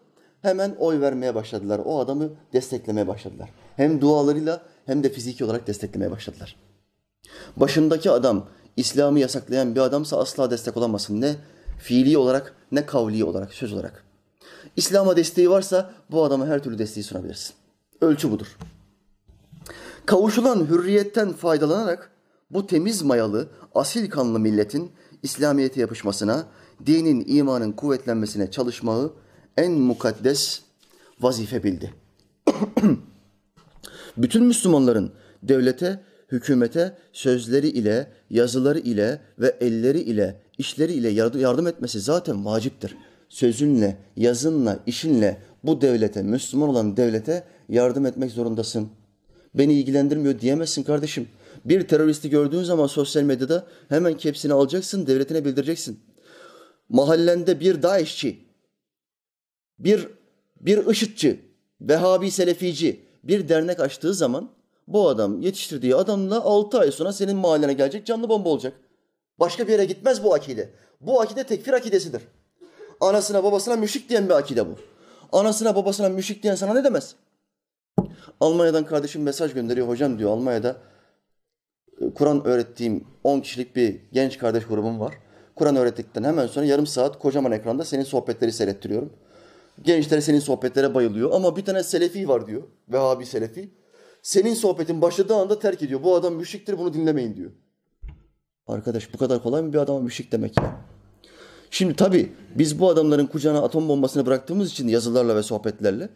hemen 0.42 0.76
oy 0.78 1.00
vermeye 1.00 1.34
başladılar. 1.34 1.80
O 1.84 2.00
adamı 2.00 2.30
desteklemeye 2.52 3.08
başladılar. 3.08 3.48
Hem 3.76 4.00
dualarıyla 4.00 4.62
hem 4.86 5.02
de 5.02 5.08
fiziki 5.08 5.44
olarak 5.44 5.66
desteklemeye 5.66 6.10
başladılar. 6.10 6.56
Başındaki 7.56 8.10
adam 8.10 8.46
İslam'ı 8.76 9.20
yasaklayan 9.20 9.74
bir 9.74 9.80
adamsa 9.80 10.18
asla 10.18 10.50
destek 10.50 10.76
olamazsın. 10.76 11.20
Ne 11.20 11.36
fiili 11.78 12.18
olarak 12.18 12.54
ne 12.72 12.86
kavli 12.86 13.24
olarak, 13.24 13.54
söz 13.54 13.72
olarak. 13.72 14.04
İslam'a 14.76 15.16
desteği 15.16 15.50
varsa 15.50 15.90
bu 16.10 16.24
adama 16.24 16.46
her 16.46 16.62
türlü 16.62 16.78
desteği 16.78 17.04
sunabilirsin. 17.04 17.54
Ölçü 18.00 18.30
budur. 18.30 18.56
Kavuşulan 20.06 20.66
hürriyetten 20.66 21.32
faydalanarak 21.32 22.10
bu 22.50 22.66
temiz 22.66 23.02
mayalı, 23.02 23.48
asil 23.74 24.10
kanlı 24.10 24.38
milletin 24.38 24.92
İslamiyet'e 25.22 25.80
yapışmasına, 25.80 26.46
dinin, 26.86 27.24
imanın 27.28 27.72
kuvvetlenmesine 27.72 28.50
çalışmayı 28.50 29.10
en 29.58 29.72
mukaddes 29.72 30.60
vazife 31.20 31.62
bildi. 31.62 31.94
Bütün 34.16 34.44
Müslümanların 34.44 35.12
devlete, 35.42 36.00
hükümete 36.32 36.96
sözleri 37.12 37.68
ile, 37.68 38.12
yazıları 38.30 38.78
ile 38.78 39.20
ve 39.38 39.56
elleri 39.60 40.00
ile, 40.00 40.40
işleri 40.58 40.92
ile 40.92 41.08
yardım 41.38 41.66
etmesi 41.66 42.00
zaten 42.00 42.44
vaciptir. 42.44 42.96
Sözünle, 43.28 43.96
yazınla, 44.16 44.78
işinle 44.86 45.38
bu 45.64 45.80
devlete, 45.80 46.22
Müslüman 46.22 46.68
olan 46.68 46.96
devlete 46.96 47.44
yardım 47.68 48.06
etmek 48.06 48.30
zorundasın. 48.30 48.88
Beni 49.54 49.74
ilgilendirmiyor 49.74 50.40
diyemezsin 50.40 50.82
kardeşim. 50.82 51.28
Bir 51.64 51.88
teröristi 51.88 52.30
gördüğün 52.30 52.62
zaman 52.62 52.86
sosyal 52.86 53.22
medyada 53.22 53.66
hemen 53.88 54.16
kepsini 54.16 54.52
alacaksın, 54.52 55.06
devletine 55.06 55.44
bildireceksin. 55.44 56.00
Mahallende 56.88 57.60
bir 57.60 57.82
DAEŞ'çi, 57.82 58.47
bir 59.78 60.08
bir 60.60 60.86
IŞİD'çi, 60.86 61.40
Vehhabi 61.80 62.30
Selefici 62.30 63.00
bir 63.24 63.48
dernek 63.48 63.80
açtığı 63.80 64.14
zaman 64.14 64.50
bu 64.88 65.08
adam 65.08 65.40
yetiştirdiği 65.40 65.96
adamla 65.96 66.44
6 66.44 66.78
ay 66.78 66.90
sonra 66.90 67.12
senin 67.12 67.36
mahallene 67.36 67.72
gelecek 67.72 68.06
canlı 68.06 68.28
bomba 68.28 68.48
olacak. 68.48 68.72
Başka 69.40 69.66
bir 69.66 69.72
yere 69.72 69.84
gitmez 69.84 70.24
bu 70.24 70.34
akide. 70.34 70.70
Bu 71.00 71.20
akide 71.20 71.44
tekfir 71.44 71.72
akidesidir. 71.72 72.22
Anasına 73.00 73.44
babasına 73.44 73.76
müşrik 73.76 74.08
diyen 74.08 74.28
bir 74.28 74.34
akide 74.34 74.66
bu. 74.66 74.74
Anasına 75.32 75.76
babasına 75.76 76.08
müşrik 76.08 76.42
diyen 76.42 76.54
sana 76.54 76.74
ne 76.74 76.84
demez? 76.84 77.14
Almanya'dan 78.40 78.86
kardeşim 78.86 79.22
mesaj 79.22 79.54
gönderiyor. 79.54 79.88
Hocam 79.88 80.18
diyor 80.18 80.30
Almanya'da 80.30 80.76
e, 82.00 82.14
Kur'an 82.14 82.44
öğrettiğim 82.44 83.04
10 83.24 83.40
kişilik 83.40 83.76
bir 83.76 84.00
genç 84.12 84.38
kardeş 84.38 84.66
grubum 84.66 85.00
var. 85.00 85.14
Kur'an 85.54 85.76
öğrettikten 85.76 86.24
hemen 86.24 86.46
sonra 86.46 86.66
yarım 86.66 86.86
saat 86.86 87.18
kocaman 87.18 87.52
ekranda 87.52 87.84
senin 87.84 88.02
sohbetleri 88.02 88.52
seyrettiriyorum. 88.52 89.12
Gençler 89.82 90.20
senin 90.20 90.38
sohbetlere 90.38 90.94
bayılıyor 90.94 91.30
ama 91.32 91.56
bir 91.56 91.64
tane 91.64 91.82
selefi 91.82 92.28
var 92.28 92.46
diyor. 92.46 92.62
Vehhabi 92.88 93.26
selefi. 93.26 93.70
Senin 94.22 94.54
sohbetin 94.54 95.02
başladığı 95.02 95.34
anda 95.34 95.58
terk 95.58 95.82
ediyor. 95.82 96.02
Bu 96.02 96.14
adam 96.14 96.34
müşriktir 96.34 96.78
bunu 96.78 96.94
dinlemeyin 96.94 97.36
diyor. 97.36 97.50
Arkadaş 98.66 99.14
bu 99.14 99.18
kadar 99.18 99.42
kolay 99.42 99.62
mı 99.62 99.72
bir 99.72 99.78
adama 99.78 100.00
müşrik 100.00 100.32
demek 100.32 100.56
ya? 100.56 100.80
Şimdi 101.70 101.96
tabii 101.96 102.32
biz 102.54 102.80
bu 102.80 102.88
adamların 102.88 103.26
kucağına 103.26 103.62
atom 103.62 103.88
bombasını 103.88 104.26
bıraktığımız 104.26 104.70
için 104.70 104.88
yazılarla 104.88 105.36
ve 105.36 105.42
sohbetlerle 105.42 106.08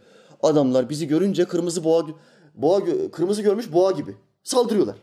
adamlar 0.42 0.90
bizi 0.90 1.08
görünce 1.08 1.44
kırmızı 1.44 1.84
boğa, 1.84 2.06
boğa 2.54 2.80
kırmızı 3.12 3.42
görmüş 3.42 3.72
boğa 3.72 3.92
gibi 3.92 4.16
saldırıyorlar. 4.44 4.96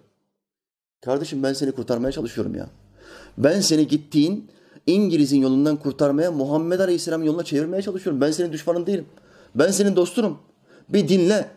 Kardeşim 1.02 1.44
ben 1.44 1.54
seni 1.54 1.72
kurtarmaya 1.72 2.12
çalışıyorum 2.12 2.56
ya. 2.56 2.70
Ben 3.38 3.62
seni 3.62 3.88
gittiğin 3.88 4.52
İngiliz'in 4.88 5.42
yolundan 5.42 5.76
kurtarmaya, 5.76 6.32
Muhammed 6.32 6.80
Aleyhisselam 6.80 7.24
yoluna 7.24 7.44
çevirmeye 7.44 7.82
çalışıyorum. 7.82 8.22
Ben 8.22 8.32
senin 8.32 8.52
düşmanın 8.52 8.86
değilim. 8.86 9.06
Ben 9.56 9.72
senin 9.72 9.96
dostunum. 9.96 10.38
Bir 10.90 11.08
dinle. 11.08 11.50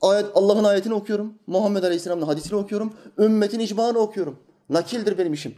Ayet, 0.00 0.26
Allah'ın 0.34 0.64
ayetini 0.64 0.94
okuyorum. 0.94 1.34
Muhammed 1.46 1.82
Aleyhisselam'ın 1.82 2.26
hadisini 2.26 2.58
okuyorum. 2.58 2.92
Ümmetin 3.18 3.60
icmağını 3.60 3.98
okuyorum. 3.98 4.36
Nakildir 4.70 5.18
benim 5.18 5.32
işim. 5.32 5.54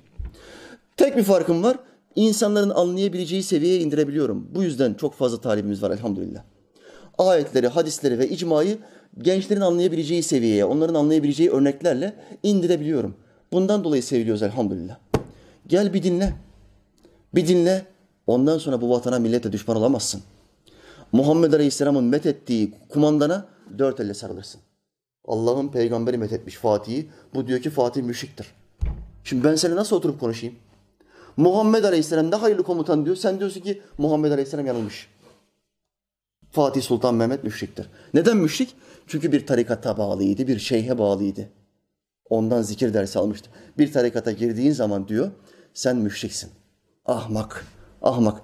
Tek 0.97 1.17
bir 1.17 1.23
farkım 1.23 1.63
var. 1.63 1.77
İnsanların 2.17 2.71
anlayabileceği 2.71 3.43
seviyeye 3.43 3.81
indirebiliyorum. 3.81 4.49
Bu 4.55 4.63
yüzden 4.63 4.95
çok 4.95 5.15
fazla 5.15 5.41
talibimiz 5.41 5.83
var 5.83 5.91
elhamdülillah. 5.91 6.43
Ayetleri, 7.19 7.69
hadisleri 7.69 8.19
ve 8.19 8.29
icmayı 8.29 8.79
gençlerin 9.19 9.61
anlayabileceği 9.61 10.23
seviyeye, 10.23 10.65
onların 10.65 10.95
anlayabileceği 10.95 11.51
örneklerle 11.51 12.15
indirebiliyorum. 12.43 13.15
Bundan 13.53 13.85
dolayı 13.85 14.03
seviliyoruz 14.03 14.43
elhamdülillah. 14.43 14.97
Gel 15.67 15.95
bir 15.95 16.03
dinle. 16.03 16.35
Bir 17.35 17.49
dinle. 17.49 17.87
Ondan 18.27 18.59
sonra 18.59 18.81
bu 18.81 18.91
vatana 18.91 19.19
millete 19.19 19.53
düşman 19.53 19.77
olamazsın. 19.77 20.23
Muhammed 21.13 21.53
Aleyhisselam'ın 21.53 22.05
methettiği 22.05 22.75
kumandana 22.89 23.47
dört 23.79 24.01
elle 24.01 24.15
sarılırsın. 24.15 24.61
Allah'ın 25.25 25.69
peygamberi 25.69 26.19
methetmiş 26.19 26.55
Fatih'i. 26.57 27.11
Bu 27.35 27.47
diyor 27.47 27.61
ki 27.61 27.71
Fatih 27.71 28.03
müşriktir. 28.03 28.47
Şimdi 29.25 29.45
ben 29.45 29.55
seninle 29.55 29.77
nasıl 29.77 29.97
oturup 29.97 30.21
konuşayım? 30.21 30.55
Muhammed 31.37 31.85
Aleyhisselam 31.85 32.31
ne 32.31 32.35
hayırlı 32.35 32.63
komutan 32.63 33.05
diyor. 33.05 33.17
Sen 33.17 33.39
diyorsun 33.39 33.61
ki 33.61 33.83
Muhammed 33.99 34.31
Aleyhisselam 34.31 34.67
yanılmış. 34.67 35.09
Fatih 36.51 36.83
Sultan 36.83 37.15
Mehmet 37.15 37.45
müşriktir. 37.45 37.87
Neden 38.15 38.37
müşrik? 38.37 38.75
Çünkü 39.07 39.33
bir 39.33 39.47
tarikata 39.47 39.99
bağlıydı, 39.99 40.47
bir 40.47 40.59
şeyhe 40.59 40.99
bağlıydı. 40.99 41.49
Ondan 42.31 42.63
zikir 42.63 42.95
dersi 42.95 43.19
almıştı. 43.19 43.51
Bir 43.79 43.93
tarikata 43.93 44.33
girdiğin 44.33 44.73
zaman 44.73 45.09
diyor, 45.09 45.31
sen 45.75 45.97
müşriksin. 45.97 46.51
Ahmak, 47.07 47.67
ahmak. 48.03 48.43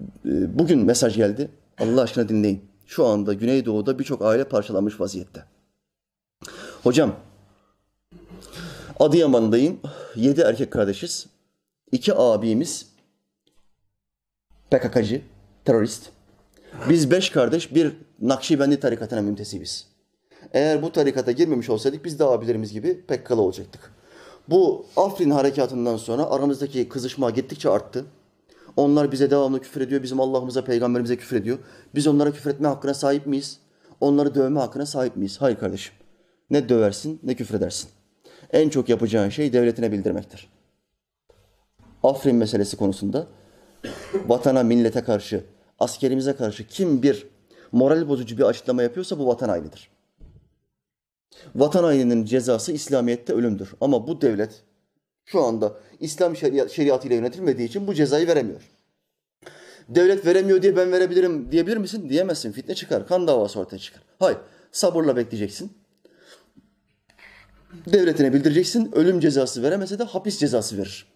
Ee, 0.00 0.58
bugün 0.58 0.78
mesaj 0.78 1.16
geldi. 1.16 1.50
Allah 1.78 2.02
aşkına 2.02 2.28
dinleyin. 2.28 2.64
Şu 2.86 3.06
anda 3.06 3.32
Güneydoğu'da 3.32 3.98
birçok 3.98 4.22
aile 4.22 4.44
parçalanmış 4.44 5.00
vaziyette. 5.00 5.44
Hocam, 6.82 7.16
Adıyaman'dayım. 9.00 9.80
Yedi 10.16 10.40
erkek 10.40 10.70
kardeşiz. 10.70 11.26
İki 11.92 12.14
abimiz 12.14 12.86
PKK'cı, 14.70 15.22
terörist. 15.64 16.10
Biz 16.88 17.10
beş 17.10 17.30
kardeş 17.30 17.74
bir 17.74 17.92
Nakşibendi 18.20 18.80
tarikatına 18.80 19.22
müntesibiz. 19.22 19.86
Eğer 20.52 20.82
bu 20.82 20.92
tarikata 20.92 21.32
girmemiş 21.32 21.70
olsaydık 21.70 22.04
biz 22.04 22.18
de 22.18 22.24
abilerimiz 22.24 22.72
gibi 22.72 23.00
PKK'lı 23.00 23.40
olacaktık. 23.40 23.92
Bu 24.48 24.86
Afrin 24.96 25.30
harekatından 25.30 25.96
sonra 25.96 26.30
aramızdaki 26.30 26.88
kızışma 26.88 27.30
gittikçe 27.30 27.70
arttı. 27.70 28.04
Onlar 28.76 29.12
bize 29.12 29.30
devamlı 29.30 29.60
küfür 29.60 29.80
ediyor. 29.80 30.02
Bizim 30.02 30.20
Allah'ımıza, 30.20 30.64
peygamberimize 30.64 31.16
küfür 31.16 31.36
ediyor. 31.36 31.58
Biz 31.94 32.06
onlara 32.06 32.32
küfür 32.32 32.50
etme 32.50 32.68
hakkına 32.68 32.94
sahip 32.94 33.26
miyiz? 33.26 33.58
Onları 34.00 34.34
dövme 34.34 34.60
hakkına 34.60 34.86
sahip 34.86 35.16
miyiz? 35.16 35.36
Hayır 35.40 35.56
kardeşim. 35.56 35.94
Ne 36.50 36.68
döversin 36.68 37.20
ne 37.22 37.34
küfür 37.34 37.54
edersin. 37.54 37.90
En 38.52 38.68
çok 38.68 38.88
yapacağın 38.88 39.28
şey 39.28 39.52
devletine 39.52 39.92
bildirmektir. 39.92 40.48
Afrin 42.02 42.36
meselesi 42.36 42.76
konusunda 42.76 43.26
vatana, 44.26 44.62
millete 44.62 45.00
karşı, 45.00 45.44
askerimize 45.78 46.36
karşı 46.36 46.66
kim 46.66 47.02
bir 47.02 47.26
moral 47.72 48.08
bozucu 48.08 48.38
bir 48.38 48.42
açıklama 48.42 48.82
yapıyorsa 48.82 49.18
bu 49.18 49.26
vatan 49.26 49.48
hainidir. 49.48 49.93
Vatan 51.54 51.84
haininin 51.84 52.24
cezası 52.24 52.72
İslamiyet'te 52.72 53.32
ölümdür. 53.32 53.74
Ama 53.80 54.06
bu 54.06 54.20
devlet 54.20 54.62
şu 55.24 55.42
anda 55.42 55.72
İslam 56.00 56.36
şeriatıyla 56.36 57.16
yönetilmediği 57.16 57.68
için 57.68 57.86
bu 57.86 57.94
cezayı 57.94 58.26
veremiyor. 58.26 58.60
Devlet 59.88 60.26
veremiyor 60.26 60.62
diye 60.62 60.76
ben 60.76 60.92
verebilirim 60.92 61.52
diyebilir 61.52 61.76
misin? 61.76 62.08
Diyemezsin. 62.08 62.52
Fitne 62.52 62.74
çıkar. 62.74 63.06
Kan 63.06 63.26
davası 63.26 63.60
ortaya 63.60 63.78
çıkar. 63.78 64.02
Hayır. 64.18 64.38
Sabırla 64.72 65.16
bekleyeceksin. 65.16 65.72
Devletine 67.86 68.32
bildireceksin. 68.32 68.92
Ölüm 68.94 69.20
cezası 69.20 69.62
veremese 69.62 69.98
de 69.98 70.04
hapis 70.04 70.38
cezası 70.38 70.78
verir. 70.78 71.06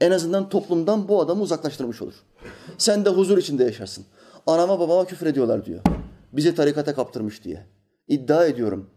En 0.00 0.10
azından 0.10 0.48
toplumdan 0.48 1.08
bu 1.08 1.20
adamı 1.20 1.42
uzaklaştırmış 1.42 2.02
olur. 2.02 2.14
Sen 2.78 3.04
de 3.04 3.10
huzur 3.10 3.38
içinde 3.38 3.64
yaşarsın. 3.64 4.04
Anama 4.46 4.80
babama 4.80 5.04
küfür 5.04 5.26
ediyorlar 5.26 5.64
diyor. 5.64 5.80
Bizi 6.32 6.54
tarikata 6.54 6.94
kaptırmış 6.94 7.44
diye. 7.44 7.66
İddia 8.08 8.46
ediyorum. 8.46 8.90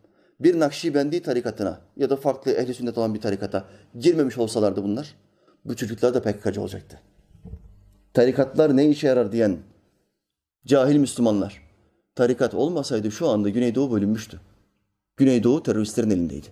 Bir 0.44 0.60
Nakşibendi 0.60 1.22
tarikatına 1.22 1.82
ya 1.98 2.10
da 2.10 2.16
farklı 2.16 2.52
ehli 2.52 2.74
sünnet 2.74 2.98
olan 2.98 3.14
bir 3.14 3.22
tarikata 3.22 3.66
girmemiş 4.00 4.38
olsalardı 4.38 4.84
bunlar, 4.84 5.16
bu 5.66 5.76
çocuklar 5.76 6.14
da 6.14 6.22
PKK'cı 6.22 6.62
olacaktı. 6.62 7.00
Tarikatlar 8.14 8.78
ne 8.78 8.90
işe 8.90 9.08
yarar 9.08 9.32
diyen 9.32 9.58
cahil 10.66 10.98
Müslümanlar. 10.98 11.64
Tarikat 12.16 12.54
olmasaydı 12.54 13.12
şu 13.12 13.30
anda 13.30 13.50
Güneydoğu 13.50 13.92
bölünmüştü. 13.92 14.40
Güneydoğu 15.18 15.64
teröristlerin 15.64 16.10
elindeydi. 16.10 16.48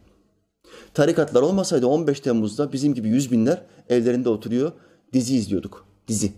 Tarikatlar 0.94 1.42
olmasaydı 1.42 1.88
15 1.88 2.20
Temmuz'da 2.20 2.74
bizim 2.74 2.94
gibi 2.94 3.10
yüz 3.10 3.32
binler 3.32 3.62
evlerinde 3.90 4.30
oturuyor, 4.30 4.72
dizi 5.14 5.36
izliyorduk. 5.36 5.86
Dizi. 6.08 6.34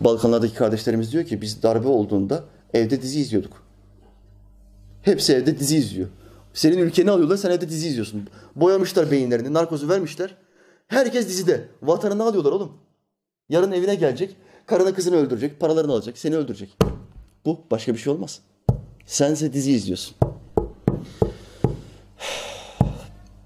Balkanlardaki 0.00 0.54
kardeşlerimiz 0.54 1.12
diyor 1.12 1.24
ki 1.24 1.40
biz 1.40 1.62
darbe 1.62 1.88
olduğunda 1.88 2.44
evde 2.74 3.02
dizi 3.02 3.20
izliyorduk. 3.20 3.61
Hepsi 5.02 5.32
evde 5.32 5.58
dizi 5.58 5.76
izliyor. 5.76 6.08
Senin 6.54 6.78
ülkeni 6.78 7.10
alıyorlar, 7.10 7.36
sen 7.36 7.50
evde 7.50 7.68
dizi 7.68 7.88
izliyorsun. 7.88 8.28
Boyamışlar 8.56 9.10
beyinlerini, 9.10 9.52
narkozu 9.52 9.88
vermişler. 9.88 10.36
Herkes 10.88 11.28
dizide. 11.28 11.68
Vatanını 11.82 12.22
alıyorlar 12.24 12.52
oğlum. 12.52 12.72
Yarın 13.48 13.72
evine 13.72 13.94
gelecek, 13.94 14.36
karını 14.66 14.94
kızını 14.94 15.16
öldürecek, 15.16 15.60
paralarını 15.60 15.92
alacak, 15.92 16.18
seni 16.18 16.36
öldürecek. 16.36 16.76
Bu 17.44 17.60
başka 17.70 17.94
bir 17.94 17.98
şey 17.98 18.12
olmaz. 18.12 18.40
Sense 19.06 19.52
dizi 19.52 19.72
izliyorsun. 19.72 20.16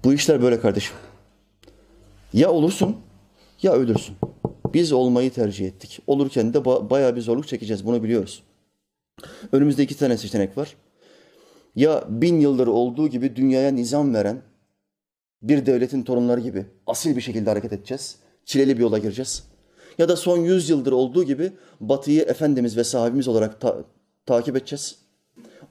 Bu 0.03 0.13
işler 0.13 0.41
böyle 0.41 0.59
kardeşim. 0.59 0.95
Ya 2.33 2.51
olursun 2.51 2.97
ya 3.61 3.73
ölürsün. 3.73 4.15
Biz 4.73 4.91
olmayı 4.91 5.33
tercih 5.33 5.67
ettik. 5.67 5.99
Olurken 6.07 6.53
de 6.53 6.57
ba- 6.57 6.89
bayağı 6.89 7.15
bir 7.15 7.21
zorluk 7.21 7.47
çekeceğiz. 7.47 7.85
Bunu 7.85 8.03
biliyoruz. 8.03 8.43
Önümüzde 9.51 9.83
iki 9.83 9.97
tane 9.97 10.17
seçenek 10.17 10.57
var. 10.57 10.75
Ya 11.77 12.03
bin 12.09 12.39
yıldır 12.39 12.67
olduğu 12.67 13.07
gibi 13.07 13.35
dünyaya 13.35 13.71
nizam 13.71 14.13
veren 14.13 14.41
bir 15.41 15.65
devletin 15.65 16.03
torunları 16.03 16.39
gibi 16.41 16.65
asil 16.87 17.15
bir 17.15 17.21
şekilde 17.21 17.49
hareket 17.49 17.73
edeceğiz. 17.73 18.15
Çileli 18.45 18.77
bir 18.77 18.81
yola 18.81 18.97
gireceğiz. 18.97 19.43
Ya 19.97 20.09
da 20.09 20.15
son 20.15 20.37
yüz 20.37 20.69
yıldır 20.69 20.91
olduğu 20.91 21.23
gibi 21.23 21.51
batıyı 21.79 22.21
efendimiz 22.21 22.77
ve 22.77 22.83
sahibimiz 22.83 23.27
olarak 23.27 23.61
ta- 23.61 23.83
takip 24.25 24.55
edeceğiz. 24.55 24.95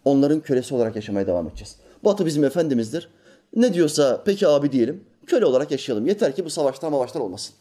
Onların 0.05 0.41
kölesi 0.41 0.75
olarak 0.75 0.97
yaşamaya 0.97 1.27
devam 1.27 1.49
edeceğiz. 1.49 1.77
Batı 2.05 2.27
bizim 2.27 2.45
efendimizdir. 2.45 3.09
Ne 3.57 3.75
diyorsa 3.75 4.23
peki 4.25 4.49
abi 4.49 4.73
diyelim. 4.73 5.05
Köle 5.27 5.47
olarak 5.47 5.71
yaşayalım. 5.71 6.07
Yeter 6.07 6.37
ki 6.37 6.45
bu 6.45 6.51
savaşlar 6.51 6.89
mavaşlar 6.89 7.21
olmasın. 7.21 7.55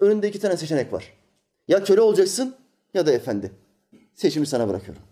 Önünde 0.00 0.28
iki 0.28 0.40
tane 0.40 0.56
seçenek 0.56 0.92
var. 0.92 1.12
Ya 1.68 1.84
köle 1.84 2.00
olacaksın 2.00 2.54
ya 2.94 3.06
da 3.06 3.12
efendi. 3.12 3.52
Seçimi 4.14 4.46
sana 4.46 4.68
bırakıyorum. 4.68 5.02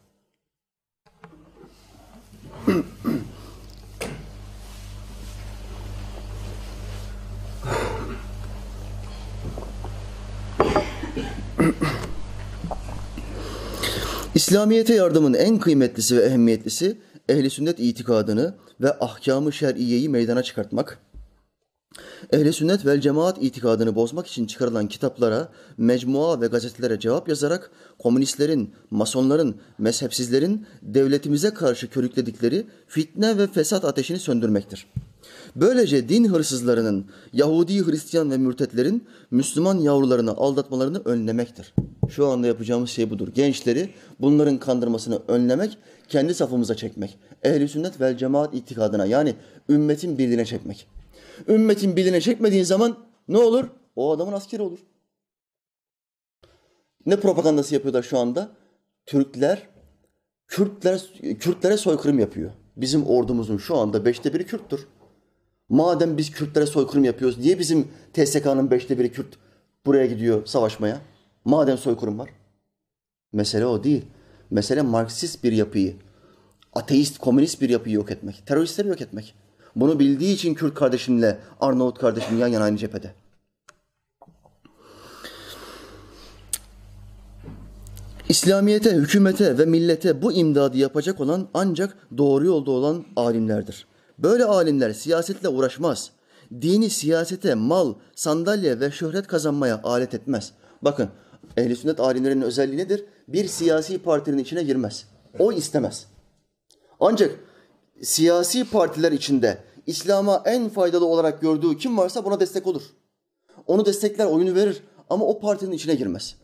İslamiyete 14.34 14.94
yardımın 14.94 15.34
en 15.34 15.58
kıymetlisi 15.58 16.16
ve 16.16 16.22
ehemmiyetlisi 16.22 16.98
ehli 17.28 17.50
sünnet 17.50 17.80
itikadını 17.80 18.54
ve 18.80 18.98
ahkamı 18.98 19.52
şer'iyeyi 19.52 20.08
meydana 20.08 20.42
çıkartmak. 20.42 20.98
Ehli 22.32 22.52
sünnet 22.52 22.86
vel 22.86 23.00
cemaat 23.00 23.42
itikadını 23.42 23.94
bozmak 23.94 24.26
için 24.26 24.46
çıkarılan 24.46 24.88
kitaplara, 24.88 25.48
mecmua 25.78 26.40
ve 26.40 26.46
gazetelere 26.46 27.00
cevap 27.00 27.28
yazarak 27.28 27.70
komünistlerin, 27.98 28.70
masonların, 28.90 29.56
mezhepsizlerin 29.78 30.66
devletimize 30.82 31.50
karşı 31.54 31.90
körükledikleri 31.90 32.66
fitne 32.86 33.38
ve 33.38 33.46
fesat 33.46 33.84
ateşini 33.84 34.18
söndürmektir. 34.18 34.86
Böylece 35.56 36.08
din 36.08 36.28
hırsızlarının, 36.28 37.06
Yahudi, 37.32 37.86
Hristiyan 37.86 38.30
ve 38.30 38.38
mürtetlerin 38.38 39.04
Müslüman 39.30 39.78
yavrularını 39.78 40.30
aldatmalarını 40.30 41.02
önlemektir. 41.04 41.74
Şu 42.10 42.26
anda 42.26 42.46
yapacağımız 42.46 42.90
şey 42.90 43.10
budur. 43.10 43.28
Gençleri 43.34 43.90
bunların 44.20 44.58
kandırmasını 44.58 45.18
önlemek, 45.28 45.78
kendi 46.08 46.34
safımıza 46.34 46.74
çekmek. 46.74 47.18
Ehli 47.42 47.68
sünnet 47.68 48.00
vel 48.00 48.16
cemaat 48.16 48.54
itikadına 48.54 49.06
yani 49.06 49.34
ümmetin 49.68 50.18
birliğine 50.18 50.44
çekmek. 50.44 50.99
Ümmetin 51.48 51.96
birliğine 51.96 52.20
çekmediğin 52.20 52.64
zaman 52.64 52.98
ne 53.28 53.38
olur? 53.38 53.64
O 53.96 54.12
adamın 54.12 54.32
askeri 54.32 54.62
olur. 54.62 54.78
Ne 57.06 57.20
propagandası 57.20 57.74
yapıyorlar 57.74 58.02
şu 58.02 58.18
anda? 58.18 58.50
Türkler, 59.06 59.68
Kürtler, 60.48 61.12
Kürtlere 61.38 61.76
soykırım 61.76 62.18
yapıyor. 62.18 62.50
Bizim 62.76 63.06
ordumuzun 63.06 63.58
şu 63.58 63.76
anda 63.76 64.04
beşte 64.04 64.34
biri 64.34 64.46
Kürttür. 64.46 64.86
Madem 65.68 66.16
biz 66.16 66.30
Kürtlere 66.30 66.66
soykırım 66.66 67.04
yapıyoruz, 67.04 67.38
niye 67.38 67.58
bizim 67.58 67.88
TSK'nın 68.12 68.70
beşte 68.70 68.98
biri 68.98 69.12
Kürt 69.12 69.38
buraya 69.86 70.06
gidiyor 70.06 70.46
savaşmaya? 70.46 71.00
Madem 71.44 71.78
soykırım 71.78 72.18
var. 72.18 72.30
Mesele 73.32 73.66
o 73.66 73.84
değil. 73.84 74.04
Mesele 74.50 74.82
Marksist 74.82 75.44
bir 75.44 75.52
yapıyı, 75.52 75.96
ateist, 76.72 77.18
komünist 77.18 77.60
bir 77.60 77.68
yapıyı 77.68 77.94
yok 77.94 78.10
etmek, 78.10 78.46
teröristleri 78.46 78.88
yok 78.88 79.00
etmek. 79.00 79.34
Bunu 79.76 79.98
bildiği 79.98 80.34
için 80.34 80.54
Kürt 80.54 80.74
kardeşimle 80.74 81.38
Arnavut 81.60 81.98
kardeşim 81.98 82.38
yan 82.38 82.48
yana 82.48 82.64
aynı 82.64 82.76
cephede. 82.76 83.14
İslamiyete, 88.28 88.90
hükümete 88.90 89.58
ve 89.58 89.64
millete 89.64 90.22
bu 90.22 90.32
imdadı 90.32 90.78
yapacak 90.78 91.20
olan 91.20 91.48
ancak 91.54 91.96
doğru 92.18 92.46
yolda 92.46 92.70
olan 92.70 93.04
alimlerdir. 93.16 93.86
Böyle 94.18 94.44
alimler 94.44 94.92
siyasetle 94.92 95.48
uğraşmaz. 95.48 96.10
Dini 96.62 96.90
siyasete, 96.90 97.54
mal, 97.54 97.94
sandalye 98.14 98.80
ve 98.80 98.90
şöhret 98.90 99.26
kazanmaya 99.26 99.80
alet 99.84 100.14
etmez. 100.14 100.52
Bakın 100.82 101.08
ehli 101.56 101.76
sünnet 101.76 102.00
alimlerinin 102.00 102.42
özelliği 102.42 102.78
nedir? 102.78 103.04
Bir 103.28 103.48
siyasi 103.48 103.98
partinin 103.98 104.38
içine 104.38 104.62
girmez. 104.62 105.06
O 105.38 105.52
istemez. 105.52 106.06
Ancak 107.00 107.30
siyasi 108.02 108.70
partiler 108.70 109.12
içinde 109.12 109.58
İslam'a 109.86 110.42
en 110.46 110.68
faydalı 110.68 111.06
olarak 111.06 111.40
gördüğü 111.40 111.78
kim 111.78 111.98
varsa 111.98 112.24
buna 112.24 112.40
destek 112.40 112.66
olur. 112.66 112.82
Onu 113.66 113.86
destekler, 113.86 114.26
oyunu 114.26 114.54
verir 114.54 114.82
ama 115.10 115.24
o 115.24 115.40
partinin 115.40 115.72
içine 115.72 115.94
girmez. 115.94 116.36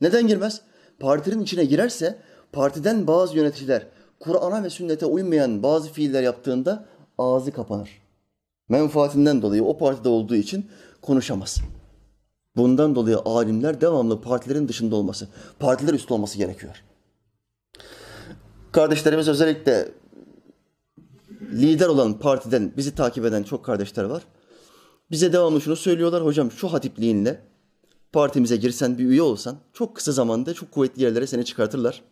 Neden 0.00 0.26
girmez? 0.26 0.60
Partinin 1.00 1.42
içine 1.42 1.64
girerse 1.64 2.18
partiden 2.52 3.06
bazı 3.06 3.36
yöneticiler 3.36 3.86
Kur'an'a 4.20 4.64
ve 4.64 4.70
sünnete 4.70 5.06
uymayan 5.06 5.62
bazı 5.62 5.92
fiiller 5.92 6.22
yaptığında 6.22 6.86
ağzı 7.18 7.52
kapanır. 7.52 8.02
Menfaatinden 8.68 9.42
dolayı 9.42 9.64
o 9.64 9.78
partide 9.78 10.08
olduğu 10.08 10.34
için 10.34 10.66
konuşamaz. 11.02 11.60
Bundan 12.56 12.94
dolayı 12.94 13.18
alimler 13.18 13.80
devamlı 13.80 14.20
partilerin 14.20 14.68
dışında 14.68 14.96
olması, 14.96 15.28
partiler 15.58 15.94
üstü 15.94 16.14
olması 16.14 16.38
gerekiyor. 16.38 16.82
Kardeşlerimiz 18.72 19.28
özellikle 19.28 19.88
lider 21.52 21.86
olan 21.86 22.18
partiden 22.18 22.72
bizi 22.76 22.94
takip 22.94 23.24
eden 23.24 23.42
çok 23.42 23.64
kardeşler 23.64 24.04
var. 24.04 24.22
Bize 25.10 25.32
devamlı 25.32 25.60
şunu 25.60 25.76
söylüyorlar. 25.76 26.24
Hocam 26.24 26.50
şu 26.50 26.72
hatipliğinle 26.72 27.40
partimize 28.12 28.56
girsen 28.56 28.98
bir 28.98 29.04
üye 29.04 29.22
olsan 29.22 29.56
çok 29.72 29.96
kısa 29.96 30.12
zamanda 30.12 30.54
çok 30.54 30.70
kuvvetli 30.72 31.02
yerlere 31.02 31.26
seni 31.26 31.44
çıkartırlar. 31.44 32.02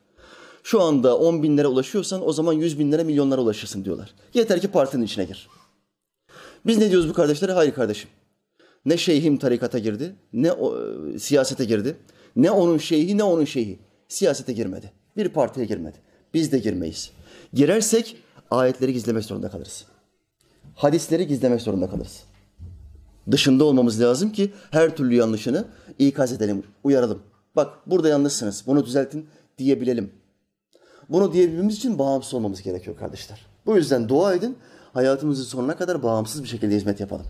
Şu 0.62 0.80
anda 0.80 1.18
10 1.18 1.42
binlere 1.42 1.66
ulaşıyorsan 1.66 2.28
o 2.28 2.32
zaman 2.32 2.52
100 2.52 2.78
binlere 2.78 3.04
milyonlara 3.04 3.40
ulaşırsın 3.40 3.84
diyorlar. 3.84 4.14
Yeter 4.34 4.60
ki 4.60 4.68
partinin 4.68 5.04
içine 5.04 5.24
gir. 5.24 5.48
Biz 6.66 6.78
ne 6.78 6.90
diyoruz 6.90 7.08
bu 7.08 7.12
kardeşlere? 7.12 7.52
Hayır 7.52 7.74
kardeşim. 7.74 8.10
Ne 8.84 8.96
şeyhim 8.96 9.36
tarikata 9.36 9.78
girdi, 9.78 10.14
ne 10.32 10.52
o, 10.52 10.78
e, 10.78 11.18
siyasete 11.18 11.64
girdi. 11.64 11.96
Ne 12.36 12.50
onun 12.50 12.78
şeyhi 12.78 13.18
ne 13.18 13.22
onun 13.22 13.44
şeyhi. 13.44 13.78
Siyasete 14.08 14.52
girmedi. 14.52 14.92
Bir 15.16 15.28
partiye 15.28 15.66
girmedi. 15.66 15.98
Biz 16.34 16.52
de 16.52 16.58
girmeyiz. 16.58 17.10
Girersek 17.52 18.16
ayetleri 18.50 18.92
gizlemek 18.92 19.24
zorunda 19.24 19.50
kalırız. 19.50 19.84
Hadisleri 20.74 21.26
gizlemek 21.26 21.60
zorunda 21.60 21.90
kalırız. 21.90 22.22
Dışında 23.30 23.64
olmamız 23.64 24.00
lazım 24.00 24.32
ki 24.32 24.52
her 24.70 24.96
türlü 24.96 25.14
yanlışını 25.14 25.64
ikaz 25.98 26.32
edelim, 26.32 26.62
uyaralım. 26.84 27.22
Bak 27.56 27.72
burada 27.86 28.08
yanlışsınız, 28.08 28.64
bunu 28.66 28.86
düzeltin 28.86 29.28
diyebilelim. 29.58 30.12
Bunu 31.08 31.32
diyebilmemiz 31.32 31.76
için 31.76 31.98
bağımsız 31.98 32.34
olmamız 32.34 32.62
gerekiyor 32.62 32.96
kardeşler. 32.96 33.46
Bu 33.66 33.76
yüzden 33.76 34.08
dua 34.08 34.34
edin, 34.34 34.58
hayatımızın 34.92 35.44
sonuna 35.44 35.76
kadar 35.76 36.02
bağımsız 36.02 36.42
bir 36.42 36.48
şekilde 36.48 36.74
hizmet 36.74 37.00
yapalım. 37.00 37.26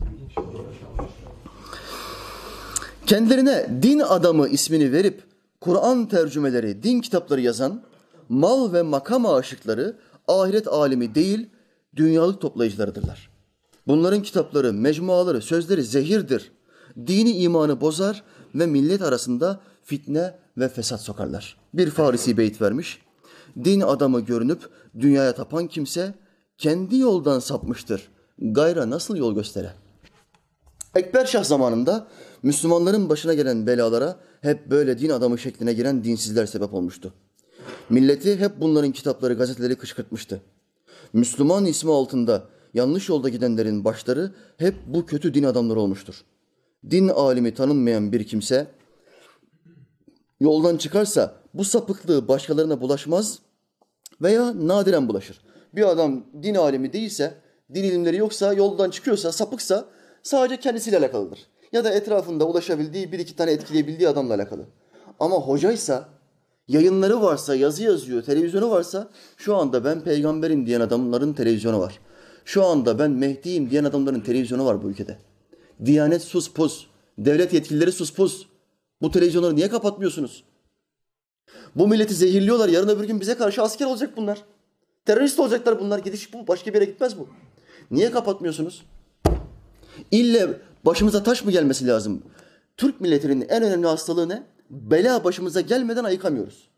Kendilerine 3.06 3.82
din 3.82 3.98
adamı 3.98 4.48
ismini 4.48 4.92
verip 4.92 5.22
Kur'an 5.60 6.06
tercümeleri, 6.06 6.82
din 6.82 7.00
kitapları 7.00 7.40
yazan 7.40 7.82
mal 8.28 8.72
ve 8.72 8.82
makam 8.82 9.26
aşıkları 9.26 9.96
ahiret 10.30 10.68
alimi 10.68 11.14
değil, 11.14 11.48
dünyalık 11.96 12.40
toplayıcılarıdırlar. 12.40 13.30
Bunların 13.86 14.22
kitapları, 14.22 14.72
mecmuaları, 14.72 15.42
sözleri 15.42 15.82
zehirdir. 15.84 16.52
Dini 17.06 17.32
imanı 17.32 17.80
bozar, 17.80 18.22
ve 18.54 18.66
millet 18.66 19.02
arasında 19.02 19.60
fitne 19.84 20.34
ve 20.56 20.68
fesat 20.68 21.00
sokarlar. 21.00 21.56
Bir 21.74 21.90
Farisi 21.90 22.36
beyit 22.36 22.62
vermiş. 22.62 23.02
Din 23.64 23.80
adamı 23.80 24.20
görünüp 24.20 24.68
dünyaya 25.00 25.34
tapan 25.34 25.66
kimse 25.66 26.14
kendi 26.58 26.96
yoldan 26.98 27.38
sapmıştır. 27.38 28.08
Gayra 28.38 28.90
nasıl 28.90 29.16
yol 29.16 29.34
göstere? 29.34 29.72
Ekber 30.94 31.26
Şah 31.26 31.44
zamanında 31.44 32.06
Müslümanların 32.42 33.08
başına 33.08 33.34
gelen 33.34 33.66
belalara 33.66 34.16
hep 34.40 34.70
böyle 34.70 34.98
din 34.98 35.10
adamı 35.10 35.38
şekline 35.38 35.72
giren 35.72 36.04
dinsizler 36.04 36.46
sebep 36.46 36.74
olmuştu. 36.74 37.14
Milleti 37.90 38.36
hep 38.36 38.60
bunların 38.60 38.92
kitapları, 38.92 39.34
gazeteleri 39.34 39.76
kışkırtmıştı. 39.76 40.40
Müslüman 41.12 41.64
ismi 41.64 41.92
altında 41.92 42.44
yanlış 42.74 43.08
yolda 43.08 43.28
gidenlerin 43.28 43.84
başları 43.84 44.34
hep 44.56 44.74
bu 44.86 45.06
kötü 45.06 45.34
din 45.34 45.42
adamları 45.42 45.80
olmuştur. 45.80 46.24
Din 46.90 47.08
alimi 47.08 47.54
tanınmayan 47.54 48.12
bir 48.12 48.26
kimse 48.26 48.66
yoldan 50.40 50.76
çıkarsa 50.76 51.34
bu 51.54 51.64
sapıklığı 51.64 52.28
başkalarına 52.28 52.80
bulaşmaz 52.80 53.38
veya 54.22 54.66
nadiren 54.66 55.08
bulaşır. 55.08 55.40
Bir 55.74 55.90
adam 55.90 56.24
din 56.42 56.54
alimi 56.54 56.92
değilse, 56.92 57.34
din 57.74 57.84
ilimleri 57.84 58.16
yoksa, 58.16 58.52
yoldan 58.52 58.90
çıkıyorsa, 58.90 59.32
sapıksa 59.32 59.84
sadece 60.22 60.60
kendisiyle 60.60 60.98
alakalıdır. 60.98 61.38
Ya 61.72 61.84
da 61.84 61.90
etrafında 61.90 62.44
ulaşabildiği 62.44 63.12
bir 63.12 63.18
iki 63.18 63.36
tane 63.36 63.50
etkileyebildiği 63.50 64.08
adamla 64.08 64.34
alakalı. 64.34 64.64
Ama 65.20 65.36
hocaysa, 65.36 66.08
yayınları 66.70 67.22
varsa, 67.22 67.54
yazı 67.54 67.82
yazıyor, 67.82 68.22
televizyonu 68.22 68.70
varsa 68.70 69.10
şu 69.36 69.56
anda 69.56 69.84
ben 69.84 70.00
peygamberim 70.00 70.66
diyen 70.66 70.80
adamların 70.80 71.32
televizyonu 71.32 71.80
var. 71.80 71.98
Şu 72.44 72.64
anda 72.64 72.98
ben 72.98 73.10
Mehdi'yim 73.10 73.70
diyen 73.70 73.84
adamların 73.84 74.20
televizyonu 74.20 74.66
var 74.66 74.82
bu 74.82 74.90
ülkede. 74.90 75.18
Diyanet 75.84 76.22
sus 76.22 76.52
pus, 76.52 76.86
devlet 77.18 77.52
yetkilileri 77.52 77.92
sus 77.92 78.12
pus. 78.12 78.46
Bu 79.02 79.10
televizyonları 79.10 79.56
niye 79.56 79.68
kapatmıyorsunuz? 79.68 80.44
Bu 81.76 81.88
milleti 81.88 82.14
zehirliyorlar. 82.14 82.68
Yarın 82.68 82.88
öbür 82.88 83.04
gün 83.04 83.20
bize 83.20 83.34
karşı 83.34 83.62
asker 83.62 83.86
olacak 83.86 84.16
bunlar. 84.16 84.44
Terörist 85.04 85.38
olacaklar 85.38 85.80
bunlar. 85.80 85.98
Gidiş 85.98 86.34
bu. 86.34 86.48
Başka 86.48 86.70
bir 86.70 86.74
yere 86.74 86.84
gitmez 86.84 87.18
bu. 87.18 87.28
Niye 87.90 88.10
kapatmıyorsunuz? 88.10 88.84
İlle 90.10 90.60
başımıza 90.84 91.22
taş 91.22 91.44
mı 91.44 91.50
gelmesi 91.50 91.86
lazım? 91.86 92.22
Türk 92.76 93.00
milletinin 93.00 93.46
en 93.48 93.62
önemli 93.62 93.86
hastalığı 93.86 94.28
ne? 94.28 94.42
Bela 94.70 95.24
başımıza 95.24 95.60
gelmeden 95.60 96.04
ayıkamıyoruz. 96.04 96.68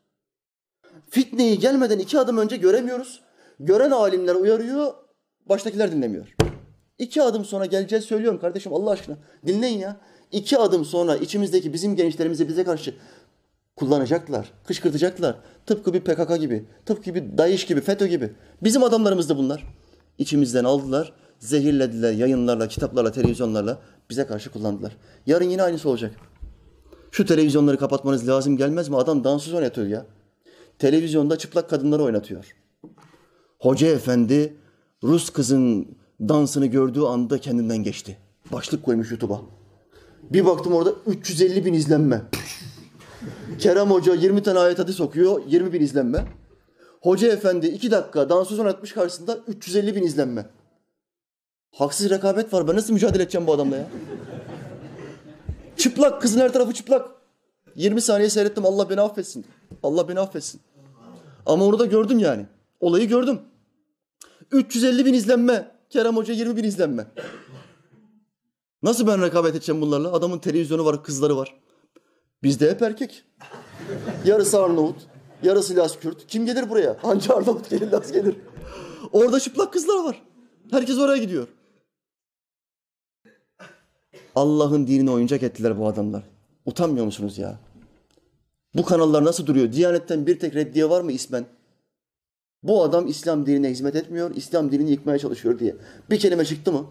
Fitneyi 1.10 1.58
gelmeden 1.58 1.98
iki 1.98 2.18
adım 2.18 2.38
önce 2.38 2.56
göremiyoruz. 2.56 3.20
Gören 3.60 3.90
alimler 3.90 4.34
uyarıyor, 4.34 4.94
baştakiler 5.46 5.92
dinlemiyor. 5.92 6.34
İki 6.98 7.22
adım 7.22 7.44
sonra 7.44 7.66
geleceğiz 7.66 8.04
söylüyorum 8.04 8.40
kardeşim 8.40 8.72
Allah 8.74 8.90
aşkına. 8.90 9.16
Dinleyin 9.46 9.78
ya. 9.78 9.96
İki 10.32 10.58
adım 10.58 10.84
sonra 10.84 11.16
içimizdeki 11.16 11.72
bizim 11.72 11.96
gençlerimizi 11.96 12.48
bize 12.48 12.64
karşı 12.64 12.94
kullanacaklar, 13.76 14.52
kışkırtacaklar. 14.66 15.36
Tıpkı 15.66 15.94
bir 15.94 16.00
PKK 16.00 16.40
gibi, 16.40 16.64
tıpkı 16.86 17.14
bir 17.14 17.38
DAEŞ 17.38 17.66
gibi, 17.66 17.80
FETÖ 17.80 18.06
gibi. 18.06 18.32
Bizim 18.62 18.82
adamlarımızdı 18.82 19.36
bunlar. 19.36 19.64
İçimizden 20.18 20.64
aldılar, 20.64 21.12
zehirlediler 21.38 22.12
yayınlarla, 22.12 22.68
kitaplarla, 22.68 23.12
televizyonlarla 23.12 23.78
bize 24.10 24.26
karşı 24.26 24.50
kullandılar. 24.50 24.96
Yarın 25.26 25.50
yine 25.50 25.62
aynısı 25.62 25.88
olacak. 25.88 26.31
Şu 27.12 27.26
televizyonları 27.26 27.78
kapatmanız 27.78 28.28
lazım 28.28 28.56
gelmez 28.56 28.88
mi? 28.88 28.96
Adam 28.96 29.24
dansöz 29.24 29.54
oynatıyor 29.54 29.86
ya. 29.86 30.06
Televizyonda 30.78 31.38
çıplak 31.38 31.70
kadınları 31.70 32.02
oynatıyor. 32.02 32.54
Hoca 33.58 33.88
efendi 33.88 34.56
Rus 35.02 35.30
kızın 35.30 35.96
dansını 36.20 36.66
gördüğü 36.66 37.00
anda 37.00 37.38
kendinden 37.38 37.76
geçti. 37.76 38.18
Başlık 38.52 38.84
koymuş 38.84 39.10
YouTube'a. 39.10 39.40
Bir 40.22 40.44
baktım 40.44 40.72
orada 40.72 40.92
350 41.06 41.64
bin 41.64 41.74
izlenme. 41.74 42.22
Kerem 43.58 43.90
Hoca 43.90 44.14
20 44.14 44.42
tane 44.42 44.58
ayet 44.58 44.78
hadis 44.78 45.00
okuyor, 45.00 45.42
20 45.46 45.72
bin 45.72 45.80
izlenme. 45.80 46.24
Hoca 47.00 47.32
efendi 47.32 47.66
2 47.66 47.90
dakika 47.90 48.28
dansöz 48.28 48.58
oynatmış 48.58 48.92
karşısında 48.92 49.38
350 49.48 49.96
bin 49.96 50.02
izlenme. 50.02 50.46
Haksız 51.72 52.10
rekabet 52.10 52.52
var. 52.52 52.68
Ben 52.68 52.76
nasıl 52.76 52.92
mücadele 52.92 53.22
edeceğim 53.22 53.46
bu 53.46 53.52
adamla 53.52 53.76
ya? 53.76 53.86
Çıplak. 55.76 56.22
Kızın 56.22 56.40
her 56.40 56.52
tarafı 56.52 56.74
çıplak. 56.74 57.10
20 57.76 58.00
saniye 58.00 58.30
seyrettim. 58.30 58.66
Allah 58.66 58.90
beni 58.90 59.00
affetsin. 59.00 59.44
Allah 59.82 60.08
beni 60.08 60.20
affetsin. 60.20 60.60
Ama 61.46 61.64
onu 61.64 61.78
da 61.78 61.86
gördüm 61.86 62.18
yani. 62.18 62.46
Olayı 62.80 63.08
gördüm. 63.08 63.40
350 64.52 65.04
bin 65.04 65.14
izlenme. 65.14 65.70
Kerem 65.90 66.16
Hoca 66.16 66.34
20 66.34 66.56
bin 66.56 66.64
izlenme. 66.64 67.06
Nasıl 68.82 69.06
ben 69.06 69.22
rekabet 69.22 69.54
edeceğim 69.54 69.80
bunlarla? 69.80 70.12
Adamın 70.12 70.38
televizyonu 70.38 70.84
var, 70.84 71.04
kızları 71.04 71.36
var. 71.36 71.54
Bizde 72.42 72.70
hep 72.70 72.82
erkek. 72.82 73.24
Yarısı 74.24 74.62
Arnavut, 74.62 74.96
yarısı 75.42 75.76
Laz 75.76 75.98
Kürt. 76.00 76.26
Kim 76.26 76.46
gelir 76.46 76.70
buraya? 76.70 76.96
Anca 77.02 77.34
Arnavut 77.34 77.70
gelir, 77.70 77.92
Laz 77.92 78.12
gelir. 78.12 78.36
Orada 79.12 79.40
çıplak 79.40 79.72
kızlar 79.72 80.04
var. 80.04 80.22
Herkes 80.70 80.98
oraya 80.98 81.16
gidiyor. 81.22 81.48
Allah'ın 84.34 84.86
dinini 84.86 85.10
oyuncak 85.10 85.42
ettiler 85.42 85.78
bu 85.78 85.86
adamlar. 85.86 86.22
Utanmıyor 86.66 87.06
musunuz 87.06 87.38
ya? 87.38 87.58
Bu 88.74 88.84
kanallar 88.84 89.24
nasıl 89.24 89.46
duruyor? 89.46 89.72
Diyanetten 89.72 90.26
bir 90.26 90.38
tek 90.38 90.54
reddiye 90.54 90.90
var 90.90 91.00
mı 91.00 91.12
ismen? 91.12 91.46
Bu 92.62 92.82
adam 92.82 93.06
İslam 93.06 93.46
dinine 93.46 93.70
hizmet 93.70 93.96
etmiyor, 93.96 94.36
İslam 94.36 94.72
dinini 94.72 94.90
yıkmaya 94.90 95.18
çalışıyor 95.18 95.58
diye. 95.58 95.76
Bir 96.10 96.18
kelime 96.18 96.44
çıktı 96.44 96.72
mı? 96.72 96.86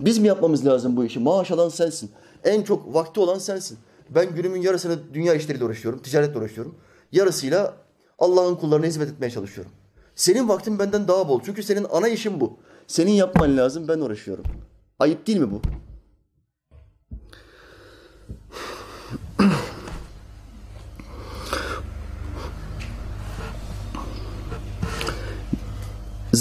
Biz 0.00 0.18
mi 0.18 0.28
yapmamız 0.28 0.66
lazım 0.66 0.96
bu 0.96 1.04
işi? 1.04 1.20
Maaş 1.20 1.50
alan 1.50 1.68
sensin. 1.68 2.10
En 2.44 2.62
çok 2.62 2.94
vakti 2.94 3.20
olan 3.20 3.38
sensin. 3.38 3.78
Ben 4.10 4.34
günümün 4.34 4.62
yarısını 4.62 4.98
dünya 5.14 5.34
işleriyle 5.34 5.64
uğraşıyorum, 5.64 6.02
ticaretle 6.02 6.38
uğraşıyorum. 6.38 6.74
Yarısıyla 7.12 7.76
Allah'ın 8.18 8.54
kullarına 8.54 8.86
hizmet 8.86 9.08
etmeye 9.08 9.30
çalışıyorum. 9.30 9.72
Senin 10.14 10.48
vaktin 10.48 10.78
benden 10.78 11.08
daha 11.08 11.28
bol. 11.28 11.40
Çünkü 11.44 11.62
senin 11.62 11.86
ana 11.92 12.08
işin 12.08 12.40
bu. 12.40 12.56
Senin 12.86 13.10
yapman 13.10 13.56
lazım, 13.56 13.88
ben 13.88 13.98
uğraşıyorum. 13.98 14.44
Ayıp 14.98 15.26
değil 15.26 15.38
mi 15.38 15.50
bu? 15.50 15.60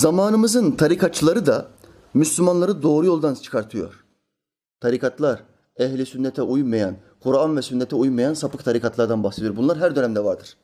Zamanımızın 0.02 0.72
tarikatçıları 0.72 1.46
da 1.46 1.68
Müslümanları 2.14 2.84
doğru 2.84 3.06
yoldan 3.06 3.34
çıkartıyor. 3.34 4.06
Tarikatlar, 4.80 5.44
ehli 5.78 6.06
sünnete 6.06 6.42
uymayan, 6.42 6.96
Kur'an 7.20 7.58
ve 7.58 7.62
sünnete 7.62 7.96
uymayan 7.96 8.34
sapık 8.34 8.66
tarikatlardan 8.66 9.24
bahsediyor. 9.24 9.56
Bunlar 9.56 9.78
her 9.78 9.96
dönemde 9.96 10.24
vardır. 10.24 10.58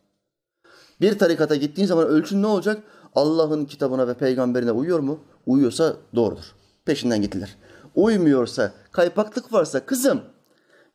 Bir 1.01 1.19
tarikata 1.19 1.55
gittiğin 1.55 1.87
zaman 1.87 2.07
ölçün 2.07 2.41
ne 2.41 2.47
olacak? 2.47 2.83
Allah'ın 3.15 3.65
kitabına 3.65 4.07
ve 4.07 4.13
peygamberine 4.13 4.71
uyuyor 4.71 4.99
mu? 4.99 5.19
Uyuyorsa 5.45 5.93
doğrudur. 6.15 6.55
Peşinden 6.85 7.21
gidilir. 7.21 7.57
Uymuyorsa, 7.95 8.73
kaypaklık 8.91 9.53
varsa 9.53 9.85
kızım 9.85 10.21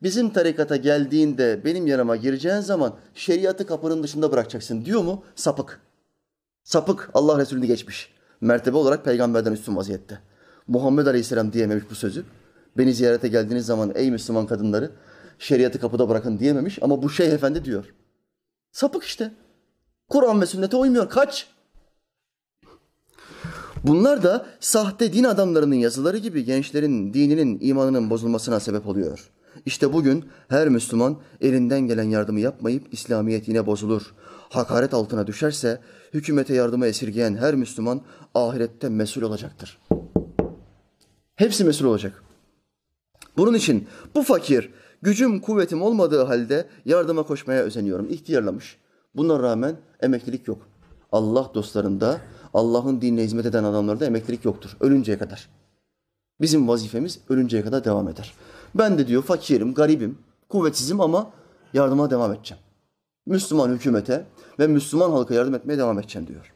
bizim 0.02 0.30
tarikata 0.30 0.76
geldiğinde 0.76 1.64
benim 1.64 1.86
yanıma 1.86 2.16
gireceğin 2.16 2.60
zaman 2.60 2.94
şeriatı 3.14 3.66
kapının 3.66 4.02
dışında 4.02 4.32
bırakacaksın 4.32 4.84
diyor 4.84 5.02
mu? 5.02 5.24
Sapık. 5.34 5.80
Sapık 6.64 7.10
Allah 7.14 7.38
Resulü'nü 7.38 7.66
geçmiş. 7.66 8.21
Mertebe 8.42 8.76
olarak 8.76 9.04
peygamberden 9.04 9.52
üstün 9.52 9.76
vaziyette. 9.76 10.18
Muhammed 10.66 11.06
Aleyhisselam 11.06 11.52
diyememiş 11.52 11.84
bu 11.90 11.94
sözü. 11.94 12.24
Beni 12.78 12.94
ziyarete 12.94 13.28
geldiğiniz 13.28 13.66
zaman 13.66 13.92
ey 13.94 14.10
Müslüman 14.10 14.46
kadınları 14.46 14.90
şeriatı 15.38 15.80
kapıda 15.80 16.08
bırakın 16.08 16.38
diyememiş 16.38 16.78
ama 16.82 17.02
bu 17.02 17.10
şeyh 17.10 17.32
efendi 17.32 17.64
diyor. 17.64 17.94
Sapık 18.72 19.04
işte. 19.04 19.32
Kur'an 20.08 20.40
ve 20.40 20.46
sünnete 20.46 20.76
uymuyor. 20.76 21.08
Kaç? 21.08 21.46
Bunlar 23.84 24.22
da 24.22 24.46
sahte 24.60 25.12
din 25.12 25.24
adamlarının 25.24 25.74
yazıları 25.74 26.18
gibi 26.18 26.44
gençlerin 26.44 27.14
dininin, 27.14 27.58
imanının 27.60 28.10
bozulmasına 28.10 28.60
sebep 28.60 28.86
oluyor. 28.86 29.30
İşte 29.66 29.92
bugün 29.92 30.24
her 30.48 30.68
Müslüman 30.68 31.16
elinden 31.40 31.80
gelen 31.80 32.10
yardımı 32.10 32.40
yapmayıp 32.40 32.94
İslamiyet 32.94 33.48
yine 33.48 33.66
bozulur. 33.66 34.14
Hakaret 34.48 34.94
altına 34.94 35.26
düşerse 35.26 35.80
hükümete 36.14 36.54
yardımı 36.54 36.86
esirgeyen 36.86 37.36
her 37.36 37.54
Müslüman 37.54 38.02
ahirette 38.34 38.88
mesul 38.88 39.22
olacaktır. 39.22 39.78
Hepsi 41.36 41.64
mesul 41.64 41.86
olacak. 41.86 42.22
Bunun 43.36 43.54
için 43.54 43.88
bu 44.14 44.22
fakir 44.22 44.70
gücüm 45.02 45.40
kuvvetim 45.40 45.82
olmadığı 45.82 46.22
halde 46.22 46.68
yardıma 46.84 47.22
koşmaya 47.22 47.62
özeniyorum. 47.62 48.10
İhtiyarlamış. 48.10 48.76
Buna 49.14 49.42
rağmen 49.42 49.76
emeklilik 50.00 50.48
yok. 50.48 50.68
Allah 51.12 51.50
dostlarında, 51.54 52.20
Allah'ın 52.54 53.00
dinine 53.00 53.22
hizmet 53.22 53.46
eden 53.46 53.64
adamlarda 53.64 54.06
emeklilik 54.06 54.44
yoktur. 54.44 54.76
Ölünceye 54.80 55.18
kadar. 55.18 55.48
Bizim 56.40 56.68
vazifemiz 56.68 57.20
ölünceye 57.28 57.62
kadar 57.62 57.84
devam 57.84 58.08
eder. 58.08 58.34
Ben 58.74 58.98
de 58.98 59.06
diyor 59.06 59.22
fakirim, 59.22 59.74
garibim, 59.74 60.18
kuvvetsizim 60.48 61.00
ama 61.00 61.30
yardıma 61.72 62.10
devam 62.10 62.32
edeceğim. 62.32 62.62
Müslüman 63.26 63.68
hükümete 63.68 64.26
ve 64.58 64.66
Müslüman 64.66 65.10
halka 65.10 65.34
yardım 65.34 65.54
etmeye 65.54 65.78
devam 65.78 65.98
edeceğim 65.98 66.28
diyor. 66.28 66.52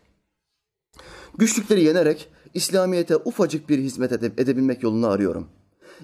Güçlükleri 1.38 1.82
yenerek 1.82 2.28
İslamiyet'e 2.54 3.16
ufacık 3.16 3.68
bir 3.68 3.78
hizmet 3.78 4.12
edip 4.12 4.40
edebilmek 4.40 4.82
yolunu 4.82 5.06
arıyorum. 5.06 5.48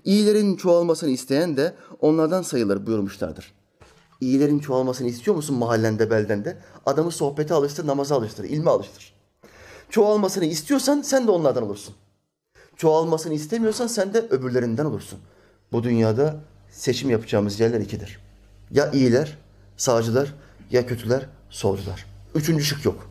İyilerin 0.05 0.57
çoğalmasını 0.57 1.11
isteyen 1.11 1.57
de 1.57 1.75
onlardan 2.01 2.43
sayılır 2.43 2.87
buyurmuşlardır. 2.87 3.53
İyilerin 4.21 4.59
çoğalmasını 4.59 5.09
istiyor 5.09 5.37
musun 5.37 5.57
mahallende, 5.57 6.11
beldende? 6.11 6.59
Adamı 6.87 7.11
sohbete 7.11 7.55
alıştır, 7.55 7.87
namaza 7.87 8.17
alıştır, 8.17 8.45
ilme 8.45 8.71
alıştır. 8.71 9.15
Çoğalmasını 9.91 10.45
istiyorsan 10.45 11.03
sen 11.03 11.27
de 11.27 11.31
onlardan 11.31 11.63
olursun. 11.63 11.95
Çoğalmasını 12.77 13.35
istemiyorsan 13.35 13.87
sen 13.87 14.15
de 14.15 14.21
öbürlerinden 14.31 14.85
olursun. 14.85 15.19
Bu 15.73 15.83
dünyada 15.83 16.37
seçim 16.71 17.11
yapacağımız 17.11 17.61
yerler 17.61 17.81
ikidir. 17.81 18.19
Ya 18.71 18.91
iyiler, 18.91 19.39
sağcılar 19.77 20.35
ya 20.71 20.87
kötüler, 20.87 21.27
solcular. 21.51 22.07
Üçüncü 22.35 22.65
şık 22.65 22.85
yok. 22.85 23.09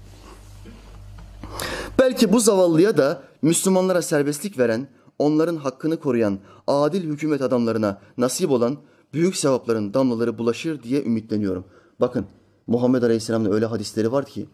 Belki 2.00 2.34
bu 2.34 2.40
zavallıya 2.40 2.98
da 2.98 3.24
Müslümanlara 3.42 4.02
serbestlik 4.02 4.60
veren, 4.60 4.88
onların 5.20 5.56
hakkını 5.56 6.00
koruyan, 6.00 6.40
adil 6.68 7.04
hükümet 7.04 7.42
adamlarına 7.42 8.02
nasip 8.18 8.52
olan 8.52 8.78
büyük 9.14 9.36
sevapların 9.36 9.94
damlaları 9.94 10.38
bulaşır 10.38 10.84
diye 10.84 11.04
ümitleniyorum. 11.04 11.66
Bakın 12.00 12.26
Muhammed 12.68 13.04
Aleyhisselam'ın 13.04 13.52
öyle 13.52 13.66
hadisleri 13.66 14.12
var 14.12 14.26
ki 14.26 14.48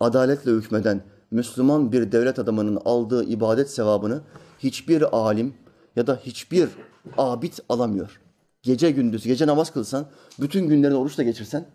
adaletle 0.00 0.50
hükmeden 0.50 1.04
Müslüman 1.30 1.92
bir 1.92 2.12
devlet 2.12 2.38
adamının 2.38 2.80
aldığı 2.84 3.24
ibadet 3.24 3.70
sevabını 3.70 4.22
hiçbir 4.58 5.16
alim 5.16 5.54
ya 5.98 6.06
da 6.06 6.16
hiçbir 6.16 6.68
abid 7.16 7.52
alamıyor. 7.68 8.20
Gece 8.62 8.90
gündüz, 8.90 9.24
gece 9.24 9.46
namaz 9.46 9.70
kılsan, 9.70 10.06
bütün 10.40 10.68
günlerini 10.68 10.96
oruçla 10.96 11.22
geçirsen, 11.22 11.66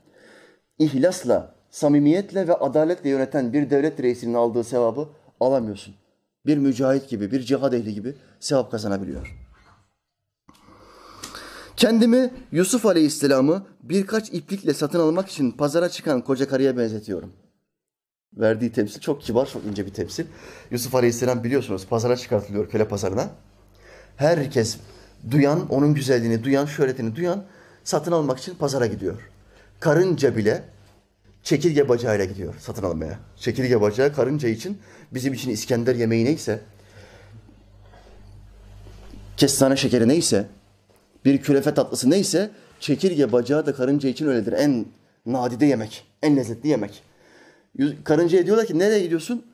ihlasla, 0.79 1.55
samimiyetle 1.69 2.47
ve 2.47 2.53
adaletle 2.53 3.09
yöneten 3.09 3.53
bir 3.53 3.69
devlet 3.69 3.99
reisinin 3.99 4.33
aldığı 4.33 4.63
sevabı 4.63 5.09
alamıyorsun. 5.39 5.95
Bir 6.45 6.57
mücahit 6.57 7.09
gibi, 7.09 7.31
bir 7.31 7.41
cihad 7.41 7.73
ehli 7.73 7.93
gibi 7.93 8.15
sevap 8.39 8.71
kazanabiliyor. 8.71 9.35
Kendimi 11.77 12.33
Yusuf 12.51 12.85
Aleyhisselam'ı 12.85 13.63
birkaç 13.83 14.29
iplikle 14.33 14.73
satın 14.73 14.99
almak 14.99 15.29
için 15.29 15.51
pazara 15.51 15.89
çıkan 15.89 16.21
koca 16.21 16.47
karıya 16.47 16.77
benzetiyorum. 16.77 17.33
Verdiği 18.33 18.71
temsil 18.71 18.99
çok 18.99 19.21
kibar, 19.21 19.45
çok 19.45 19.65
ince 19.65 19.85
bir 19.85 19.93
temsil. 19.93 20.25
Yusuf 20.71 20.95
Aleyhisselam 20.95 21.43
biliyorsunuz 21.43 21.87
pazara 21.87 22.17
çıkartılıyor 22.17 22.69
köle 22.69 22.87
pazarına. 22.87 23.29
Herkes 24.23 24.77
duyan, 25.31 25.69
onun 25.69 25.93
güzelliğini 25.93 26.43
duyan, 26.43 26.65
şöhretini 26.65 27.15
duyan 27.15 27.45
satın 27.83 28.11
almak 28.11 28.39
için 28.39 28.55
pazara 28.55 28.87
gidiyor. 28.87 29.29
Karınca 29.79 30.37
bile 30.37 30.63
çekirge 31.43 31.89
bacağıyla 31.89 32.25
gidiyor 32.25 32.53
satın 32.59 32.83
almaya. 32.83 33.19
Çekirge 33.37 33.81
bacağı 33.81 34.13
karınca 34.13 34.49
için 34.49 34.77
bizim 35.13 35.33
için 35.33 35.49
İskender 35.49 35.95
yemeği 35.95 36.25
neyse, 36.25 36.59
kestane 39.37 39.75
şekeri 39.77 40.07
neyse, 40.07 40.47
bir 41.25 41.41
kürefe 41.41 41.73
tatlısı 41.73 42.09
neyse, 42.09 42.51
çekirge 42.79 43.31
bacağı 43.31 43.65
da 43.65 43.75
karınca 43.75 44.09
için 44.09 44.27
öyledir. 44.27 44.53
En 44.53 44.85
nadide 45.25 45.65
yemek, 45.65 46.05
en 46.21 46.37
lezzetli 46.37 46.69
yemek. 46.69 47.03
Karıncaya 48.03 48.45
diyorlar 48.45 48.65
ki 48.65 48.79
nereye 48.79 48.99
gidiyorsun? 48.99 49.45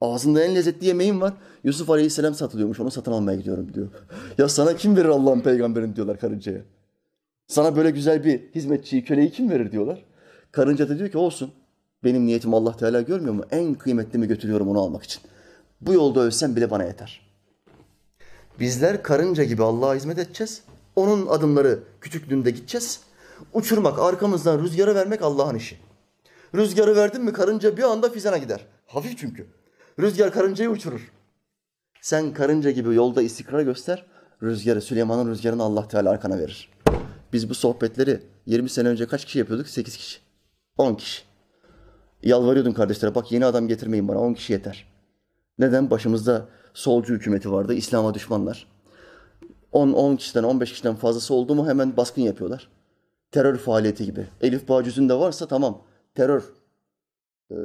Ağzında 0.00 0.44
en 0.44 0.54
lezzetli 0.54 0.86
yemeğim 0.86 1.20
var. 1.20 1.34
Yusuf 1.64 1.90
Aleyhisselam 1.90 2.34
satılıyormuş. 2.34 2.80
Onu 2.80 2.90
satın 2.90 3.12
almaya 3.12 3.38
gidiyorum 3.38 3.74
diyor. 3.74 3.88
Ya 4.38 4.48
sana 4.48 4.76
kim 4.76 4.96
verir 4.96 5.08
Allah'ın 5.08 5.40
peygamberini 5.40 5.96
diyorlar 5.96 6.18
karıncaya. 6.18 6.60
Sana 7.46 7.76
böyle 7.76 7.90
güzel 7.90 8.24
bir 8.24 8.40
hizmetçiyi, 8.54 9.04
köleyi 9.04 9.30
kim 9.30 9.50
verir 9.50 9.72
diyorlar. 9.72 10.04
Karınca 10.52 10.88
da 10.88 10.98
diyor 10.98 11.10
ki 11.10 11.18
olsun. 11.18 11.52
Benim 12.04 12.26
niyetim 12.26 12.54
Allah 12.54 12.76
Teala 12.76 13.00
görmüyor 13.00 13.34
mu? 13.34 13.44
En 13.50 13.74
kıymetlimi 13.74 14.28
götürüyorum 14.28 14.68
onu 14.68 14.80
almak 14.80 15.02
için. 15.02 15.22
Bu 15.80 15.92
yolda 15.92 16.20
ölsem 16.20 16.56
bile 16.56 16.70
bana 16.70 16.84
yeter. 16.84 17.26
Bizler 18.60 19.02
karınca 19.02 19.44
gibi 19.44 19.62
Allah'a 19.62 19.94
hizmet 19.94 20.18
edeceğiz. 20.18 20.62
Onun 20.96 21.26
adımları 21.26 21.78
küçüklüğünde 22.00 22.50
gideceğiz. 22.50 23.00
Uçurmak, 23.52 23.98
arkamızdan 23.98 24.62
rüzgara 24.62 24.94
vermek 24.94 25.22
Allah'ın 25.22 25.54
işi. 25.54 25.78
Rüzgarı 26.54 26.96
verdin 26.96 27.24
mi 27.24 27.32
karınca 27.32 27.76
bir 27.76 27.82
anda 27.82 28.10
fizana 28.10 28.38
gider. 28.38 28.66
Hafif 28.86 29.18
çünkü. 29.18 29.46
Rüzgar 30.00 30.32
karıncayı 30.32 30.70
uçurur. 30.70 31.12
Sen 32.00 32.32
karınca 32.34 32.70
gibi 32.70 32.94
yolda 32.94 33.22
istikrar 33.22 33.62
göster. 33.62 34.06
Rüzgarı, 34.42 34.80
Süleyman'ın 34.80 35.30
rüzgarını 35.30 35.62
Allah 35.62 35.88
Teala 35.88 36.10
arkana 36.10 36.38
verir. 36.38 36.72
Biz 37.32 37.50
bu 37.50 37.54
sohbetleri 37.54 38.22
20 38.46 38.68
sene 38.68 38.88
önce 38.88 39.06
kaç 39.06 39.24
kişi 39.24 39.38
yapıyorduk? 39.38 39.68
8 39.68 39.96
kişi. 39.96 40.18
10 40.78 40.94
kişi. 40.94 41.22
Yalvarıyordum 42.22 42.74
kardeşlere 42.74 43.14
bak 43.14 43.32
yeni 43.32 43.46
adam 43.46 43.68
getirmeyin 43.68 44.08
bana 44.08 44.18
10 44.18 44.34
kişi 44.34 44.52
yeter. 44.52 44.86
Neden? 45.58 45.90
Başımızda 45.90 46.48
solcu 46.74 47.14
hükümeti 47.14 47.52
vardı, 47.52 47.74
İslam'a 47.74 48.14
düşmanlar. 48.14 48.66
10, 49.72 49.92
10 49.92 50.16
kişiden 50.16 50.42
15 50.42 50.70
kişiden 50.70 50.94
fazlası 50.94 51.34
oldu 51.34 51.54
mu 51.54 51.68
hemen 51.68 51.96
baskın 51.96 52.22
yapıyorlar. 52.22 52.68
Terör 53.30 53.58
faaliyeti 53.58 54.04
gibi. 54.04 54.26
Elif 54.40 54.68
Bağ 54.68 54.84
cüzünde 54.84 55.14
varsa 55.14 55.46
tamam. 55.46 55.82
Terör 56.14 56.42
e, 57.50 57.56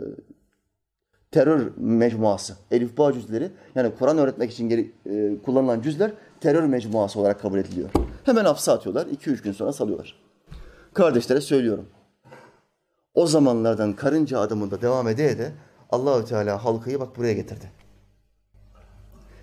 terör 1.31 1.71
mecmuası. 1.77 2.55
Elif 2.71 2.97
Bağ 2.97 3.13
cüzleri 3.13 3.51
yani 3.75 3.91
Kur'an 3.99 4.17
öğretmek 4.17 4.51
için 4.51 4.69
geri, 4.69 4.91
e, 5.05 5.41
kullanılan 5.45 5.81
cüzler 5.81 6.11
terör 6.41 6.63
mecmuası 6.63 7.19
olarak 7.19 7.41
kabul 7.41 7.59
ediliyor. 7.59 7.89
Hemen 8.23 8.45
hapse 8.45 8.71
atıyorlar. 8.71 9.05
2-3 9.05 9.43
gün 9.43 9.51
sonra 9.51 9.73
salıyorlar. 9.73 10.15
Kardeşlere 10.93 11.41
söylüyorum. 11.41 11.85
O 13.13 13.27
zamanlardan 13.27 13.93
karınca 13.93 14.39
adımında 14.39 14.81
devam 14.81 15.07
ede 15.07 15.27
ede 15.27 15.51
Allahü 15.89 16.25
Teala 16.25 16.65
halkayı 16.65 16.99
bak 16.99 17.17
buraya 17.17 17.33
getirdi. 17.33 17.71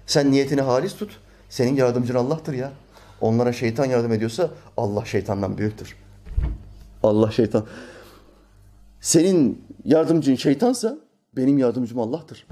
Sen 0.07 0.31
niyetini 0.31 0.61
halis 0.61 0.97
tut. 0.97 1.21
Senin 1.49 1.77
yardımcın 1.77 2.15
Allah'tır 2.15 2.53
ya. 2.53 2.73
Onlara 3.21 3.53
şeytan 3.53 3.85
yardım 3.85 4.13
ediyorsa 4.13 4.51
Allah 4.77 5.05
şeytandan 5.05 5.59
büyüktür. 5.59 5.97
Allah 7.03 7.31
şeytan. 7.31 7.67
Senin 9.01 9.65
yardımcın 9.85 10.35
şeytansa 10.35 10.99
benim 11.39 11.59
yardımcım 11.59 11.99
Allah'tır. 11.99 12.47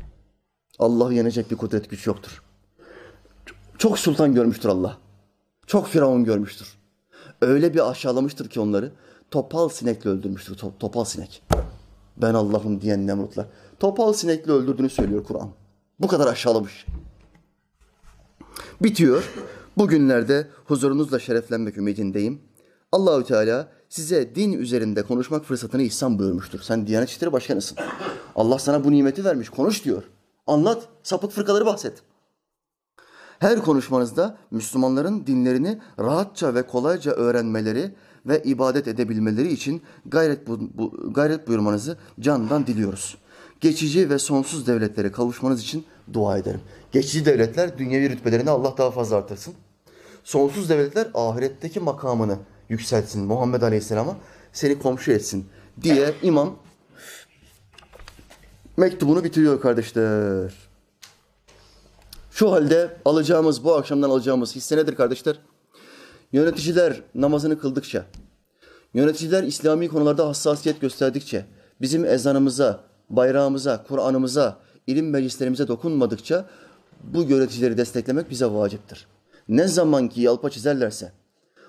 Allah'ı 0.79 1.15
yenecek 1.15 1.51
bir 1.51 1.57
kudret 1.57 1.91
güç 1.91 2.07
yoktur. 2.07 2.43
Çok 3.79 3.99
sultan 3.99 4.35
görmüştür 4.35 4.69
Allah. 4.69 4.99
Çok 5.67 5.89
firavun 5.89 6.25
görmüştür. 6.25 6.79
Öyle 7.41 7.75
bir 7.75 7.91
aşağılamıştır 7.91 8.49
ki 8.49 8.61
onları 8.61 8.93
topal 9.31 9.69
sinekle 9.69 10.11
öldürmüştür. 10.11 10.57
Top, 10.57 10.81
topal 10.81 11.05
sinek. 11.05 11.43
Ben 12.17 12.35
Allah'ım 12.35 12.81
diyen 12.81 13.07
Nemrutlar. 13.07 13.47
Topal 13.81 14.13
sinekle 14.13 14.53
öldürdüğünü 14.53 14.91
söylüyor 14.91 15.25
Kur'an. 15.25 15.51
Bu 16.01 16.09
kadar 16.09 16.27
aşağılamış. 16.27 16.87
Bitiyor. 18.83 19.33
Bugünlerde 19.79 20.49
huzurunuzla 20.65 21.19
şereflenmek 21.19 21.77
ümidindeyim. 21.77 22.41
Allahü 22.93 23.25
Teala 23.25 23.69
size 23.89 24.35
din 24.35 24.53
üzerinde 24.53 25.03
konuşmak 25.03 25.45
fırsatını 25.45 25.83
ihsan 25.83 26.19
buyurmuştur. 26.19 26.61
Sen 26.61 26.87
Diyanet 26.87 27.11
İşleri 27.11 27.33
Başkanısın. 27.33 27.79
Allah 28.35 28.59
sana 28.59 28.85
bu 28.85 28.93
nimeti 28.93 29.25
vermiş. 29.25 29.49
Konuş 29.49 29.85
diyor. 29.85 30.03
Anlat. 30.47 30.89
Sapık 31.03 31.33
fırkaları 31.33 31.67
bahset. 31.67 32.03
Her 33.39 33.63
konuşmanızda 33.63 34.37
Müslümanların 34.51 35.27
dinlerini 35.27 35.79
rahatça 35.99 36.55
ve 36.55 36.67
kolayca 36.67 37.13
öğrenmeleri 37.13 37.95
ve 38.27 38.43
ibadet 38.43 38.89
edebilmeleri 38.89 39.53
için 39.53 39.83
gayret, 40.07 40.49
bu, 40.49 40.61
bu, 40.75 41.13
gayret 41.13 41.49
buyurmanızı 41.49 41.99
candan 42.21 42.67
diliyoruz. 42.67 43.19
Geçici 43.61 44.11
ve 44.11 44.19
sonsuz 44.19 44.67
devletlere 44.67 45.13
kavuşmanız 45.13 45.63
için 45.63 45.85
dua 46.13 46.39
ederim. 46.39 46.61
Geçici 46.93 47.27
devletler 47.27 47.79
dünyevi 47.79 48.11
rütbelerini 48.11 48.51
Allah 48.51 48.75
daha 48.79 48.91
fazla 48.91 49.17
artırsın. 49.17 49.55
Sonsuz 50.25 50.69
devletler 50.69 51.09
ahiretteki 51.15 51.81
makamını 51.81 52.39
yükseltsin 52.69 53.25
Muhammed 53.25 53.63
Aleyhisselam'a 53.63 54.17
seni 54.53 54.79
komşu 54.79 55.13
etsin 55.13 55.47
diye 55.83 56.15
imam 56.23 56.57
mektubunu 58.77 59.25
bitiriyor 59.25 59.61
kardeşler. 59.61 60.53
Şu 62.31 62.53
halde 62.53 62.97
alacağımız, 63.05 63.65
bu 63.65 63.75
akşamdan 63.75 64.11
alacağımız 64.11 64.57
hisse 64.57 64.77
nedir 64.77 64.95
kardeşler? 64.95 65.39
Yöneticiler 66.33 67.03
namazını 67.15 67.59
kıldıkça, 67.59 68.07
yöneticiler 68.95 69.43
İslami 69.43 69.89
konularda 69.89 70.29
hassasiyet 70.29 70.81
gösterdikçe, 70.81 71.47
bizim 71.81 72.05
ezanımıza, 72.05 72.85
bayrağımıza, 73.11 73.85
Kur'an'ımıza, 73.89 74.59
ilim 74.87 75.11
meclislerimize 75.11 75.69
dokunmadıkça 75.69 76.47
bu 77.03 77.23
yöneticileri 77.23 77.79
desteklemek 77.79 78.31
bize 78.31 78.47
vaciptir. 78.47 79.07
Ne 79.49 79.69
zaman 79.69 80.09
ki 80.09 80.21
yalpa 80.21 80.51
çizerlerse, 80.51 81.13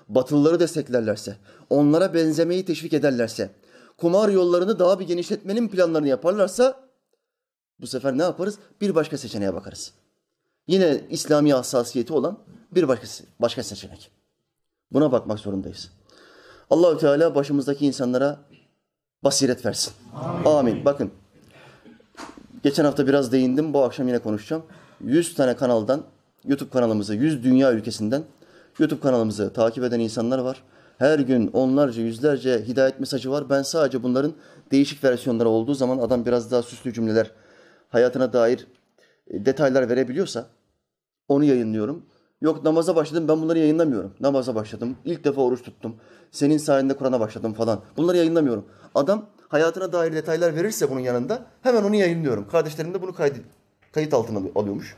batılıları 0.08 0.60
desteklerlerse, 0.60 1.36
onlara 1.70 2.14
benzemeyi 2.14 2.64
teşvik 2.64 2.92
ederlerse, 2.92 3.50
kumar 3.96 4.28
yollarını 4.28 4.78
daha 4.78 5.00
bir 5.00 5.06
genişletmenin 5.06 5.68
planlarını 5.68 6.08
yaparlarsa 6.08 6.88
bu 7.80 7.86
sefer 7.86 8.18
ne 8.18 8.22
yaparız? 8.22 8.58
Bir 8.80 8.94
başka 8.94 9.18
seçeneğe 9.18 9.54
bakarız. 9.54 9.92
Yine 10.66 11.00
İslami 11.10 11.52
hassasiyeti 11.52 12.12
olan 12.12 12.38
bir 12.74 12.88
başka, 12.88 13.06
başka 13.40 13.62
seçenek. 13.62 14.10
Buna 14.92 15.12
bakmak 15.12 15.38
zorundayız. 15.38 15.90
Allahü 16.70 16.98
Teala 16.98 17.34
başımızdaki 17.34 17.86
insanlara 17.86 18.40
basiret 19.24 19.66
versin. 19.66 19.92
Amin. 20.14 20.44
Amin. 20.44 20.84
Bakın 20.84 21.10
geçen 22.62 22.84
hafta 22.84 23.06
biraz 23.06 23.32
değindim. 23.32 23.74
Bu 23.74 23.82
akşam 23.82 24.08
yine 24.08 24.18
konuşacağım. 24.18 24.62
100 25.04 25.34
tane 25.34 25.56
kanaldan, 25.56 26.02
YouTube 26.44 26.70
kanalımıza 26.70 27.14
100 27.14 27.44
dünya 27.44 27.72
ülkesinden 27.72 28.22
YouTube 28.78 29.00
kanalımızı 29.00 29.52
takip 29.52 29.84
eden 29.84 30.00
insanlar 30.00 30.38
var. 30.38 30.62
Her 30.98 31.18
gün 31.18 31.46
onlarca, 31.52 32.02
yüzlerce 32.02 32.64
hidayet 32.66 33.00
mesajı 33.00 33.30
var. 33.30 33.50
Ben 33.50 33.62
sadece 33.62 34.02
bunların 34.02 34.32
değişik 34.72 35.04
versiyonları 35.04 35.48
olduğu 35.48 35.74
zaman 35.74 35.98
adam 35.98 36.26
biraz 36.26 36.50
daha 36.50 36.62
süslü 36.62 36.92
cümleler, 36.92 37.30
hayatına 37.88 38.32
dair 38.32 38.66
e, 39.30 39.46
detaylar 39.46 39.88
verebiliyorsa 39.88 40.46
onu 41.28 41.44
yayınlıyorum. 41.44 42.06
Yok 42.40 42.64
namaza 42.64 42.96
başladım 42.96 43.28
ben 43.28 43.42
bunları 43.42 43.58
yayınlamıyorum. 43.58 44.14
Namaza 44.20 44.54
başladım. 44.54 44.96
İlk 45.04 45.24
defa 45.24 45.42
oruç 45.42 45.62
tuttum. 45.62 45.96
Senin 46.30 46.58
sayende 46.58 46.96
Kur'an'a 46.96 47.20
başladım 47.20 47.52
falan. 47.52 47.80
Bunları 47.96 48.16
yayınlamıyorum. 48.16 48.64
Adam 48.94 49.26
hayatına 49.48 49.92
dair 49.92 50.12
detaylar 50.12 50.56
verirse 50.56 50.90
bunun 50.90 51.00
yanında 51.00 51.46
hemen 51.62 51.82
onu 51.82 51.94
yayınlıyorum. 51.94 52.48
Kardeşlerim 52.48 52.94
de 52.94 53.02
bunu 53.02 53.14
kayıt, 53.14 53.36
kayıt 53.92 54.14
altına 54.14 54.38
alıyormuş. 54.54 54.96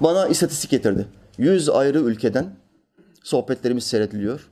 Bana 0.00 0.28
istatistik 0.28 0.70
getirdi. 0.70 1.08
100 1.38 1.68
ayrı 1.68 1.98
ülkeden 1.98 2.56
sohbetlerimiz 3.22 3.84
seyrediliyor. 3.84 4.50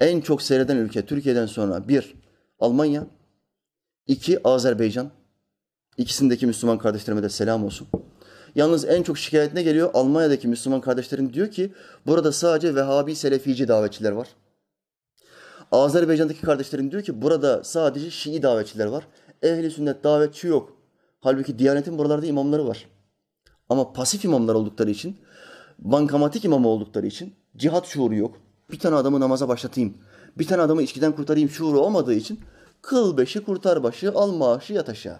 En 0.00 0.20
çok 0.20 0.42
seyreden 0.42 0.76
ülke 0.76 1.06
Türkiye'den 1.06 1.46
sonra 1.46 1.88
bir 1.88 2.14
Almanya, 2.60 3.06
iki 4.06 4.48
Azerbaycan. 4.48 5.10
İkisindeki 5.96 6.46
Müslüman 6.46 6.78
kardeşlerime 6.78 7.22
de 7.22 7.28
selam 7.28 7.64
olsun. 7.64 7.88
Yalnız 8.54 8.84
en 8.84 9.02
çok 9.02 9.18
şikayet 9.18 9.54
ne 9.54 9.62
geliyor? 9.62 9.90
Almanya'daki 9.94 10.48
Müslüman 10.48 10.80
kardeşlerim 10.80 11.32
diyor 11.32 11.50
ki 11.50 11.72
burada 12.06 12.32
sadece 12.32 12.74
Vehhabi 12.74 13.14
Selefici 13.14 13.68
davetçiler 13.68 14.12
var. 14.12 14.28
Azerbaycan'daki 15.72 16.40
kardeşlerim 16.40 16.90
diyor 16.90 17.02
ki 17.02 17.22
burada 17.22 17.64
sadece 17.64 18.10
Şii 18.10 18.42
davetçiler 18.42 18.86
var. 18.86 19.06
Ehli 19.42 19.70
sünnet 19.70 20.04
davetçi 20.04 20.46
yok. 20.46 20.76
Halbuki 21.20 21.58
Diyanet'in 21.58 21.98
buralarda 21.98 22.26
imamları 22.26 22.68
var. 22.68 22.86
Ama 23.68 23.92
pasif 23.92 24.24
imamlar 24.24 24.54
oldukları 24.54 24.90
için, 24.90 25.16
bankamatik 25.84 26.44
imamı 26.44 26.68
oldukları 26.68 27.06
için 27.06 27.34
cihat 27.56 27.86
şuuru 27.86 28.14
yok. 28.14 28.36
Bir 28.70 28.78
tane 28.78 28.96
adamı 28.96 29.20
namaza 29.20 29.48
başlatayım, 29.48 29.94
bir 30.38 30.46
tane 30.46 30.62
adamı 30.62 30.82
içkiden 30.82 31.12
kurtarayım 31.12 31.50
şuuru 31.50 31.80
olmadığı 31.80 32.14
için 32.14 32.40
kıl 32.82 33.16
beşi 33.16 33.44
kurtar 33.44 33.82
başı, 33.82 34.12
al 34.12 34.32
maaşı 34.32 34.72
yat 34.72 34.88
aşağı. 34.88 35.18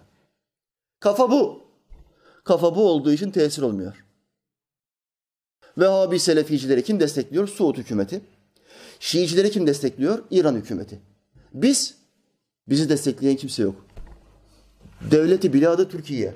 Kafa 0.99 1.31
bu. 1.31 1.63
Kafa 2.43 2.75
bu 2.75 2.89
olduğu 2.89 3.11
için 3.13 3.31
tesir 3.31 3.61
olmuyor. 3.61 4.05
Vehhabi 5.77 6.19
Seleficileri 6.19 6.83
kim 6.83 6.99
destekliyor? 6.99 7.47
Suud 7.47 7.77
hükümeti. 7.77 8.21
Şiicileri 8.99 9.51
kim 9.51 9.67
destekliyor? 9.67 10.23
İran 10.31 10.55
hükümeti. 10.55 10.99
Biz, 11.53 11.95
bizi 12.69 12.89
destekleyen 12.89 13.35
kimse 13.35 13.63
yok. 13.63 13.75
Devleti 15.11 15.53
biladı 15.53 15.89
Türkiye. 15.89 16.33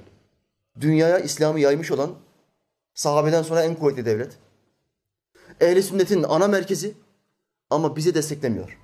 Dünyaya 0.81 1.19
İslam'ı 1.19 1.59
yaymış 1.59 1.91
olan 1.91 2.09
sahabeden 2.97 3.41
sonra 3.41 3.63
en 3.63 3.75
kuvvetli 3.75 4.05
devlet. 4.05 4.37
Ehli 5.61 5.83
sünnetin 5.83 6.23
ana 6.23 6.47
merkezi 6.47 6.93
ama 7.69 7.95
bizi 7.95 8.15
desteklemiyor. 8.15 8.77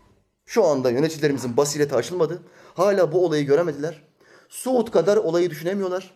Şu 0.45 0.65
anda 0.65 0.91
yöneticilerimizin 0.91 1.57
basireti 1.57 1.95
aşılmadı. 1.95 2.41
Hala 2.73 3.11
bu 3.11 3.25
olayı 3.25 3.45
göremediler. 3.45 4.01
Suud 4.49 4.91
kadar 4.91 5.17
olayı 5.17 5.49
düşünemiyorlar. 5.49 6.11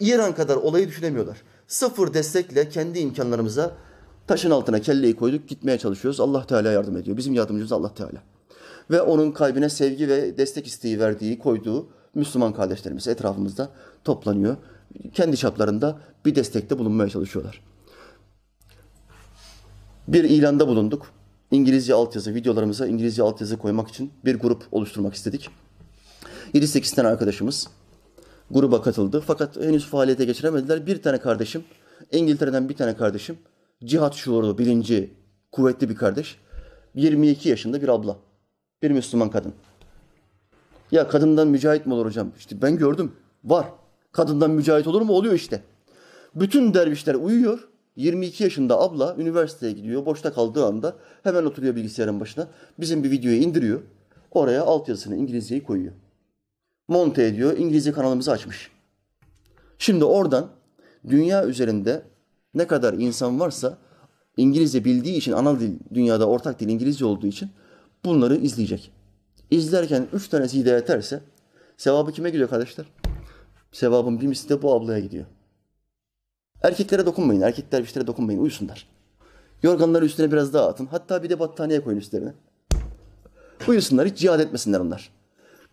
İran 0.00 0.34
kadar 0.34 0.56
olayı 0.56 0.88
düşünemiyorlar. 0.88 1.42
Sıfır 1.66 2.14
destekle 2.14 2.68
kendi 2.68 2.98
imkanlarımıza 2.98 3.74
taşın 4.26 4.50
altına 4.50 4.80
kelleyi 4.80 5.16
koyduk 5.16 5.48
gitmeye 5.48 5.78
çalışıyoruz. 5.78 6.20
Allah 6.20 6.46
Teala 6.46 6.72
yardım 6.72 6.96
ediyor. 6.96 7.16
Bizim 7.16 7.34
yardımcımız 7.34 7.72
Allah 7.72 7.94
Teala. 7.94 8.22
Ve 8.90 9.02
onun 9.02 9.32
kalbine 9.32 9.68
sevgi 9.68 10.08
ve 10.08 10.38
destek 10.38 10.66
isteği 10.66 11.00
verdiği, 11.00 11.38
koyduğu 11.38 11.88
Müslüman 12.14 12.52
kardeşlerimiz 12.52 13.08
etrafımızda 13.08 13.68
toplanıyor. 14.04 14.56
Kendi 15.14 15.36
çaplarında 15.36 15.98
bir 16.24 16.34
destekte 16.34 16.78
bulunmaya 16.78 17.08
çalışıyorlar. 17.08 17.60
Bir 20.08 20.24
ilanda 20.24 20.68
bulunduk. 20.68 21.06
İngilizce 21.50 21.94
altyazı, 21.94 22.34
videolarımıza 22.34 22.86
İngilizce 22.86 23.22
altyazı 23.22 23.58
koymak 23.58 23.88
için 23.88 24.12
bir 24.24 24.34
grup 24.38 24.62
oluşturmak 24.72 25.14
istedik. 25.14 25.50
7-8 26.54 26.94
tane 26.94 27.08
arkadaşımız 27.08 27.68
gruba 28.50 28.82
katıldı. 28.82 29.22
Fakat 29.26 29.56
henüz 29.56 29.86
faaliyete 29.86 30.24
geçiremediler. 30.24 30.86
Bir 30.86 31.02
tane 31.02 31.18
kardeşim, 31.18 31.64
İngiltere'den 32.12 32.68
bir 32.68 32.76
tane 32.76 32.96
kardeşim, 32.96 33.38
cihat 33.84 34.14
şuuru, 34.14 34.58
bilinci, 34.58 35.10
kuvvetli 35.52 35.88
bir 35.88 35.96
kardeş. 35.96 36.38
22 36.94 37.48
yaşında 37.48 37.82
bir 37.82 37.88
abla. 37.88 38.16
Bir 38.82 38.90
Müslüman 38.90 39.30
kadın. 39.30 39.54
Ya 40.90 41.08
kadından 41.08 41.48
mücahit 41.48 41.86
mi 41.86 41.94
olur 41.94 42.06
hocam? 42.06 42.32
İşte 42.38 42.62
ben 42.62 42.76
gördüm. 42.76 43.12
Var. 43.44 43.66
Kadından 44.12 44.50
mücahit 44.50 44.86
olur 44.86 45.02
mu? 45.02 45.12
Oluyor 45.12 45.34
işte. 45.34 45.62
Bütün 46.34 46.74
dervişler 46.74 47.14
uyuyor. 47.14 47.68
22 47.96 48.44
yaşında 48.44 48.80
abla 48.80 49.16
üniversiteye 49.18 49.72
gidiyor. 49.72 50.06
Boşta 50.06 50.32
kaldığı 50.32 50.66
anda 50.66 50.96
hemen 51.22 51.44
oturuyor 51.44 51.76
bilgisayarın 51.76 52.20
başına. 52.20 52.48
Bizim 52.80 53.04
bir 53.04 53.10
videoyu 53.10 53.36
indiriyor. 53.36 53.80
Oraya 54.30 54.62
altyazısını 54.62 55.16
İngilizceyi 55.16 55.62
koyuyor. 55.62 55.92
Monte 56.88 57.24
ediyor. 57.24 57.58
İngilizce 57.58 57.92
kanalımızı 57.92 58.32
açmış. 58.32 58.70
Şimdi 59.78 60.04
oradan 60.04 60.48
dünya 61.08 61.46
üzerinde 61.46 62.02
ne 62.54 62.66
kadar 62.66 62.94
insan 62.94 63.40
varsa 63.40 63.78
İngilizce 64.36 64.84
bildiği 64.84 65.16
için 65.16 65.32
ana 65.32 65.60
dil 65.60 65.78
dünyada 65.94 66.28
ortak 66.28 66.60
dil 66.60 66.68
İngilizce 66.68 67.04
olduğu 67.04 67.26
için 67.26 67.50
bunları 68.04 68.36
izleyecek. 68.36 68.92
İzlerken 69.50 70.06
üç 70.12 70.28
tanesi 70.28 70.58
hidayet 70.58 70.90
ederse 70.90 71.20
sevabı 71.76 72.12
kime 72.12 72.30
gidiyor 72.30 72.48
kardeşler? 72.48 72.86
Sevabın 73.72 74.20
bir 74.20 74.26
misli 74.26 74.48
de 74.48 74.62
bu 74.62 74.74
ablaya 74.74 75.00
gidiyor. 75.00 75.26
Erkeklere 76.62 77.06
dokunmayın. 77.06 77.40
Erkek 77.40 77.72
dervişlere 77.72 78.06
dokunmayın. 78.06 78.40
Uyusunlar. 78.40 78.88
Yorganları 79.62 80.04
üstüne 80.04 80.32
biraz 80.32 80.54
daha 80.54 80.68
atın. 80.68 80.86
Hatta 80.86 81.22
bir 81.22 81.30
de 81.30 81.40
battaniye 81.40 81.84
koyun 81.84 81.98
üstlerine. 81.98 82.32
Uyusunlar. 83.68 84.08
Hiç 84.08 84.18
cihad 84.18 84.40
etmesinler 84.40 84.80
onlar. 84.80 85.12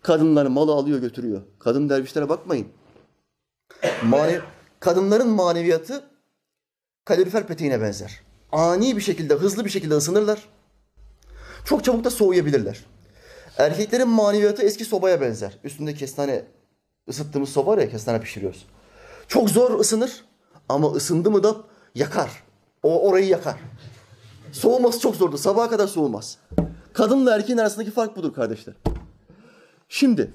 Kadınlar 0.02 0.46
malı 0.46 0.72
alıyor 0.72 0.98
götürüyor. 0.98 1.42
Kadın 1.58 1.88
dervişlere 1.88 2.28
bakmayın. 2.28 2.66
Mane 4.04 4.40
kadınların 4.80 5.28
maneviyatı 5.28 6.02
kalorifer 7.04 7.46
peteğine 7.46 7.80
benzer. 7.80 8.20
Ani 8.52 8.96
bir 8.96 9.02
şekilde, 9.02 9.34
hızlı 9.34 9.64
bir 9.64 9.70
şekilde 9.70 9.94
ısınırlar. 9.94 10.48
Çok 11.64 11.84
çabuk 11.84 12.04
da 12.04 12.10
soğuyabilirler. 12.10 12.84
Erkeklerin 13.58 14.08
maneviyatı 14.08 14.62
eski 14.62 14.84
sobaya 14.84 15.20
benzer. 15.20 15.58
Üstünde 15.64 15.94
kestane 15.94 16.44
ısıttığımız 17.08 17.48
soba 17.48 17.70
var 17.70 17.78
ya 17.78 17.90
kestane 17.90 18.20
pişiriyoruz. 18.20 18.66
Çok 19.28 19.50
zor 19.50 19.80
ısınır 19.80 20.24
ama 20.70 20.92
ısındı 20.92 21.30
mı 21.30 21.42
da 21.42 21.56
yakar. 21.94 22.42
O 22.82 23.08
orayı 23.08 23.26
yakar. 23.26 23.56
Soğuması 24.52 25.00
çok 25.00 25.16
zordur. 25.16 25.38
Sabaha 25.38 25.70
kadar 25.70 25.86
soğumaz. 25.86 26.38
Kadınla 26.92 27.34
erkeğin 27.34 27.58
arasındaki 27.58 27.90
fark 27.90 28.16
budur 28.16 28.32
kardeşler. 28.32 28.74
Şimdi 29.88 30.34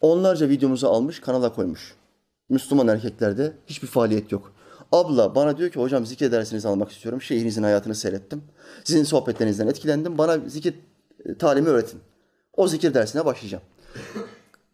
onlarca 0.00 0.48
videomuzu 0.48 0.86
almış 0.88 1.20
kanala 1.20 1.52
koymuş. 1.52 1.94
Müslüman 2.48 2.88
erkeklerde 2.88 3.52
hiçbir 3.66 3.88
faaliyet 3.88 4.32
yok. 4.32 4.52
Abla 4.92 5.34
bana 5.34 5.58
diyor 5.58 5.70
ki 5.70 5.80
hocam 5.80 6.06
zikir 6.06 6.32
dersinizi 6.32 6.68
almak 6.68 6.92
istiyorum. 6.92 7.22
Şeyhinizin 7.22 7.62
hayatını 7.62 7.94
seyrettim. 7.94 8.42
Sizin 8.84 9.04
sohbetlerinizden 9.04 9.66
etkilendim. 9.66 10.18
Bana 10.18 10.38
zikir 10.48 10.74
e, 11.24 11.38
talimi 11.38 11.68
öğretin. 11.68 12.00
O 12.56 12.68
zikir 12.68 12.94
dersine 12.94 13.24
başlayacağım. 13.24 13.64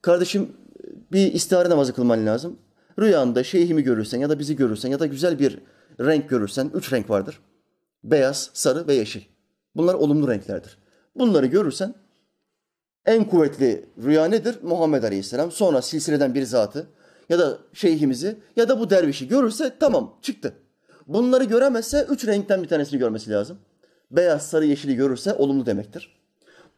Kardeşim 0.03 0.53
bir 1.13 1.33
istihare 1.33 1.71
namazı 1.71 1.95
kılman 1.95 2.27
lazım. 2.27 2.57
Rüyanda 2.99 3.45
şeyhimi 3.45 3.83
görürsen 3.83 4.19
ya 4.19 4.31
da 4.31 4.39
bizi 4.39 4.57
görürsen 4.57 4.89
ya 4.89 5.01
da 5.01 5.07
güzel 5.07 5.39
bir 5.39 5.59
renk 6.01 6.29
görürsen, 6.29 6.71
üç 6.75 6.93
renk 6.93 7.11
vardır. 7.11 7.41
Beyaz, 8.05 8.51
sarı 8.53 8.87
ve 8.87 8.95
yeşil. 8.95 9.23
Bunlar 9.77 9.95
olumlu 9.95 10.29
renklerdir. 10.29 10.79
Bunları 11.17 11.47
görürsen 11.47 11.95
en 13.07 13.25
kuvvetli 13.25 13.85
rüya 14.05 14.25
nedir? 14.25 14.59
Muhammed 14.63 15.03
Aleyhisselam. 15.03 15.53
Sonra 15.53 15.83
silsileden 15.83 16.35
bir 16.35 16.43
zatı 16.43 16.87
ya 17.29 17.39
da 17.39 17.59
şeyhimizi 17.73 18.37
ya 18.57 18.69
da 18.69 18.81
bu 18.81 18.91
dervişi 18.91 19.29
görürse 19.29 19.73
tamam 19.81 20.19
çıktı. 20.23 20.53
Bunları 21.07 21.45
göremezse 21.45 22.07
üç 22.11 22.27
renkten 22.27 22.63
bir 22.63 22.69
tanesini 22.69 22.99
görmesi 22.99 23.31
lazım. 23.31 23.59
Beyaz, 24.11 24.47
sarı, 24.47 24.67
yeşili 24.67 24.97
görürse 24.97 25.35
olumlu 25.35 25.67
demektir. 25.67 26.17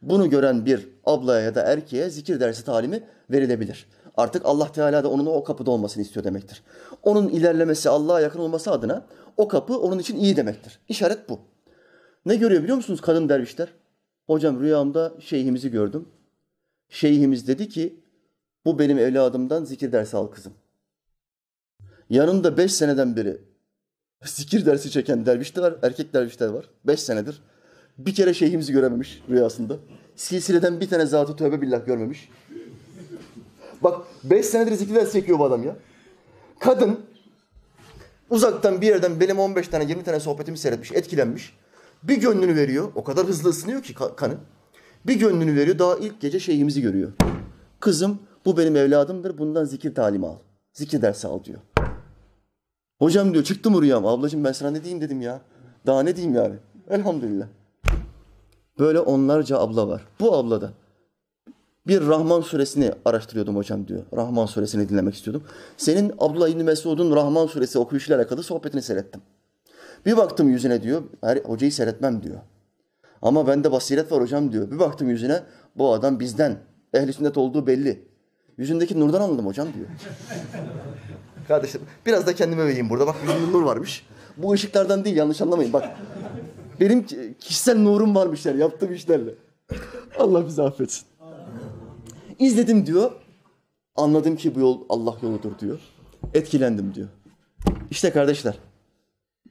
Bunu 0.03 0.31
gören 0.31 0.67
bir 0.67 0.89
ablaya 1.05 1.41
ya 1.41 1.55
da 1.55 1.62
erkeğe 1.62 2.11
zikir 2.11 2.41
dersi 2.41 2.65
talimi 2.65 3.03
verilebilir. 3.31 3.87
Artık 4.17 4.43
Allah 4.45 4.73
Teala 4.73 5.05
da 5.05 5.11
onun 5.11 5.27
o 5.27 5.45
kapıda 5.45 5.71
olmasını 5.71 6.03
istiyor 6.03 6.25
demektir. 6.25 6.62
Onun 7.03 7.29
ilerlemesi, 7.29 7.89
Allah'a 7.89 8.21
yakın 8.21 8.41
olması 8.41 8.71
adına 8.71 9.07
o 9.37 9.49
kapı 9.49 9.79
onun 9.79 9.99
için 9.99 10.17
iyi 10.17 10.37
demektir. 10.37 10.79
İşaret 10.89 11.29
bu. 11.29 11.41
Ne 12.27 12.37
görüyor 12.37 12.62
biliyor 12.62 12.77
musunuz 12.77 13.01
kadın 13.01 13.29
dervişler? 13.29 13.69
Hocam 14.27 14.61
rüyamda 14.61 15.15
şeyhimizi 15.21 15.71
gördüm. 15.71 16.09
Şeyhimiz 16.89 17.49
dedi 17.49 17.69
ki 17.69 18.01
bu 18.65 18.79
benim 18.79 18.99
evladımdan 18.99 19.65
zikir 19.65 19.93
dersi 19.93 20.17
al 20.17 20.27
kızım. 20.27 20.53
Yanında 22.11 22.57
beş 22.57 22.73
seneden 22.73 23.17
beri 23.17 23.41
zikir 24.25 24.67
dersi 24.67 24.91
çeken 24.91 25.27
dervişler 25.27 25.62
var, 25.62 25.75
erkek 25.83 26.15
dervişler 26.15 26.49
var. 26.49 26.71
Beş 26.85 27.01
senedir. 27.01 27.43
Bir 27.99 28.15
kere 28.15 28.35
şeyhimizi 28.35 28.73
görememiş 28.73 29.23
rüyasında. 29.29 29.77
Silsileden 30.17 30.81
bir 30.81 30.89
tane 30.89 31.07
zatı 31.07 31.37
tövbe 31.37 31.62
billah 31.62 31.87
görmemiş. 31.87 32.29
Bak 33.85 34.07
beş 34.24 34.47
senedir 34.47 34.72
zikir 34.72 34.95
dersi 34.95 35.12
çekiyor 35.12 35.39
bu 35.39 35.45
adam 35.45 35.62
ya. 35.62 35.76
Kadın 36.59 37.01
Uzaktan 38.30 38.80
bir 38.80 38.87
yerden 38.87 39.20
benim 39.20 39.39
15 39.39 39.68
tane 39.68 39.85
20 39.85 40.05
tane 40.05 40.20
sohbetimi 40.20 40.59
seyretmiş, 40.59 40.93
etkilenmiş. 40.93 41.57
Bir 42.03 42.16
gönlünü 42.16 42.57
veriyor. 42.57 42.93
O 42.95 43.05
kadar 43.05 43.26
hızlı 43.26 43.51
ısınıyor 43.51 43.82
ki 43.82 43.93
ka- 43.93 44.16
kanı. 44.16 44.35
Bir 45.07 45.14
gönlünü 45.14 45.57
veriyor. 45.57 45.78
Daha 45.78 45.97
ilk 45.97 46.20
gece 46.20 46.41
şeyhimizi 46.41 46.82
görüyor. 46.82 47.12
Kızım 47.80 48.18
bu 48.45 48.57
benim 48.57 48.76
evladımdır. 48.76 49.39
Bundan 49.39 49.64
zikir 49.64 49.95
talimi 49.95 50.26
al. 50.26 50.37
Zikir 50.72 51.03
dersi 51.03 51.28
al 51.28 51.45
diyor. 51.45 51.59
Hocam 52.99 53.32
diyor 53.32 53.45
çıktı 53.45 53.70
mı 53.70 53.82
rüyam? 53.82 54.07
Ablacığım 54.07 54.45
ben 54.45 54.53
sana 54.53 54.70
ne 54.70 54.85
diyeyim 54.85 55.01
dedim 55.01 55.20
ya. 55.20 55.41
Daha 55.87 56.03
ne 56.03 56.16
diyeyim 56.16 56.37
yani? 56.37 56.55
Elhamdülillah. 56.91 57.47
Böyle 58.78 59.01
onlarca 59.01 59.59
abla 59.59 59.89
var. 59.89 60.07
Bu 60.20 60.37
ablada 60.37 60.72
bir 61.87 62.07
Rahman 62.07 62.41
suresini 62.41 62.93
araştırıyordum 63.05 63.57
hocam 63.57 63.89
diyor. 63.89 64.03
Rahman 64.16 64.47
suresini 64.47 64.89
dinlemek 64.89 65.14
istiyordum. 65.14 65.43
Senin 65.76 66.12
Abdullah 66.18 66.49
İbni 66.49 66.62
Mesud'un 66.62 67.16
Rahman 67.16 67.47
suresi 67.47 67.78
okuyuşuyla 67.78 68.18
alakalı 68.18 68.43
sohbetini 68.43 68.82
seyrettim. 68.82 69.20
Bir 70.07 70.16
baktım 70.16 70.49
yüzüne 70.49 70.82
diyor. 70.82 71.03
Her, 71.20 71.37
hocayı 71.37 71.72
seyretmem 71.72 72.22
diyor. 72.22 72.37
Ama 73.22 73.47
bende 73.47 73.72
basiret 73.72 74.12
var 74.12 74.20
hocam 74.22 74.53
diyor. 74.53 74.70
Bir 74.70 74.78
baktım 74.78 75.09
yüzüne 75.09 75.43
bu 75.76 75.93
adam 75.93 76.20
bizden. 76.20 76.57
Ehli 76.95 77.12
sünnet 77.12 77.37
olduğu 77.37 77.66
belli. 77.66 78.09
Yüzündeki 78.59 79.01
nurdan 79.01 79.20
anladım 79.20 79.47
hocam 79.47 79.68
diyor. 79.74 79.87
Kardeşim 81.49 81.80
biraz 82.07 82.26
da 82.26 82.35
kendime 82.35 82.66
vereyim 82.66 82.91
burada. 82.91 83.07
Bak 83.07 83.16
yüzümde 83.22 83.53
nur 83.53 83.62
varmış. 83.62 84.07
Bu 84.37 84.53
ışıklardan 84.53 85.05
değil 85.05 85.16
yanlış 85.16 85.41
anlamayın 85.41 85.72
bak. 85.72 85.85
Benim 86.80 87.07
ki- 87.07 87.35
kişisel 87.41 87.78
nurum 87.78 88.14
varmış 88.14 88.47
yani 88.47 88.61
yaptığım 88.61 88.93
işlerle. 88.93 89.35
Allah 90.18 90.47
bizi 90.47 90.62
affetsin. 90.62 91.05
İzledim 92.39 92.87
diyor. 92.87 93.12
Anladım 93.97 94.37
ki 94.37 94.55
bu 94.55 94.61
yol 94.61 94.80
Allah 94.89 95.16
yoludur 95.22 95.59
diyor. 95.59 95.80
Etkilendim 96.35 96.95
diyor. 96.95 97.09
İşte 97.91 98.11
kardeşler. 98.11 98.59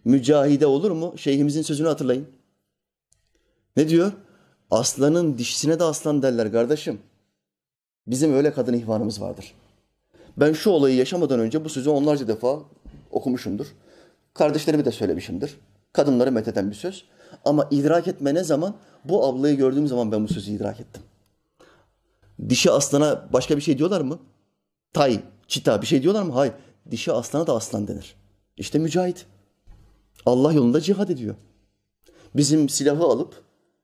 Mücahide 0.05 0.65
olur 0.65 0.91
mu? 0.91 1.13
Şeyhimizin 1.17 1.61
sözünü 1.61 1.87
hatırlayın. 1.87 2.27
Ne 3.77 3.89
diyor? 3.89 4.11
Aslanın 4.71 5.37
dişisine 5.37 5.79
de 5.79 5.83
aslan 5.83 6.21
derler 6.21 6.51
kardeşim. 6.51 6.99
Bizim 8.07 8.33
öyle 8.33 8.53
kadın 8.53 8.73
ihvanımız 8.73 9.21
vardır. 9.21 9.53
Ben 10.37 10.53
şu 10.53 10.69
olayı 10.69 10.95
yaşamadan 10.95 11.39
önce 11.39 11.65
bu 11.65 11.69
sözü 11.69 11.89
onlarca 11.89 12.27
defa 12.27 12.59
okumuşumdur. 13.11 13.67
Kardeşlerime 14.33 14.85
de 14.85 14.91
söylemişimdir. 14.91 15.57
Kadınları 15.93 16.31
metheden 16.31 16.69
bir 16.69 16.75
söz. 16.75 17.05
Ama 17.45 17.67
idrak 17.71 18.07
etme 18.07 18.33
ne 18.33 18.43
zaman? 18.43 18.75
Bu 19.05 19.25
ablayı 19.25 19.57
gördüğüm 19.57 19.87
zaman 19.87 20.11
ben 20.11 20.23
bu 20.23 20.27
sözü 20.27 20.51
idrak 20.51 20.79
ettim. 20.79 21.03
Dişi 22.49 22.71
aslana 22.71 23.29
başka 23.33 23.57
bir 23.57 23.61
şey 23.61 23.77
diyorlar 23.77 24.01
mı? 24.01 24.19
Tay, 24.93 25.19
çita 25.47 25.81
bir 25.81 25.87
şey 25.87 26.03
diyorlar 26.03 26.23
mı? 26.23 26.33
Hayır. 26.33 26.53
Dişi 26.91 27.11
aslana 27.11 27.47
da 27.47 27.55
aslan 27.55 27.87
denir. 27.87 28.15
İşte 28.57 28.79
mücahit. 28.79 29.25
Allah 30.25 30.53
yolunda 30.53 30.81
cihad 30.81 31.09
ediyor. 31.09 31.35
Bizim 32.35 32.69
silahı 32.69 33.03
alıp 33.03 33.43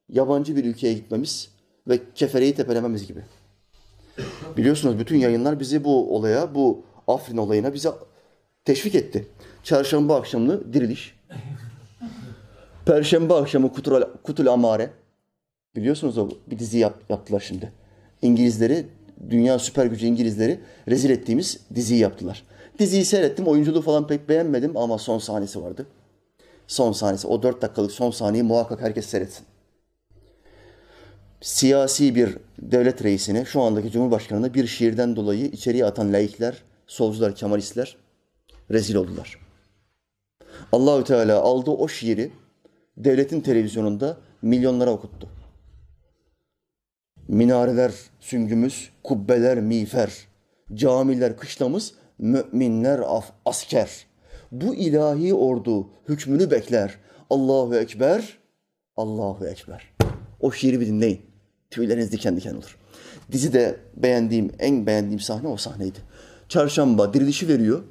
yabancı 0.09 0.55
bir 0.55 0.65
ülkeye 0.65 0.93
gitmemiz 0.93 1.49
ve 1.87 1.99
kefereyi 2.15 2.55
tepelememiz 2.55 3.07
gibi. 3.07 3.23
Biliyorsunuz 4.57 4.99
bütün 4.99 5.17
yayınlar 5.17 5.59
bizi 5.59 5.83
bu 5.83 6.15
olaya, 6.15 6.55
bu 6.55 6.83
Afrin 7.07 7.37
olayına 7.37 7.73
bize 7.73 7.89
teşvik 8.65 8.95
etti. 8.95 9.27
Çarşamba 9.63 10.15
akşamı 10.15 10.73
diriliş. 10.73 11.19
Perşembe 12.85 13.33
akşamı 13.33 13.73
Kutul, 13.73 14.01
Kutul 14.23 14.47
Amare. 14.47 14.91
Biliyorsunuz 15.75 16.17
o 16.17 16.29
bir 16.47 16.59
dizi 16.59 16.77
yap, 16.77 17.03
yaptılar 17.09 17.39
şimdi. 17.39 17.71
İngilizleri, 18.21 18.85
dünya 19.29 19.59
süper 19.59 19.85
gücü 19.85 20.05
İngilizleri 20.05 20.59
rezil 20.87 21.09
ettiğimiz 21.09 21.59
diziyi 21.75 21.99
yaptılar. 21.99 22.43
Diziyi 22.79 23.05
seyrettim. 23.05 23.47
Oyunculuğu 23.47 23.81
falan 23.81 24.07
pek 24.07 24.29
beğenmedim 24.29 24.77
ama 24.77 24.97
son 24.97 25.19
sahnesi 25.19 25.63
vardı. 25.63 25.85
Son 26.67 26.91
sahnesi. 26.91 27.27
O 27.27 27.43
dört 27.43 27.61
dakikalık 27.61 27.91
son 27.91 28.11
sahneyi 28.11 28.43
muhakkak 28.43 28.81
herkes 28.81 29.05
seyretsin. 29.05 29.45
Siyasi 31.41 32.15
bir 32.15 32.37
devlet 32.61 33.03
reisini, 33.03 33.45
şu 33.45 33.61
andaki 33.61 33.91
Cumhurbaşkanı'nı 33.91 34.53
bir 34.53 34.67
şiirden 34.67 35.15
dolayı 35.15 35.45
içeriye 35.45 35.85
atan 35.85 36.13
laikler, 36.13 36.63
solcular, 36.87 37.35
kemalistler 37.35 37.97
rezil 38.71 38.95
oldular. 38.95 39.39
Allahü 40.71 41.03
Teala 41.03 41.41
aldı 41.41 41.71
o 41.71 41.87
şiiri 41.87 42.31
devletin 42.97 43.41
televizyonunda 43.41 44.17
milyonlara 44.41 44.91
okuttu. 44.91 45.29
Minareler 47.29 47.91
süngümüz, 48.19 48.89
kubbeler 49.03 49.61
miğfer, 49.61 50.13
camiler 50.73 51.37
kışlamız, 51.37 51.93
müminler 52.19 52.99
af, 52.99 53.31
asker. 53.45 54.05
Bu 54.51 54.75
ilahi 54.75 55.33
ordu 55.33 55.89
hükmünü 56.07 56.51
bekler. 56.51 56.95
Allahu 57.29 57.75
Ekber, 57.75 58.39
Allahu 58.97 59.47
Ekber. 59.47 59.93
O 60.39 60.51
şiiri 60.51 60.79
bir 60.79 60.87
dinleyin. 60.87 61.21
Tüyleriniz 61.71 62.11
diken 62.11 62.37
diken 62.37 62.53
olur. 62.53 62.77
Dizide 63.31 63.79
beğendiğim, 63.97 64.51
en 64.59 64.85
beğendiğim 64.85 65.19
sahne 65.19 65.47
o 65.47 65.57
sahneydi. 65.57 65.99
Çarşamba 66.47 67.13
dirilişi 67.13 67.47
veriyor. 67.47 67.83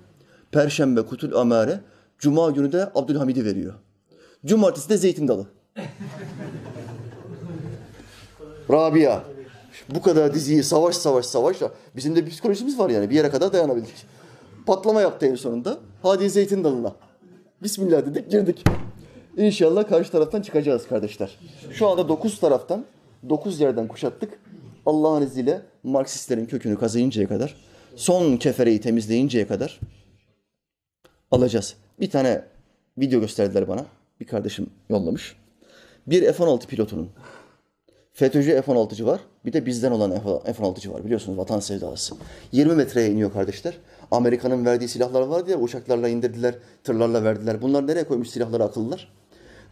Perşembe 0.53 1.03
Kutul 1.03 1.32
Amare. 1.32 1.80
Cuma 2.18 2.51
günü 2.51 2.72
de 2.72 2.91
Abdülhamid'i 2.95 3.45
veriyor. 3.45 3.74
Cumartesi 4.47 4.89
de 4.89 4.97
Zeytin 4.97 5.28
Dalı. 5.28 5.47
Rabia. 8.70 9.22
Bu 9.94 10.02
kadar 10.02 10.34
diziyi 10.34 10.62
savaş 10.62 10.96
savaş 10.96 11.26
savaş. 11.26 11.56
Bizim 11.96 12.16
de 12.16 12.26
bir 12.26 12.30
psikolojimiz 12.30 12.78
var 12.78 12.90
yani. 12.90 13.10
Bir 13.10 13.14
yere 13.14 13.30
kadar 13.30 13.52
dayanabildik. 13.52 14.06
Patlama 14.66 15.00
yaptı 15.00 15.26
en 15.26 15.34
sonunda. 15.34 15.78
Hadi 16.02 16.30
zeytin 16.30 16.64
dalına. 16.64 16.94
Bismillah 17.62 18.06
dedik 18.06 18.30
girdik. 18.30 18.64
İnşallah 19.36 19.88
karşı 19.88 20.10
taraftan 20.10 20.42
çıkacağız 20.42 20.88
kardeşler. 20.88 21.38
Şu 21.72 21.88
anda 21.88 22.08
dokuz 22.08 22.40
taraftan, 22.40 22.84
dokuz 23.28 23.60
yerden 23.60 23.88
kuşattık. 23.88 24.38
Allah'ın 24.86 25.22
izniyle 25.22 25.62
Marksistlerin 25.82 26.46
kökünü 26.46 26.78
kazıyıncaya 26.78 27.28
kadar, 27.28 27.56
son 27.96 28.36
kefereyi 28.36 28.80
temizleyinceye 28.80 29.46
kadar 29.46 29.80
alacağız. 31.30 31.74
Bir 32.00 32.10
tane 32.10 32.44
video 32.98 33.20
gösterdiler 33.20 33.68
bana. 33.68 33.86
Bir 34.20 34.26
kardeşim 34.26 34.70
yollamış. 34.88 35.36
Bir 36.06 36.32
F-16 36.32 36.66
pilotunun 36.66 37.10
FETÖ'cü 38.18 38.62
F-16'cı 38.62 39.06
var. 39.06 39.20
Bir 39.44 39.52
de 39.52 39.66
bizden 39.66 39.92
olan 39.92 40.10
F-16'cı 40.44 40.92
var. 40.92 41.04
Biliyorsunuz 41.04 41.38
vatan 41.38 41.60
sevdalısı. 41.60 42.14
20 42.52 42.74
metreye 42.74 43.10
iniyor 43.10 43.32
kardeşler. 43.32 43.78
Amerika'nın 44.10 44.66
verdiği 44.66 44.88
silahlar 44.88 45.22
vardı 45.22 45.50
ya 45.50 45.58
uçaklarla 45.58 46.08
indirdiler, 46.08 46.54
tırlarla 46.84 47.24
verdiler. 47.24 47.62
Bunlar 47.62 47.86
nereye 47.86 48.04
koymuş 48.04 48.28
silahları 48.30 48.64
akıllılar? 48.64 49.12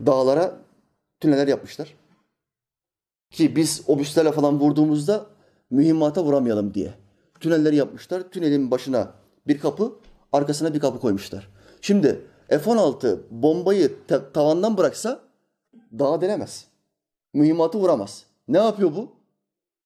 Dağlara 0.07 0.59
tüneller 1.21 1.49
yapmışlar. 1.49 1.95
Ki 3.31 3.57
biz 3.57 3.83
obüslerle 3.87 4.33
falan 4.33 4.61
vurduğumuzda 4.61 5.27
mühimmata 5.71 6.25
vuramayalım 6.25 6.75
diye. 6.75 6.95
Tünelleri 7.41 7.77
yapmışlar. 7.77 8.23
Tünelin 8.31 8.71
başına 8.71 9.13
bir 9.47 9.59
kapı, 9.59 9.93
arkasına 10.33 10.75
bir 10.75 10.81
kapı 10.81 11.01
koymuşlar. 11.01 11.49
Şimdi 11.81 12.21
F-16 12.49 13.19
bombayı 13.31 14.07
ta- 14.09 14.33
tavandan 14.33 14.77
bıraksa 14.77 15.21
dağa 15.99 16.21
denemez. 16.21 16.65
Mühimmatı 17.35 17.79
vuramaz. 17.79 18.26
Ne 18.49 18.59
yapıyor 18.59 18.93
bu? 18.97 19.09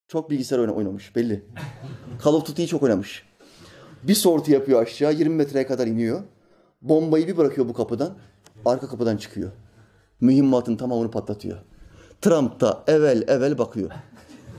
Çok 0.09 0.31
bilgisayar 0.31 0.59
oyna- 0.59 0.73
oynamış 0.73 1.17
belli. 1.17 1.45
Call 2.25 2.33
of 2.35 2.47
Duty'yi 2.47 2.69
çok 2.69 2.83
oynamış. 2.83 3.25
Bir 4.03 4.15
sortu 4.15 4.53
yapıyor 4.53 4.83
aşağı 4.83 5.13
20 5.13 5.35
metreye 5.35 5.67
kadar 5.67 5.87
iniyor. 5.87 6.23
Bombayı 6.83 7.27
bir 7.27 7.37
bırakıyor 7.37 7.69
bu 7.69 7.73
kapıdan. 7.73 8.13
Arka 8.65 8.89
kapıdan 8.89 9.17
çıkıyor. 9.17 9.51
Mühimmatın 10.21 10.77
tamamını 10.77 11.11
patlatıyor. 11.11 11.59
Trump 12.21 12.61
da 12.61 12.85
evvel 12.87 13.25
evvel 13.29 13.59
bakıyor. 13.59 13.91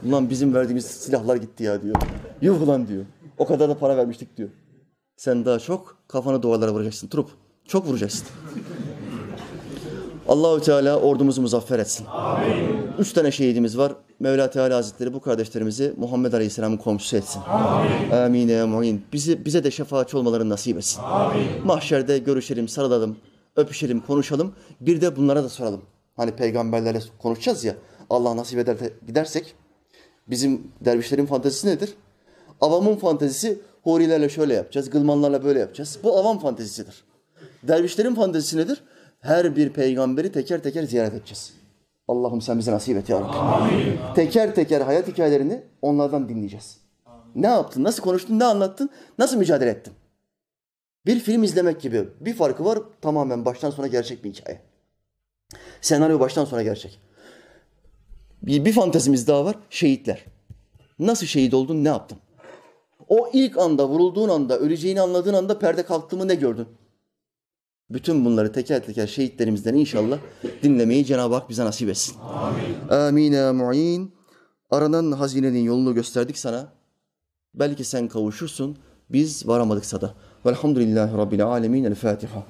Ulan 0.08 0.30
bizim 0.30 0.54
verdiğimiz 0.54 0.86
silahlar 0.86 1.36
gitti 1.36 1.64
ya 1.64 1.82
diyor. 1.82 1.96
Yuh 2.42 2.62
ulan 2.62 2.88
diyor. 2.88 3.06
O 3.38 3.48
kadar 3.48 3.70
da 3.70 3.78
para 3.78 3.98
vermiştik 3.98 4.38
diyor. 4.38 4.50
Sen 5.18 5.46
daha 5.46 5.60
çok 5.60 5.98
kafanı 6.08 6.42
duvarlara 6.44 6.74
vuracaksın 6.74 7.08
Trup. 7.08 7.30
Çok 7.68 7.88
vuracaksın. 7.88 8.28
Allahü 10.28 10.62
Teala 10.62 11.00
ordumuzu 11.00 11.42
muzaffer 11.42 11.80
etsin. 11.80 12.06
Üç 13.02 13.14
tane 13.14 13.32
şehidimiz 13.32 13.78
var. 13.78 13.96
Mevla 14.20 14.50
Teala 14.50 14.76
Hazretleri 14.76 15.14
bu 15.14 15.22
kardeşlerimizi 15.22 15.94
Muhammed 15.98 16.34
Aleyhisselam'ın 16.34 16.78
komşusu 16.78 17.18
etsin. 17.18 17.42
Amin. 18.12 18.48
ya 18.48 18.68
mu'in. 18.68 19.06
Bizi, 19.14 19.46
bize 19.46 19.64
de 19.64 19.72
şefaatçi 19.72 20.18
olmalarını 20.18 20.50
nasip 20.50 20.78
etsin. 20.78 21.02
Mahşerde 21.64 22.18
görüşelim, 22.18 22.68
sarılalım, 22.68 23.18
öpüşelim, 23.56 24.00
konuşalım. 24.00 24.54
Bir 24.82 25.02
de 25.02 25.16
bunlara 25.16 25.44
da 25.44 25.50
soralım. 25.50 25.82
Hani 26.18 26.32
peygamberlerle 26.32 27.00
konuşacağız 27.20 27.64
ya. 27.64 27.76
Allah 28.10 28.38
nasip 28.38 28.60
eder 28.60 28.80
de 28.80 28.94
gidersek 29.08 29.56
bizim 30.28 30.72
dervişlerin 30.86 31.26
fantezisi 31.26 31.68
nedir? 31.68 31.94
Avamın 32.62 32.96
fantezisi 32.96 33.60
hurilerle 33.84 34.30
şöyle 34.30 34.54
yapacağız, 34.54 34.90
gılmanlarla 34.90 35.44
böyle 35.44 35.60
yapacağız. 35.60 36.00
Bu 36.04 36.18
avam 36.18 36.40
fantezisidir. 36.40 37.04
Dervişlerin 37.64 38.16
fantezisi 38.16 38.58
nedir? 38.58 38.84
Her 39.20 39.56
bir 39.56 39.70
peygamberi 39.70 40.32
teker 40.32 40.64
teker 40.64 40.84
ziyaret 40.84 41.14
edeceğiz. 41.14 41.61
Allah'ım 42.12 42.42
sen 42.42 42.60
bize 42.60 42.72
nasip 42.72 42.98
et 42.98 43.10
ya 43.10 43.22
Rabbi. 43.22 44.00
Teker 44.16 44.56
teker 44.56 44.82
hayat 44.82 45.08
hikayelerini 45.08 45.64
onlardan 45.82 46.30
dinleyeceğiz. 46.30 46.78
Ne 47.36 47.48
yaptın, 47.48 47.84
nasıl 47.84 48.04
konuştun, 48.04 48.40
ne 48.40 48.46
anlattın, 48.46 48.90
nasıl 49.20 49.38
mücadele 49.38 49.70
ettin? 49.70 49.94
Bir 51.06 51.20
film 51.20 51.44
izlemek 51.44 51.82
gibi. 51.82 52.08
Bir 52.20 52.34
farkı 52.34 52.66
var 52.66 52.80
tamamen 53.02 53.46
baştan 53.46 53.70
sona 53.70 53.88
gerçek 53.88 54.24
bir 54.24 54.34
hikaye. 54.34 54.62
Senaryo 55.82 56.20
baştan 56.20 56.46
sona 56.46 56.64
gerçek. 56.64 57.00
Bir, 58.42 58.66
bir 58.66 58.74
fantezimiz 58.74 59.28
daha 59.28 59.46
var. 59.46 59.56
Şehitler. 59.70 60.26
Nasıl 61.00 61.26
şehit 61.26 61.54
oldun, 61.54 61.84
ne 61.84 61.88
yaptın? 61.88 62.18
O 63.08 63.30
ilk 63.34 63.58
anda, 63.58 63.88
vurulduğun 63.88 64.30
anda, 64.30 64.58
öleceğini 64.58 65.02
anladığın 65.02 65.34
anda 65.34 65.60
perde 65.60 65.84
kalktı 65.84 66.18
mı 66.18 66.28
ne 66.28 66.36
gördün? 66.36 66.68
Bütün 67.94 68.26
bunları 68.26 68.52
teker 68.52 68.86
teker 68.86 69.08
şehitlerimizden 69.08 69.74
inşallah 69.74 70.18
dinlemeyi 70.64 71.06
Cenab-ı 71.06 71.36
Hak 71.36 71.50
bize 71.50 71.66
nasip 71.66 71.90
etsin. 71.90 72.16
Amin. 72.20 72.90
Amin 72.90 73.32
ya 73.32 73.54
mu'in. 73.54 74.12
Aranan 74.70 75.12
hazinenin 75.12 75.64
yolunu 75.64 75.94
gösterdik 75.94 76.38
sana. 76.38 76.74
Belki 77.54 77.84
sen 77.84 78.08
kavuşursun. 78.08 78.78
Biz 79.10 79.48
varamadıksa 79.48 80.02
da. 80.02 80.14
Velhamdülillahi 80.46 81.18
Rabbil 81.18 81.46
alemin. 81.46 81.84
El 81.84 81.96
Fatiha. 81.96 82.44